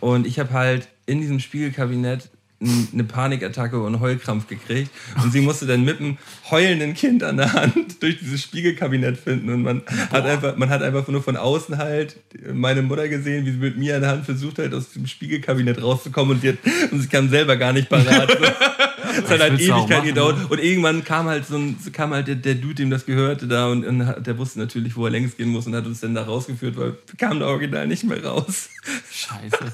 [0.01, 4.91] Und ich habe halt in diesem Spiegelkabinett eine Panikattacke und einen Heulkrampf gekriegt.
[5.23, 6.17] Und sie musste dann mit einem
[6.51, 9.51] heulenden Kind an der Hand durch dieses Spiegelkabinett finden.
[9.51, 12.17] Und man hat, einfach, man hat einfach nur von außen halt
[12.53, 15.83] meine Mutter gesehen, wie sie mit mir an der Hand versucht hat, aus dem Spiegelkabinett
[15.83, 16.37] rauszukommen.
[16.37, 16.59] Und, die hat,
[16.91, 18.37] und sie kam selber gar nicht parat.
[19.25, 20.39] Es hat halt Ewigkeit gedauert.
[20.39, 20.47] ne?
[20.49, 23.69] Und irgendwann kam halt so ein, kam halt der, der Dude, dem das gehörte, da
[23.69, 26.23] und, und der wusste natürlich, wo er längst gehen muss und hat uns dann da
[26.23, 28.69] rausgeführt, weil wir kamen da original nicht mehr raus.
[29.11, 29.59] Scheiße.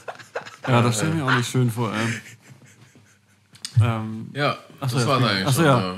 [0.69, 1.93] Ja, das stelle ich mir auch nicht schön vor.
[1.93, 2.21] Ähm,
[3.83, 5.33] ähm, ja, so, das ja, war's okay.
[5.33, 5.67] eigentlich Ach so, schon.
[5.67, 5.97] ja.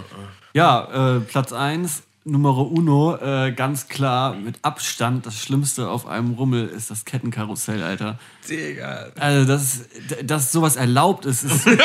[0.54, 6.32] Ja, äh, Platz 1, Numero uno, äh, ganz klar, mit Abstand das Schlimmste auf einem
[6.32, 8.18] Rummel ist das Kettenkarussell, Alter.
[8.48, 9.10] Digga.
[9.18, 9.84] Also, dass,
[10.24, 11.78] dass sowas erlaubt ist, ist, ist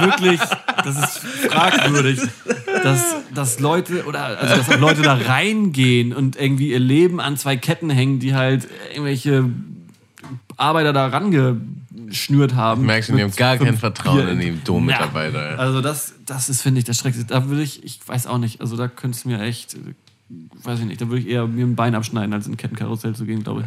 [0.00, 0.40] wirklich,
[0.82, 1.18] das ist
[1.50, 2.20] fragwürdig.
[2.82, 7.58] Dass, dass Leute, oder, also, dass Leute da reingehen und irgendwie ihr Leben an zwei
[7.58, 9.50] Ketten hängen, die halt irgendwelche
[10.56, 11.08] Arbeiter da
[12.06, 12.86] rangeschnürt haben.
[12.86, 15.52] Merke schon, die haben gar kein Vertrauen Bier- in die Dommitarbeiter.
[15.52, 15.56] Ja.
[15.56, 17.32] Also das, das ist, finde ich, das Schrecklichste.
[17.32, 19.76] Da würde ich, ich weiß auch nicht, also da könntest du mir echt,
[20.28, 23.24] weiß ich nicht, da würde ich eher mir ein Bein abschneiden, als in Kettenkarussell zu
[23.24, 23.66] gehen, glaube ich.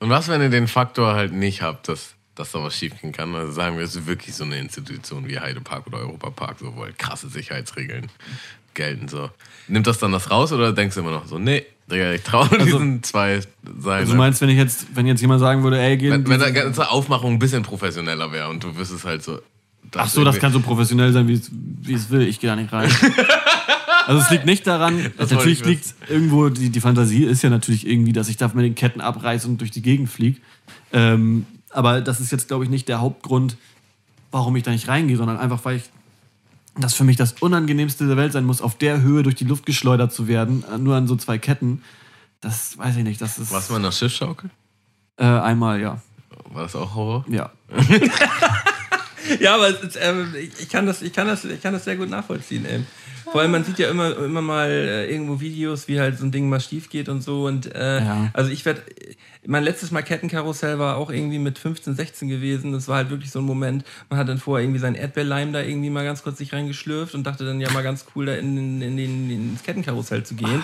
[0.00, 3.34] Und was, wenn ihr den Faktor halt nicht habt, dass, dass da was schiefgehen kann?
[3.34, 6.82] Also sagen wir, es ist wirklich so eine Institution wie Heidepark oder Europapark, so, wo
[6.82, 8.08] halt krasse Sicherheitsregeln
[8.74, 9.06] gelten.
[9.06, 9.30] So.
[9.68, 12.48] Nimmt das dann das raus oder denkst du immer noch so, nee, Digga, ich traue
[12.58, 14.00] diesen zwei sein.
[14.00, 16.40] Also du meinst, wenn ich jetzt, wenn jetzt jemand sagen würde, ey, geh wenn, wenn
[16.40, 19.40] die ganze Aufmachung ein bisschen professioneller wäre und du wüsstest halt so.
[19.94, 21.34] Ach so, das kann so professionell sein, wie
[21.92, 22.22] es, will.
[22.22, 22.90] Ich gehe da nicht rein.
[24.04, 27.42] Also es liegt nicht daran, Das natürlich wollte ich liegt irgendwo, die, die Fantasie ist
[27.42, 30.40] ja natürlich irgendwie, dass ich da mit den Ketten abreiße und durch die Gegend fliege.
[30.92, 33.56] Ähm, aber das ist jetzt, glaube ich, nicht der Hauptgrund,
[34.32, 35.84] warum ich da nicht reingehe, sondern einfach, weil ich
[36.76, 39.66] das für mich das Unangenehmste der Welt sein muss, auf der Höhe durch die Luft
[39.66, 41.82] geschleudert zu werden, äh, nur an so zwei Ketten.
[42.40, 43.20] Das weiß ich nicht.
[43.20, 44.50] Das ist Warst du mal in der Schiffschaukel?
[45.18, 46.00] äh, einmal, ja.
[46.50, 47.24] War das auch Horror?
[47.28, 47.50] Ja.
[49.40, 51.96] Ja, aber ist, ähm, ich, ich, kann das, ich, kann das, ich kann das sehr
[51.96, 52.64] gut nachvollziehen.
[52.66, 52.84] Ey.
[53.32, 56.32] Vor allem, man sieht ja immer, immer mal äh, irgendwo Videos, wie halt so ein
[56.32, 57.46] Ding mal schief geht und so.
[57.46, 58.30] Und äh, Ja.
[58.34, 58.82] also ich werde,
[59.46, 62.72] mein letztes Mal Kettenkarussell war auch irgendwie mit 15, 16 gewesen.
[62.72, 63.84] Das war halt wirklich so ein Moment.
[64.10, 67.24] Man hat dann vorher irgendwie seinen Erdbeerleim da irgendwie mal ganz kurz sich reingeschlürft und
[67.26, 70.62] dachte dann ja mal ganz cool da in, in, in, den- ins Kettenkarussell zu gehen.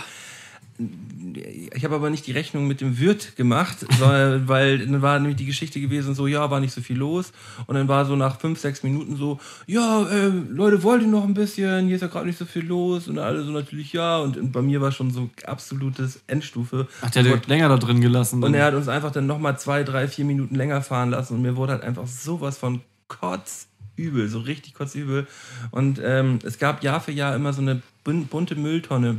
[1.74, 5.36] Ich habe aber nicht die Rechnung mit dem Wirt gemacht, weil, weil dann war nämlich
[5.36, 7.32] die Geschichte gewesen, so, ja, war nicht so viel los.
[7.66, 11.24] Und dann war so nach fünf, sechs Minuten so, ja, äh, Leute, wollt ihr noch
[11.24, 11.86] ein bisschen?
[11.86, 13.08] Hier ist ja gerade nicht so viel los.
[13.08, 14.18] Und alle so natürlich ja.
[14.18, 16.86] Und, und bei mir war schon so absolutes Endstufe.
[17.02, 18.42] Ach, der hat länger da drin gelassen.
[18.44, 21.34] Und er hat uns einfach dann nochmal zwei, drei, vier Minuten länger fahren lassen.
[21.34, 25.26] Und mir wurde halt einfach sowas von kotzübel, so richtig kotzübel.
[25.72, 29.16] Und ähm, es gab Jahr für Jahr immer so eine bun- bunte Mülltonne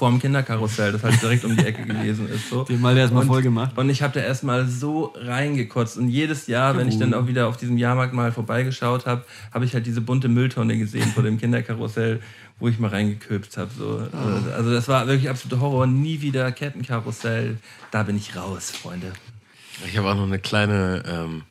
[0.00, 2.48] vor dem Kinderkarussell, das halt direkt um die Ecke gewesen ist.
[2.48, 2.64] So.
[2.68, 3.76] Den mal erstmal voll gemacht.
[3.76, 5.98] Und ich habe da erstmal so reingekotzt.
[5.98, 9.66] Und jedes Jahr, wenn ich dann auch wieder auf diesem Jahrmarkt mal vorbeigeschaut habe, habe
[9.66, 12.22] ich halt diese bunte Mülltonne gesehen vor dem Kinderkarussell,
[12.58, 13.70] wo ich mal reingeköpt habe.
[13.76, 14.08] So.
[14.10, 14.56] Ah.
[14.56, 15.86] Also das war wirklich absoluter Horror.
[15.86, 17.58] Nie wieder Kettenkarussell.
[17.90, 19.12] Da bin ich raus, Freunde.
[19.86, 21.42] Ich habe auch noch eine kleine ähm,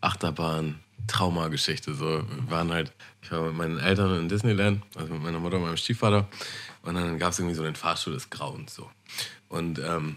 [0.00, 1.94] Achterbahn-Traumageschichte.
[1.94, 5.56] So, wir waren halt, ich war mit meinen Eltern in Disneyland, also mit meiner Mutter
[5.56, 6.28] und meinem Stiefvater.
[6.82, 8.74] Und dann gab es irgendwie so den Fahrstuhl des Grauens.
[8.74, 8.90] So.
[9.48, 10.16] Und ähm,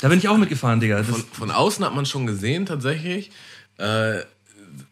[0.00, 1.02] Da bin ich auch mitgefahren, Digga.
[1.02, 3.30] Von, von außen hat man schon gesehen, tatsächlich.
[3.78, 4.20] Äh,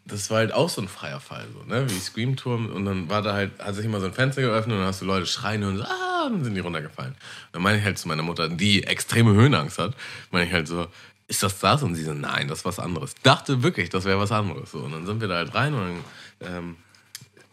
[0.05, 1.89] das war halt auch so ein freier Fall, so, ne?
[1.89, 2.71] wie Screamturm.
[2.71, 5.01] Und dann war da halt, hat sich immer so ein Fenster geöffnet und dann hast
[5.01, 7.11] du Leute schreien und so, ah, und dann sind die runtergefallen.
[7.11, 9.95] Und dann meine ich halt zu meiner Mutter, die extreme Höhenangst hat,
[10.31, 10.87] meine ich halt so,
[11.27, 11.81] ist das das?
[11.83, 13.15] Und sie so, nein, das ist was anderes.
[13.23, 14.71] Dachte wirklich, das wäre was anderes.
[14.71, 14.79] So.
[14.79, 16.01] Und dann sind wir da halt rein und
[16.39, 16.75] dann ähm,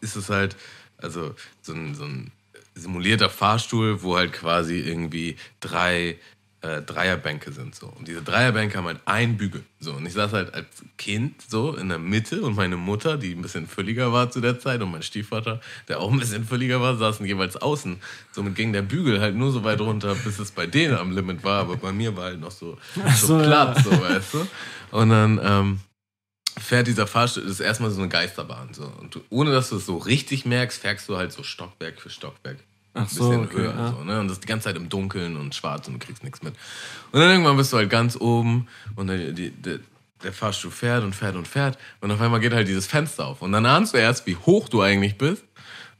[0.00, 0.56] ist es halt,
[0.98, 2.30] also so ein, so ein
[2.74, 6.18] simulierter Fahrstuhl, wo halt quasi irgendwie drei
[6.62, 7.88] äh, Dreierbänke sind so.
[7.88, 9.64] Und diese Dreierbänke haben halt einen Bügel.
[9.80, 9.94] So.
[9.94, 10.66] Und ich saß halt als
[10.96, 14.58] Kind so in der Mitte und meine Mutter, die ein bisschen fülliger war zu der
[14.60, 18.00] Zeit, und mein Stiefvater, der auch ein bisschen fülliger war, saßen jeweils außen.
[18.30, 21.42] Somit ging der Bügel halt nur so weit runter, bis es bei denen am Limit
[21.42, 22.78] war, aber bei mir war halt noch so,
[23.16, 24.46] so, so, platt, so, weißt du.
[24.92, 25.80] Und dann ähm,
[26.60, 28.72] fährt dieser Fahrstuhl, das ist erstmal so eine Geisterbahn.
[28.72, 28.84] So.
[29.00, 32.10] Und du, ohne dass du es so richtig merkst, fährst du halt so Stockwerk für
[32.10, 32.58] Stockwerk.
[32.94, 33.74] Ein Ach so, bisschen okay, höher.
[33.74, 33.90] ja.
[33.90, 34.20] So, ne?
[34.20, 36.54] Und das ist die ganze Zeit im Dunkeln und schwarz und du kriegst nichts mit.
[37.10, 39.80] Und dann irgendwann bist du halt ganz oben und dann die, die,
[40.22, 41.78] der Fahrstuhl fährt und fährt und fährt.
[42.00, 43.40] Und auf einmal geht halt dieses Fenster auf.
[43.42, 45.42] Und dann ahnst du erst, wie hoch du eigentlich bist.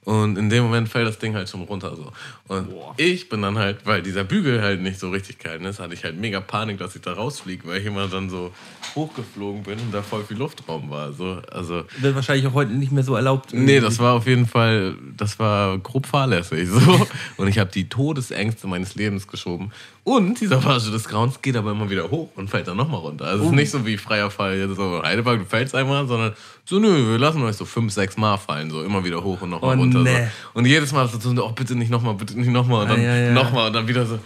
[0.05, 2.13] Und in dem Moment fällt das Ding halt schon runter so.
[2.53, 2.69] Und
[2.99, 6.05] ich bin dann halt, weil dieser Bügel halt nicht so richtig gehalten ist, hatte ich
[6.05, 8.53] halt mega Panik, dass ich da rausfliege, weil ich immer dann so
[8.95, 11.13] hochgeflogen bin und da voll viel Luftraum war.
[11.13, 13.53] So, also, wird wahrscheinlich auch heute nicht mehr so erlaubt.
[13.53, 16.69] nee, das war auf jeden Fall, das war grob fahrlässig.
[16.69, 17.07] So.
[17.37, 19.73] Und ich habe die Todesängste meines Lebens geschoben.
[20.05, 23.25] Und dieser Fahrstuhl des Grauens geht aber immer wieder hoch und fällt dann nochmal runter.
[23.25, 26.33] Also es ist nicht so wie freier Fall, jetzt so Heideberg, du fällst einmal, sondern
[26.65, 29.51] so, nö, wir lassen euch so fünf, sechs Mal fallen, so immer wieder hoch und
[29.51, 30.01] nochmal Oh, runter.
[30.01, 30.11] nee.
[30.11, 30.59] So.
[30.59, 33.33] Und jedes Mal so, oh, bitte nicht nochmal, bitte nochmal und dann Ah, ja, ja.
[33.33, 34.19] nochmal und dann wieder so.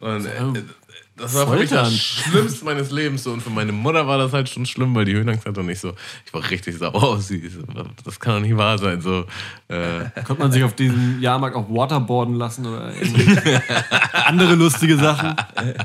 [0.00, 0.62] Und, äh,
[1.16, 3.22] das war für mich das Schlimmste meines Lebens.
[3.22, 3.32] So.
[3.32, 5.78] Und für meine Mutter war das halt schon schlimm, weil die Höhenangst hatte und ich
[5.78, 5.94] so,
[6.26, 7.50] ich war richtig sauer auf sie.
[8.04, 9.00] Das kann doch nicht wahr sein.
[9.00, 9.24] So,
[9.68, 12.92] äh, Konnte man sich auf diesem Jahrmarkt auch waterboarden lassen oder
[14.26, 15.36] andere lustige Sachen.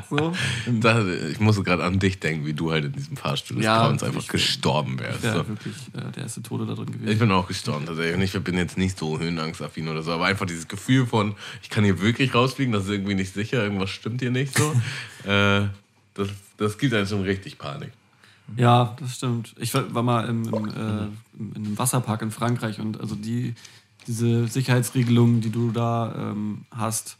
[0.09, 0.33] So.
[0.79, 3.83] da, ich musste gerade an dich denken, wie du halt in diesem Fahrstuhl des Ja,
[3.83, 5.23] Grauens einfach gestorben wärst.
[5.23, 5.47] Ja, so.
[5.47, 7.07] wirklich äh, der erste Tode da drin gewesen.
[7.07, 8.15] Ich bin auch gestorben tatsächlich.
[8.15, 11.69] Und ich bin jetzt nicht so höhenangstaffin oder so, aber einfach dieses Gefühl von, ich
[11.69, 14.73] kann hier wirklich rausfliegen, das ist irgendwie nicht sicher, irgendwas stimmt hier nicht so.
[15.25, 15.67] Äh,
[16.13, 17.91] das, das gibt einem schon richtig Panik.
[18.57, 19.55] Ja, das stimmt.
[19.59, 23.53] Ich war, mal im, im, äh, in einem Wasserpark in Frankreich und also die,
[24.07, 27.17] diese Sicherheitsregelungen, die du da ähm, hast,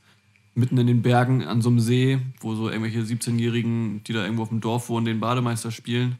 [0.55, 4.43] mitten in den Bergen an so einem See, wo so irgendwelche 17-Jährigen, die da irgendwo
[4.43, 6.17] auf dem Dorf wohnen, den Bademeister spielen,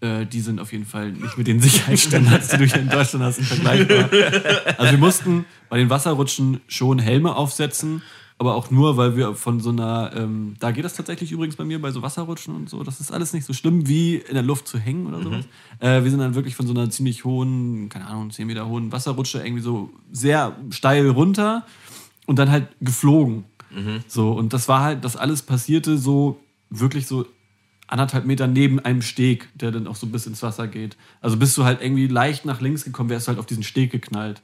[0.00, 3.24] äh, die sind auf jeden Fall nicht mit den Sicherheitsstandards, die du hier in Deutschland
[3.24, 4.10] hast, vergleichbar.
[4.78, 8.02] Also wir mussten bei den Wasserrutschen schon Helme aufsetzen,
[8.40, 11.64] aber auch nur, weil wir von so einer, ähm, da geht das tatsächlich übrigens bei
[11.66, 14.42] mir bei so Wasserrutschen und so, das ist alles nicht so schlimm wie in der
[14.42, 15.44] Luft zu hängen oder sowas.
[15.78, 18.92] Äh, wir sind dann wirklich von so einer ziemlich hohen, keine Ahnung, 10 Meter hohen
[18.92, 21.66] Wasserrutsche irgendwie so sehr steil runter
[22.26, 23.44] und dann halt geflogen.
[24.08, 26.40] So, und das war halt, das alles passierte so
[26.70, 27.26] wirklich so
[27.88, 30.96] anderthalb Meter neben einem Steg, der dann auch so bis ins Wasser geht.
[31.20, 33.92] Also bist du halt irgendwie leicht nach links gekommen, wärst du halt auf diesen Steg
[33.92, 34.40] geknallt.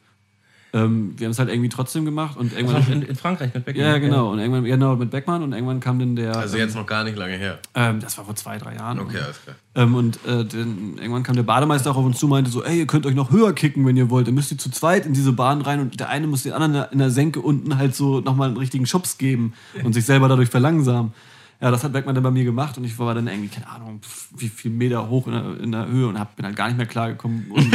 [0.76, 2.86] Ähm, wir haben es halt irgendwie trotzdem gemacht und Das irgendwann.
[2.86, 3.86] war in, in Frankreich mit Beckmann.
[3.86, 4.32] ja, genau.
[4.32, 6.36] Und irgendwann, genau, mit Beckmann und irgendwann kam dann der.
[6.36, 7.58] Also jetzt noch gar nicht lange her.
[7.74, 8.98] ähm, das war vor zwei, drei Jahren.
[9.00, 9.56] Okay, alles klar.
[9.74, 12.62] Ähm, und äh, dann, irgendwann kam der Bademeister auch auf uns zu und meinte so,
[12.64, 14.26] ey, ihr könnt euch noch höher kicken, wenn ihr wollt.
[14.26, 16.72] Ihr müsst ihr zu zweit in diese Bahn rein und der eine muss den anderen
[16.74, 19.54] in der- in der Senke unten halt so nochmal einen richtigen Schubs geben
[19.84, 21.12] und sich selber dadurch verlangsamen.
[21.60, 24.00] Ja, das hat Beckmann dann bei mir gemacht und ich war dann irgendwie, keine Ahnung,
[24.36, 26.76] wie viel Meter hoch in der, in der Höhe und hab, bin halt gar nicht
[26.76, 27.50] mehr klargekommen.
[27.50, 27.74] Und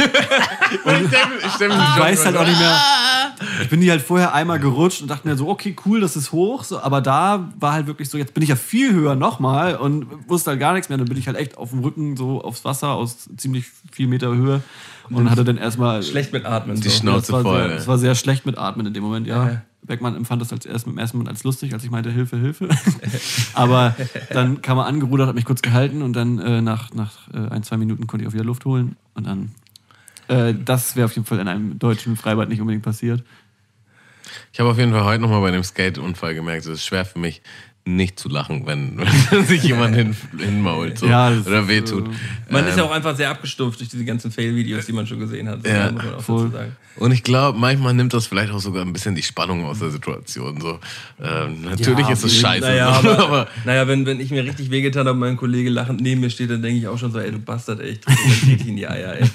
[1.44, 2.80] Ich stelle mir ich weiß halt auch nicht mehr.
[3.60, 6.30] Ich bin die halt vorher einmal gerutscht und dachte mir so, okay, cool, das ist
[6.30, 6.62] hoch.
[6.62, 10.28] So, aber da war halt wirklich so, jetzt bin ich ja viel höher nochmal und
[10.28, 10.98] wusste halt gar nichts mehr.
[10.98, 14.28] Dann bin ich halt echt auf dem Rücken so aufs Wasser aus ziemlich viel Meter
[14.28, 14.62] Höhe
[15.10, 16.02] und hatte dann erstmal.
[16.04, 16.80] Schlecht mit Atmen.
[16.80, 16.98] Die so.
[16.98, 17.66] Schnauze das war voll.
[17.66, 19.48] Sehr, das war sehr schlecht mit Atmen in dem Moment, ja.
[19.48, 19.62] Ja.
[19.84, 22.68] Beckmann empfand das als erst, im ersten Moment als lustig, als ich meinte, Hilfe, Hilfe.
[23.54, 23.96] Aber
[24.30, 27.62] dann kam er angerudert, hat mich kurz gehalten und dann äh, nach, nach äh, ein,
[27.64, 28.96] zwei Minuten konnte ich auch wieder Luft holen.
[29.14, 29.54] Und dann,
[30.28, 33.24] äh, das wäre auf jeden Fall in einem deutschen Freibad nicht unbedingt passiert.
[34.52, 37.18] Ich habe auf jeden Fall heute nochmal bei dem Skate-Unfall gemerkt, es ist schwer für
[37.18, 37.42] mich,
[37.84, 38.98] nicht zu lachen, wenn,
[39.30, 42.08] wenn sich jemand hin, hinmault so, Ja, das oder wehtut.
[42.48, 45.48] Man ist ja auch einfach sehr abgestumpft durch diese ganzen Fail-Videos, die man schon gesehen
[45.48, 45.62] hat.
[45.64, 45.90] So, Ja.
[46.96, 49.90] Und ich glaube, manchmal nimmt das vielleicht auch sogar ein bisschen die Spannung aus der
[49.90, 50.60] Situation.
[50.60, 50.78] So.
[51.20, 52.66] Ähm, natürlich Ja, ist es scheiße.
[52.66, 56.00] Naja, so, aber, naja wenn, wenn ich mir richtig wehgetan habe und mein Kollege lachend
[56.00, 58.68] neben mir steht, dann denke ich auch schon so, ey, du Bastard, ey, ich richtig
[58.68, 59.28] in die Eier, ey.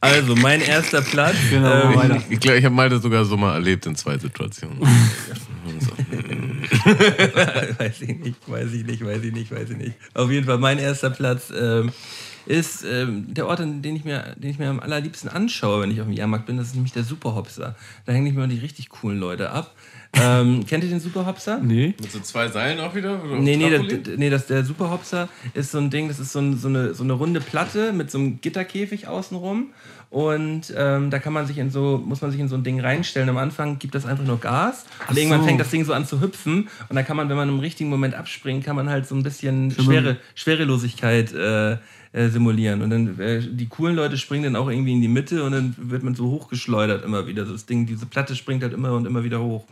[0.00, 1.34] Also, mein erster Platz.
[1.50, 4.78] Genau, ähm, ich glaube, ich habe Malte sogar so mal erlebt in zwei Situationen.
[7.78, 9.94] weiß ich nicht, weiß ich nicht, weiß ich nicht, weiß ich nicht.
[10.14, 11.92] Auf jeden Fall, mein erster Platz ähm,
[12.46, 16.00] ist ähm, der Ort, den ich, mir, den ich mir am allerliebsten anschaue, wenn ich
[16.00, 16.56] auf dem Jahrmarkt bin.
[16.56, 17.76] Das ist nämlich der Superhopster.
[18.06, 19.74] Da hängen ich mir die richtig coolen Leute ab.
[20.14, 21.58] Ähm, kennt ihr den Superhopster?
[21.58, 21.94] Nee.
[22.00, 23.22] Mit so zwei Seilen auch wieder?
[23.22, 26.40] Oder Nee, nee, das, nee das, der Superhopster ist so ein Ding, das ist so,
[26.40, 29.68] ein, so, eine, so eine runde Platte mit so einem Gitterkäfig außenrum.
[30.10, 32.80] Und ähm, da kann man sich in so, muss man sich in so ein Ding
[32.80, 33.28] reinstellen.
[33.28, 34.86] Am Anfang gibt das einfach nur Gas.
[35.08, 35.46] Und irgendwann so.
[35.46, 36.68] fängt das Ding so an zu hüpfen.
[36.88, 39.22] Und dann kann man, wenn man im richtigen Moment abspringt, kann man halt so ein
[39.22, 41.76] bisschen Schwere, Schwerelosigkeit äh,
[42.18, 42.82] äh, simulieren.
[42.82, 45.74] Und dann äh, die coolen Leute springen dann auch irgendwie in die Mitte und dann
[45.78, 47.44] wird man so hochgeschleudert immer wieder.
[47.44, 49.64] Das Ding, diese Platte springt halt immer und immer wieder hoch.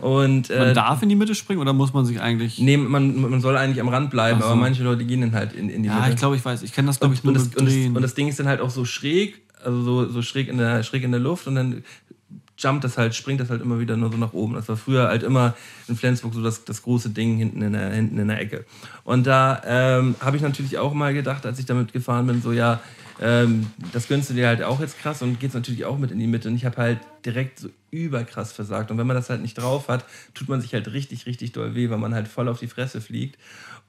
[0.00, 2.60] Und, äh, Man darf in die Mitte springen oder muss man sich eigentlich.
[2.60, 4.46] Nee, man, man soll eigentlich am Rand bleiben, so.
[4.46, 6.10] aber manche Leute gehen dann halt in, in die ja, Mitte.
[6.10, 6.62] ich glaube, ich weiß.
[6.62, 8.38] Ich kenne das, glaube ich, nur und, das, mit und, das, und das Ding ist
[8.38, 11.48] dann halt auch so schräg, also so, so schräg, in der, schräg in der Luft
[11.48, 11.82] und dann
[12.62, 14.54] jumpt das halt, springt das halt immer wieder nur so nach oben.
[14.54, 15.54] Das war früher halt immer
[15.88, 18.64] in Flensburg so das, das große Ding hinten in der, hinten in der Ecke.
[19.04, 22.52] Und da ähm, habe ich natürlich auch mal gedacht, als ich damit gefahren bin, so
[22.52, 22.80] ja,
[23.20, 26.18] ähm, das gönnst du dir halt auch jetzt krass und geht's natürlich auch mit in
[26.18, 26.48] die Mitte.
[26.48, 28.90] Und ich habe halt direkt so überkrass versagt.
[28.90, 31.74] Und wenn man das halt nicht drauf hat, tut man sich halt richtig, richtig doll
[31.74, 33.38] weh, weil man halt voll auf die Fresse fliegt.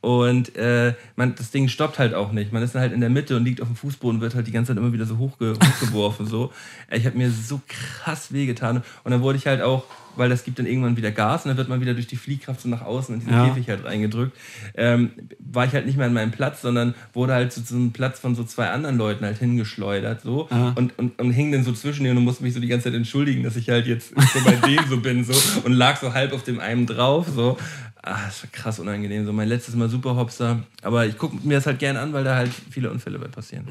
[0.02, 2.52] Und äh, man, das Ding stoppt halt auch nicht.
[2.52, 4.48] Man ist dann halt in der Mitte und liegt auf dem Fußboden und wird halt
[4.48, 6.26] die ganze Zeit immer wieder so hochge hochgeworfen.
[6.26, 6.52] so.
[6.92, 8.78] Ich habe mir so krass wehgetan.
[9.04, 9.84] Und dann wurde ich halt auch,
[10.16, 12.62] weil das gibt dann irgendwann wieder Gas und dann wird man wieder durch die Fliehkraft
[12.62, 13.48] so nach außen in diesen Ja.
[13.48, 14.36] Käfig halt reingedrückt.
[14.76, 17.92] Ähm, war ich halt nicht mehr an meinem Platz, sondern wurde halt zu so einem
[17.92, 20.22] Platz von so zwei anderen Leuten halt hingeschleudert.
[20.22, 20.50] So.
[20.76, 22.96] Und, und, und hing dann so zwischen denen und musste mich so die ganze Zeit
[22.96, 25.34] entschuldigen, dass ich halt jetzt so bei denen so bin so
[25.64, 27.28] und lag so halb auf dem einen drauf.
[27.34, 27.58] So.
[28.04, 29.26] Ah, das war krass unangenehm.
[29.26, 30.64] So mein letztes Mal Superhopster.
[30.82, 33.68] Aber ich gucke mir das halt gerne an, weil da halt viele Unfälle bei passieren.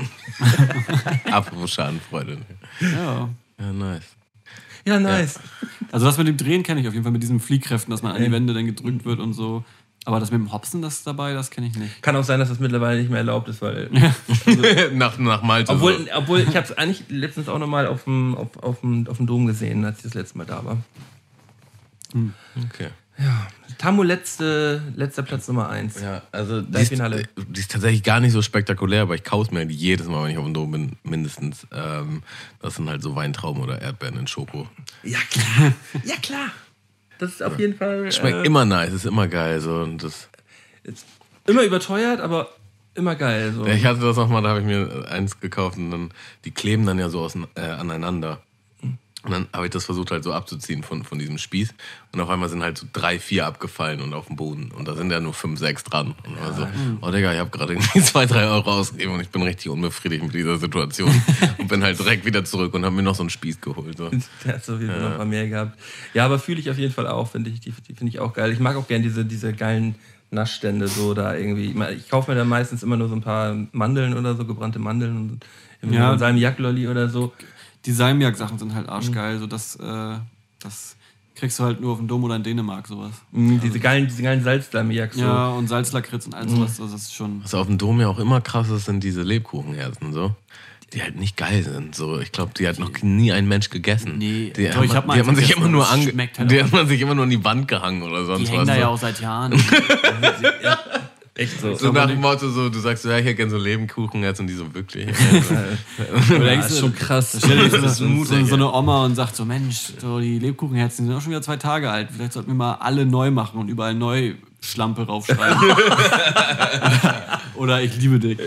[1.31, 2.39] Apropos Schadenfreude.
[2.81, 3.29] ja.
[3.59, 4.05] Ja, nice.
[4.87, 5.39] Ja, nice.
[5.93, 8.13] Also das mit dem Drehen kenne ich auf jeden Fall mit diesen Fliehkräften, dass man
[8.13, 8.33] an die Ja.
[8.33, 9.65] Wände dann gedrückt wird und so.
[10.07, 12.01] Aber das mit dem Hopsen, das ist dabei, das kenne ich nicht.
[12.01, 13.91] Kann auch sein, dass das mittlerweile nicht mehr erlaubt ist, weil.
[14.95, 15.73] nach, nach Malte.
[15.73, 16.05] Obwohl, so.
[16.15, 19.27] obwohl ich habe es eigentlich letztens auch nochmal auf dem, auf, auf, dem, auf dem
[19.27, 20.79] Dom gesehen, als ich das letzte Mal da war.
[22.73, 22.89] Okay.
[23.79, 26.03] Tamu, letzte, letzter Platz Nummer 1.
[26.03, 27.23] Ja, also die ist, Finale.
[27.37, 30.39] die ist tatsächlich gar nicht so spektakulär, aber ich kaus mir jedes Mal, wenn ich
[30.39, 31.67] auf dem Dom bin, mindestens.
[31.73, 32.23] Ähm,
[32.61, 34.69] das sind halt so Weintrauben oder Erdbeeren in Schoko.
[35.03, 35.73] Ja, klar.
[36.05, 36.51] ja, klar.
[37.19, 38.13] Das ist auf jeden Fall.
[38.13, 39.61] Schmeckt äh, immer nice, ist immer geil.
[39.61, 39.77] So.
[39.77, 40.29] Und das,
[40.83, 41.07] ist
[41.47, 42.51] immer überteuert, aber
[42.95, 43.53] immer geil.
[43.55, 43.67] So.
[43.67, 46.11] ich hatte das auch mal, da habe ich mir eins gekauft und dann,
[46.45, 48.43] die kleben dann ja so aus, äh, aneinander.
[49.23, 51.75] Und dann habe ich das versucht halt so abzuziehen von, von diesem Spieß.
[52.13, 54.71] Und auf einmal sind halt so drei, vier abgefallen und auf dem Boden.
[54.71, 56.15] Und da sind ja nur fünf, sechs dran.
[56.27, 56.67] Und war so,
[57.03, 60.23] oh Digga, ich habe gerade irgendwie zwei, drei Euro ausgegeben und ich bin richtig unbefriedigt
[60.23, 61.11] mit dieser Situation.
[61.59, 63.99] und bin halt direkt wieder zurück und habe mir noch so einen Spieß geholt.
[63.99, 64.09] So.
[64.45, 65.79] Der hat auf jeden Fall noch ein paar mehr gehabt.
[66.15, 67.61] Ja, aber fühle ich auf jeden Fall auch, finde ich.
[67.61, 68.51] Die, die finde ich auch geil.
[68.53, 69.97] Ich mag auch gerne diese, diese geilen
[70.31, 71.75] Naschstände so da irgendwie.
[71.95, 75.17] Ich kaufe mir dann meistens immer nur so ein paar Mandeln oder so, gebrannte Mandeln
[75.17, 75.45] und
[75.83, 76.05] irgendwie Ja.
[76.07, 77.33] so einen Salmiak-Lolli oder so.
[77.87, 79.39] Die Salmiak-Sachen sind halt arschgeil.
[79.39, 80.17] So das, äh,
[80.61, 80.97] das
[81.35, 83.13] kriegst du halt nur auf dem Dom oder in Dänemark sowas.
[83.33, 85.21] Mhm, diese geilen, diese geilen Salzsalmiak so.
[85.23, 86.77] Ja, und Salzlakritz und all sowas.
[86.79, 87.43] Das ist schon.
[87.43, 90.13] Was auf dem Dom ja auch immer krass ist, sind diese Lebkuchenherzen.
[90.13, 90.35] So.
[90.93, 91.95] die halt nicht geil sind.
[91.95, 94.19] So, ich glaube, die hat noch nie ein Mensch gegessen.
[94.19, 96.51] Nee, die, doch, hat ich man- hab die hat man sich immer nur ange halt
[96.51, 98.67] die hat man sich immer nur an die Wand gehangen oder Die sonst hängen was.
[98.69, 98.81] da so.
[98.81, 99.53] ja auch seit Jahren.
[101.35, 101.75] Echt so.
[101.75, 104.49] so nach dem Motto, so, du sagst ja, ich hätte gerne so Lebkuchen jetzt und
[104.49, 105.07] die so wirklich.
[106.31, 107.39] Oder das ist schon krass.
[107.45, 111.07] Stell dir Das so, so, so eine Oma und sagt so, Mensch, so die Lebkuchenherzen
[111.07, 112.09] sind auch schon wieder zwei Tage alt.
[112.15, 115.57] Vielleicht sollten wir mal alle neu machen und überall neu Schlampe raufschreiben.
[117.55, 118.39] Oder ich liebe dich.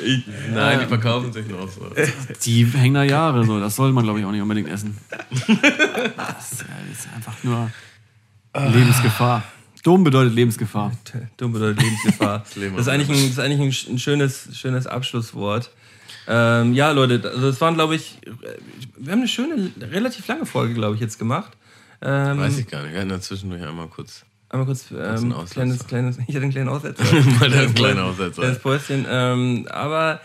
[0.54, 1.88] Nein, die verkaufen sich noch so.
[2.44, 3.60] Die hängen da Jahre so.
[3.60, 4.98] Das soll man, glaube ich, auch nicht unbedingt essen.
[5.32, 7.72] Das ist, ja, das ist einfach nur
[8.56, 9.44] Lebensgefahr.
[9.84, 10.92] Dom bedeutet Lebensgefahr.
[11.38, 12.44] Dumm bedeutet Lebensgefahr.
[12.56, 15.72] Leben das ist eigentlich ein, das ist eigentlich ein, sch- ein schönes, schönes Abschlusswort.
[16.28, 18.18] Ähm, ja, Leute, also das waren, glaube ich,
[18.98, 21.52] wir haben eine schöne, relativ lange Folge, glaube ich, jetzt gemacht.
[22.02, 22.94] Ähm, Weiß ich gar nicht.
[22.94, 24.24] Wir hatten ja zwischendurch einmal kurz.
[24.50, 27.04] Einmal kurz, einen ähm, kleines, kleines, ich hatte einen kleinen Aussetzer.
[27.40, 28.42] Mal ein kleiner Aussetzer.
[28.42, 29.06] Kleines Päuschen.
[29.10, 30.22] Ähm, aber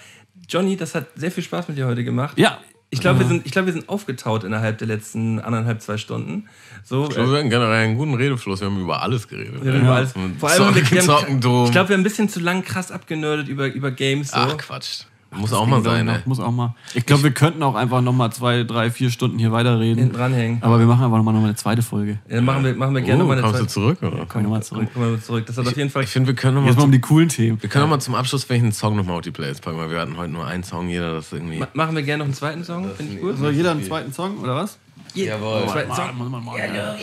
[0.48, 2.38] Johnny, das hat sehr viel Spaß mit dir heute gemacht.
[2.38, 2.58] Ja.
[2.90, 6.48] Ich glaube, wir, sind, ich glaub, wir sind aufgetaut innerhalb der letzten anderthalb, zwei Stunden.
[6.84, 8.60] So, Ich glaube, wir hatten generell einen guten Redefluss.
[8.60, 9.62] Wir haben über alles geredet.
[9.62, 12.28] Wir haben über alles- Vor allem Zocken, wir haben, ich glaube, wir haben ein bisschen
[12.30, 14.30] zu lang krass abgenördet über, über Games.
[14.30, 14.36] So.
[14.38, 15.00] Ach, Quatsch.
[15.30, 16.18] Muss auch mal sein, ey.
[16.24, 16.74] Muss auch mal.
[16.94, 19.98] Ich glaube, wir könnten auch einfach noch mal zwei, drei, vier Stunden hier weiterreden.
[19.98, 20.62] Hinten dranhängen.
[20.62, 22.12] Aber wir machen einfach noch mal noch mal eine zweite Folge.
[22.28, 23.70] Ja, dann machen wir, machen wir gerne Oh, mal eine kommst du Zeit.
[23.70, 24.24] zurück, oder?
[24.24, 24.88] Kommen wir noch mal zurück.
[24.94, 25.44] Kommen wir zurück.
[25.46, 26.04] Das hat auf jeden Fall.
[26.04, 27.62] Ich finde, wir können noch mal, Jetzt mal um die coolen Themen.
[27.62, 29.76] wir können noch mal zum Abschluss vielleicht einen Song noch mal auf die Playlist packen,
[29.78, 31.58] weil wir hatten heute nur einen Song, jeder das irgendwie...
[31.58, 33.36] Ma- Machen wir gerne noch einen zweiten Song, finde ich gut.
[33.36, 34.78] Soll jeder einen zweiten Song oder was?
[35.14, 35.66] Jawohl.
[35.68, 36.16] Zweiten Song.
[36.16, 36.96] muss man mal, ja,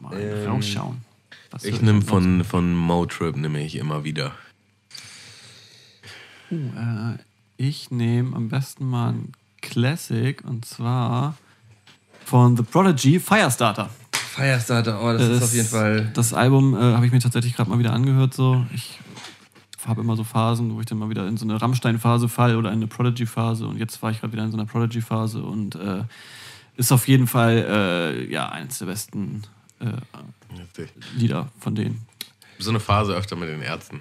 [0.00, 0.98] mal rausschauen.
[1.50, 4.32] Was Ich nehme von, von Motrip nehme ich immer wieder.
[6.50, 6.54] Äh,
[7.58, 11.36] ich nehme am besten mal ein Classic und zwar
[12.24, 13.90] von The Prodigy Firestarter.
[14.12, 16.10] Firestarter, oh, das ist auf jeden Fall.
[16.14, 18.32] Das Album äh, habe ich mir tatsächlich gerade mal wieder angehört.
[18.32, 18.64] So.
[18.72, 19.00] Ich
[19.84, 22.68] habe immer so Phasen, wo ich dann mal wieder in so eine Rammstein-Phase fall oder
[22.68, 23.66] in eine Prodigy-Phase.
[23.66, 26.04] Und jetzt war ich gerade wieder in so einer Prodigy-Phase und äh,
[26.76, 29.42] ist auf jeden Fall äh, ja, eines der besten
[29.80, 29.86] äh,
[31.16, 32.06] Lieder von denen.
[32.60, 34.00] So eine Phase öfter mit den Ärzten.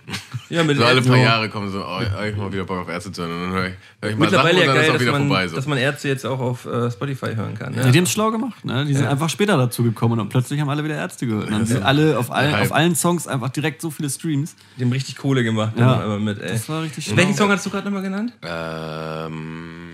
[0.50, 1.24] Ja, mit So alle paar Ja.
[1.24, 3.32] Jahre kommen so, oh, ich mal wieder Bock auf Ärzte zu hören.
[3.34, 4.94] Und dann höre ich, hör ich mal Sachen Mittlerweile und ja dann ist geil, auch
[4.94, 5.48] dass wieder man, vorbei.
[5.48, 5.56] So.
[5.56, 7.74] dass man Ärzte jetzt auch auf äh, Spotify hören kann.
[7.76, 7.86] Ja.
[7.86, 7.92] Ja.
[7.92, 8.66] Die haben es schlau gemacht.
[8.66, 8.86] Ne?
[8.86, 11.48] Die sind einfach später dazu gekommen und plötzlich haben alle wieder Ärzte gehört.
[11.48, 12.64] Und dann sind alle auf, allen, Hype.
[12.64, 14.56] auf allen Songs einfach direkt so viele Streams.
[14.78, 15.74] Die haben richtig Kohle gemacht.
[15.78, 15.98] Ja.
[15.98, 16.06] Ja.
[16.06, 16.50] Immer mit, ey.
[16.54, 17.18] Das war richtig schlau.
[17.18, 18.34] Welchen Song hast du gerade nochmal genannt?
[18.42, 19.90] Ähm,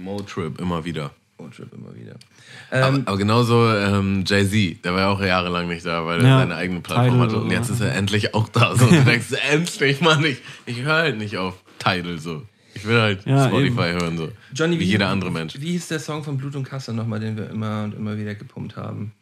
[0.00, 1.10] Motrip immer wieder.
[1.38, 2.14] Oh, Trip immer wieder.
[2.74, 6.26] Aber, Ähm, aber genauso ähm, Jay-Z, der war ja auch jahrelang nicht da, weil er
[6.26, 6.38] Ja.
[6.40, 7.40] seine eigene Plattform Tidal hatte.
[7.42, 8.74] Und jetzt ist er endlich auch da.
[8.76, 12.42] So, und du denkst, endlich, Mann, ich, ich höre halt nicht auf Tidal so.
[12.74, 14.28] Ich will halt Ja, Spotify hören, so.
[14.52, 15.54] Johnny, wie jeder andere Mensch.
[15.60, 18.34] Wie hieß der Song von Blut und Kasse nochmal, den wir immer und immer wieder
[18.34, 19.12] gepumpt haben?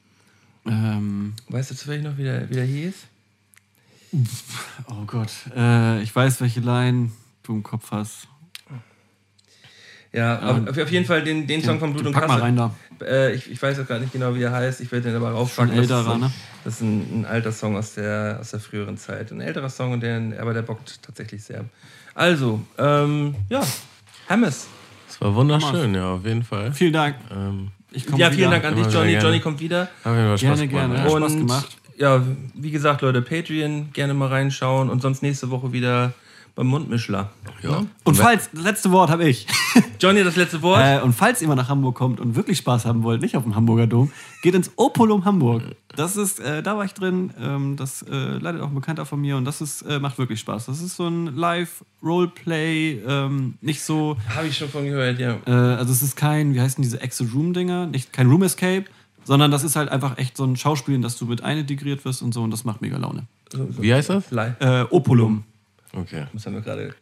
[0.67, 2.95] Ähm, Weißt du zufällig noch, wie der, wie der hieß?
[4.89, 5.31] oh Gott.
[5.57, 7.11] Äh, ich weiß, welche Line
[7.43, 8.29] du im Kopf hast.
[10.15, 12.35] Ja, auf, auf jeden Fall den, den Song von Blut und Pack Kasse.
[12.35, 12.75] mal rein da.
[13.03, 14.81] Äh, ich, ich weiß auch gar nicht genau, wie er heißt.
[14.83, 15.73] Ich werde den aber raufpacken.
[15.75, 16.33] älterer, das ist, ne?
[16.65, 19.33] das ist ein, ein alter Song aus der, aus der früheren Zeit.
[19.33, 21.65] Ein älterer Song, der, aber der bockt tatsächlich sehr.
[22.15, 23.63] Also, ähm, ja,
[24.29, 24.67] Hammes.
[25.09, 26.73] Das war wunderschön, ja, auf jeden Fall.
[26.75, 27.17] Vielen Dank.
[27.31, 28.33] Ähm, Ja, wieder.
[28.33, 29.13] vielen Dank an dich, Johnny.
[29.13, 29.27] gerne.
[29.29, 29.89] Johnny kommt wieder.
[30.05, 31.03] Hat mir Spaß Gerne, gemacht, gerne.
[31.03, 31.69] Hat Spaß Und gemacht.
[31.97, 32.23] ja,
[32.55, 36.13] wie gesagt, Leute, Patreon, gerne mal reinschauen und sonst nächste Woche wieder
[36.55, 37.31] beim Mundmischler.
[37.63, 37.85] Ja.
[38.05, 39.47] Und falls, das letzte Wort habe ich.
[40.01, 40.83] Johnny, das letzte Wort.
[40.83, 43.43] Äh, und falls ihr mal nach Hamburg kommt und wirklich Spaß haben wollt, nicht auf
[43.45, 44.11] dem Hamburger Dom,
[44.43, 45.63] geht ins Opolum Hamburg.
[45.97, 47.33] Das ist, äh, da war ich drin.
[47.41, 50.41] Ähm, das äh, leitet auch ein Bekannter von mir und das ist, äh, macht wirklich
[50.41, 50.67] Spaß.
[50.67, 54.17] Das ist so ein Live-Roleplay, ähm, nicht so.
[54.35, 55.39] Habe ich schon von gehört, ja.
[55.47, 57.87] Äh, also es ist kein, wie heißen diese Exit-Room-Dinger?
[57.87, 58.85] Nicht kein Room Escape,
[59.25, 62.23] sondern das ist halt einfach echt so ein Schauspiel, in das du mit einintegriert wirst
[62.23, 63.27] und so und das macht mega Laune.
[63.53, 64.31] Wie heißt das?
[64.31, 64.61] Live.
[64.61, 65.45] Äh, Opolum.
[65.93, 66.27] Okay.
[66.33, 66.95] Das haben wir gerade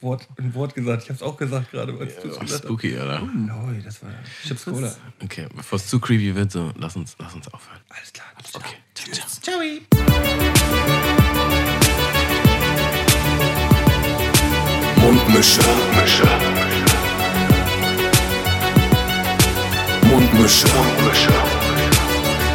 [0.00, 1.02] Wort, ein Wort gesagt.
[1.02, 2.58] Ich habe es auch gesagt gerade, gesagt hast.
[2.64, 3.22] spooky, oder?
[3.22, 4.10] Ui, das war
[4.46, 4.94] Chips Cola.
[5.24, 7.80] Okay, bevor es zu creepy wird, so, lass uns, lass uns aufhören.
[7.88, 8.26] Alles klar.
[8.54, 8.76] Okay.
[8.94, 9.40] Tschüss.
[9.40, 9.58] Ciao.
[15.00, 15.60] Mundmische.
[15.62, 16.28] Mundmische.
[20.02, 20.68] Mundmische.
[20.68, 21.32] Mundmische.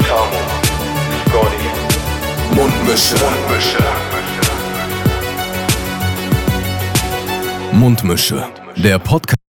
[0.07, 0.41] Tamo.
[1.27, 2.55] Scotty.
[2.55, 3.15] Mundmische.
[3.15, 4.22] Mundmische.
[7.73, 8.45] Mundmische.
[8.77, 9.52] Der Podcast.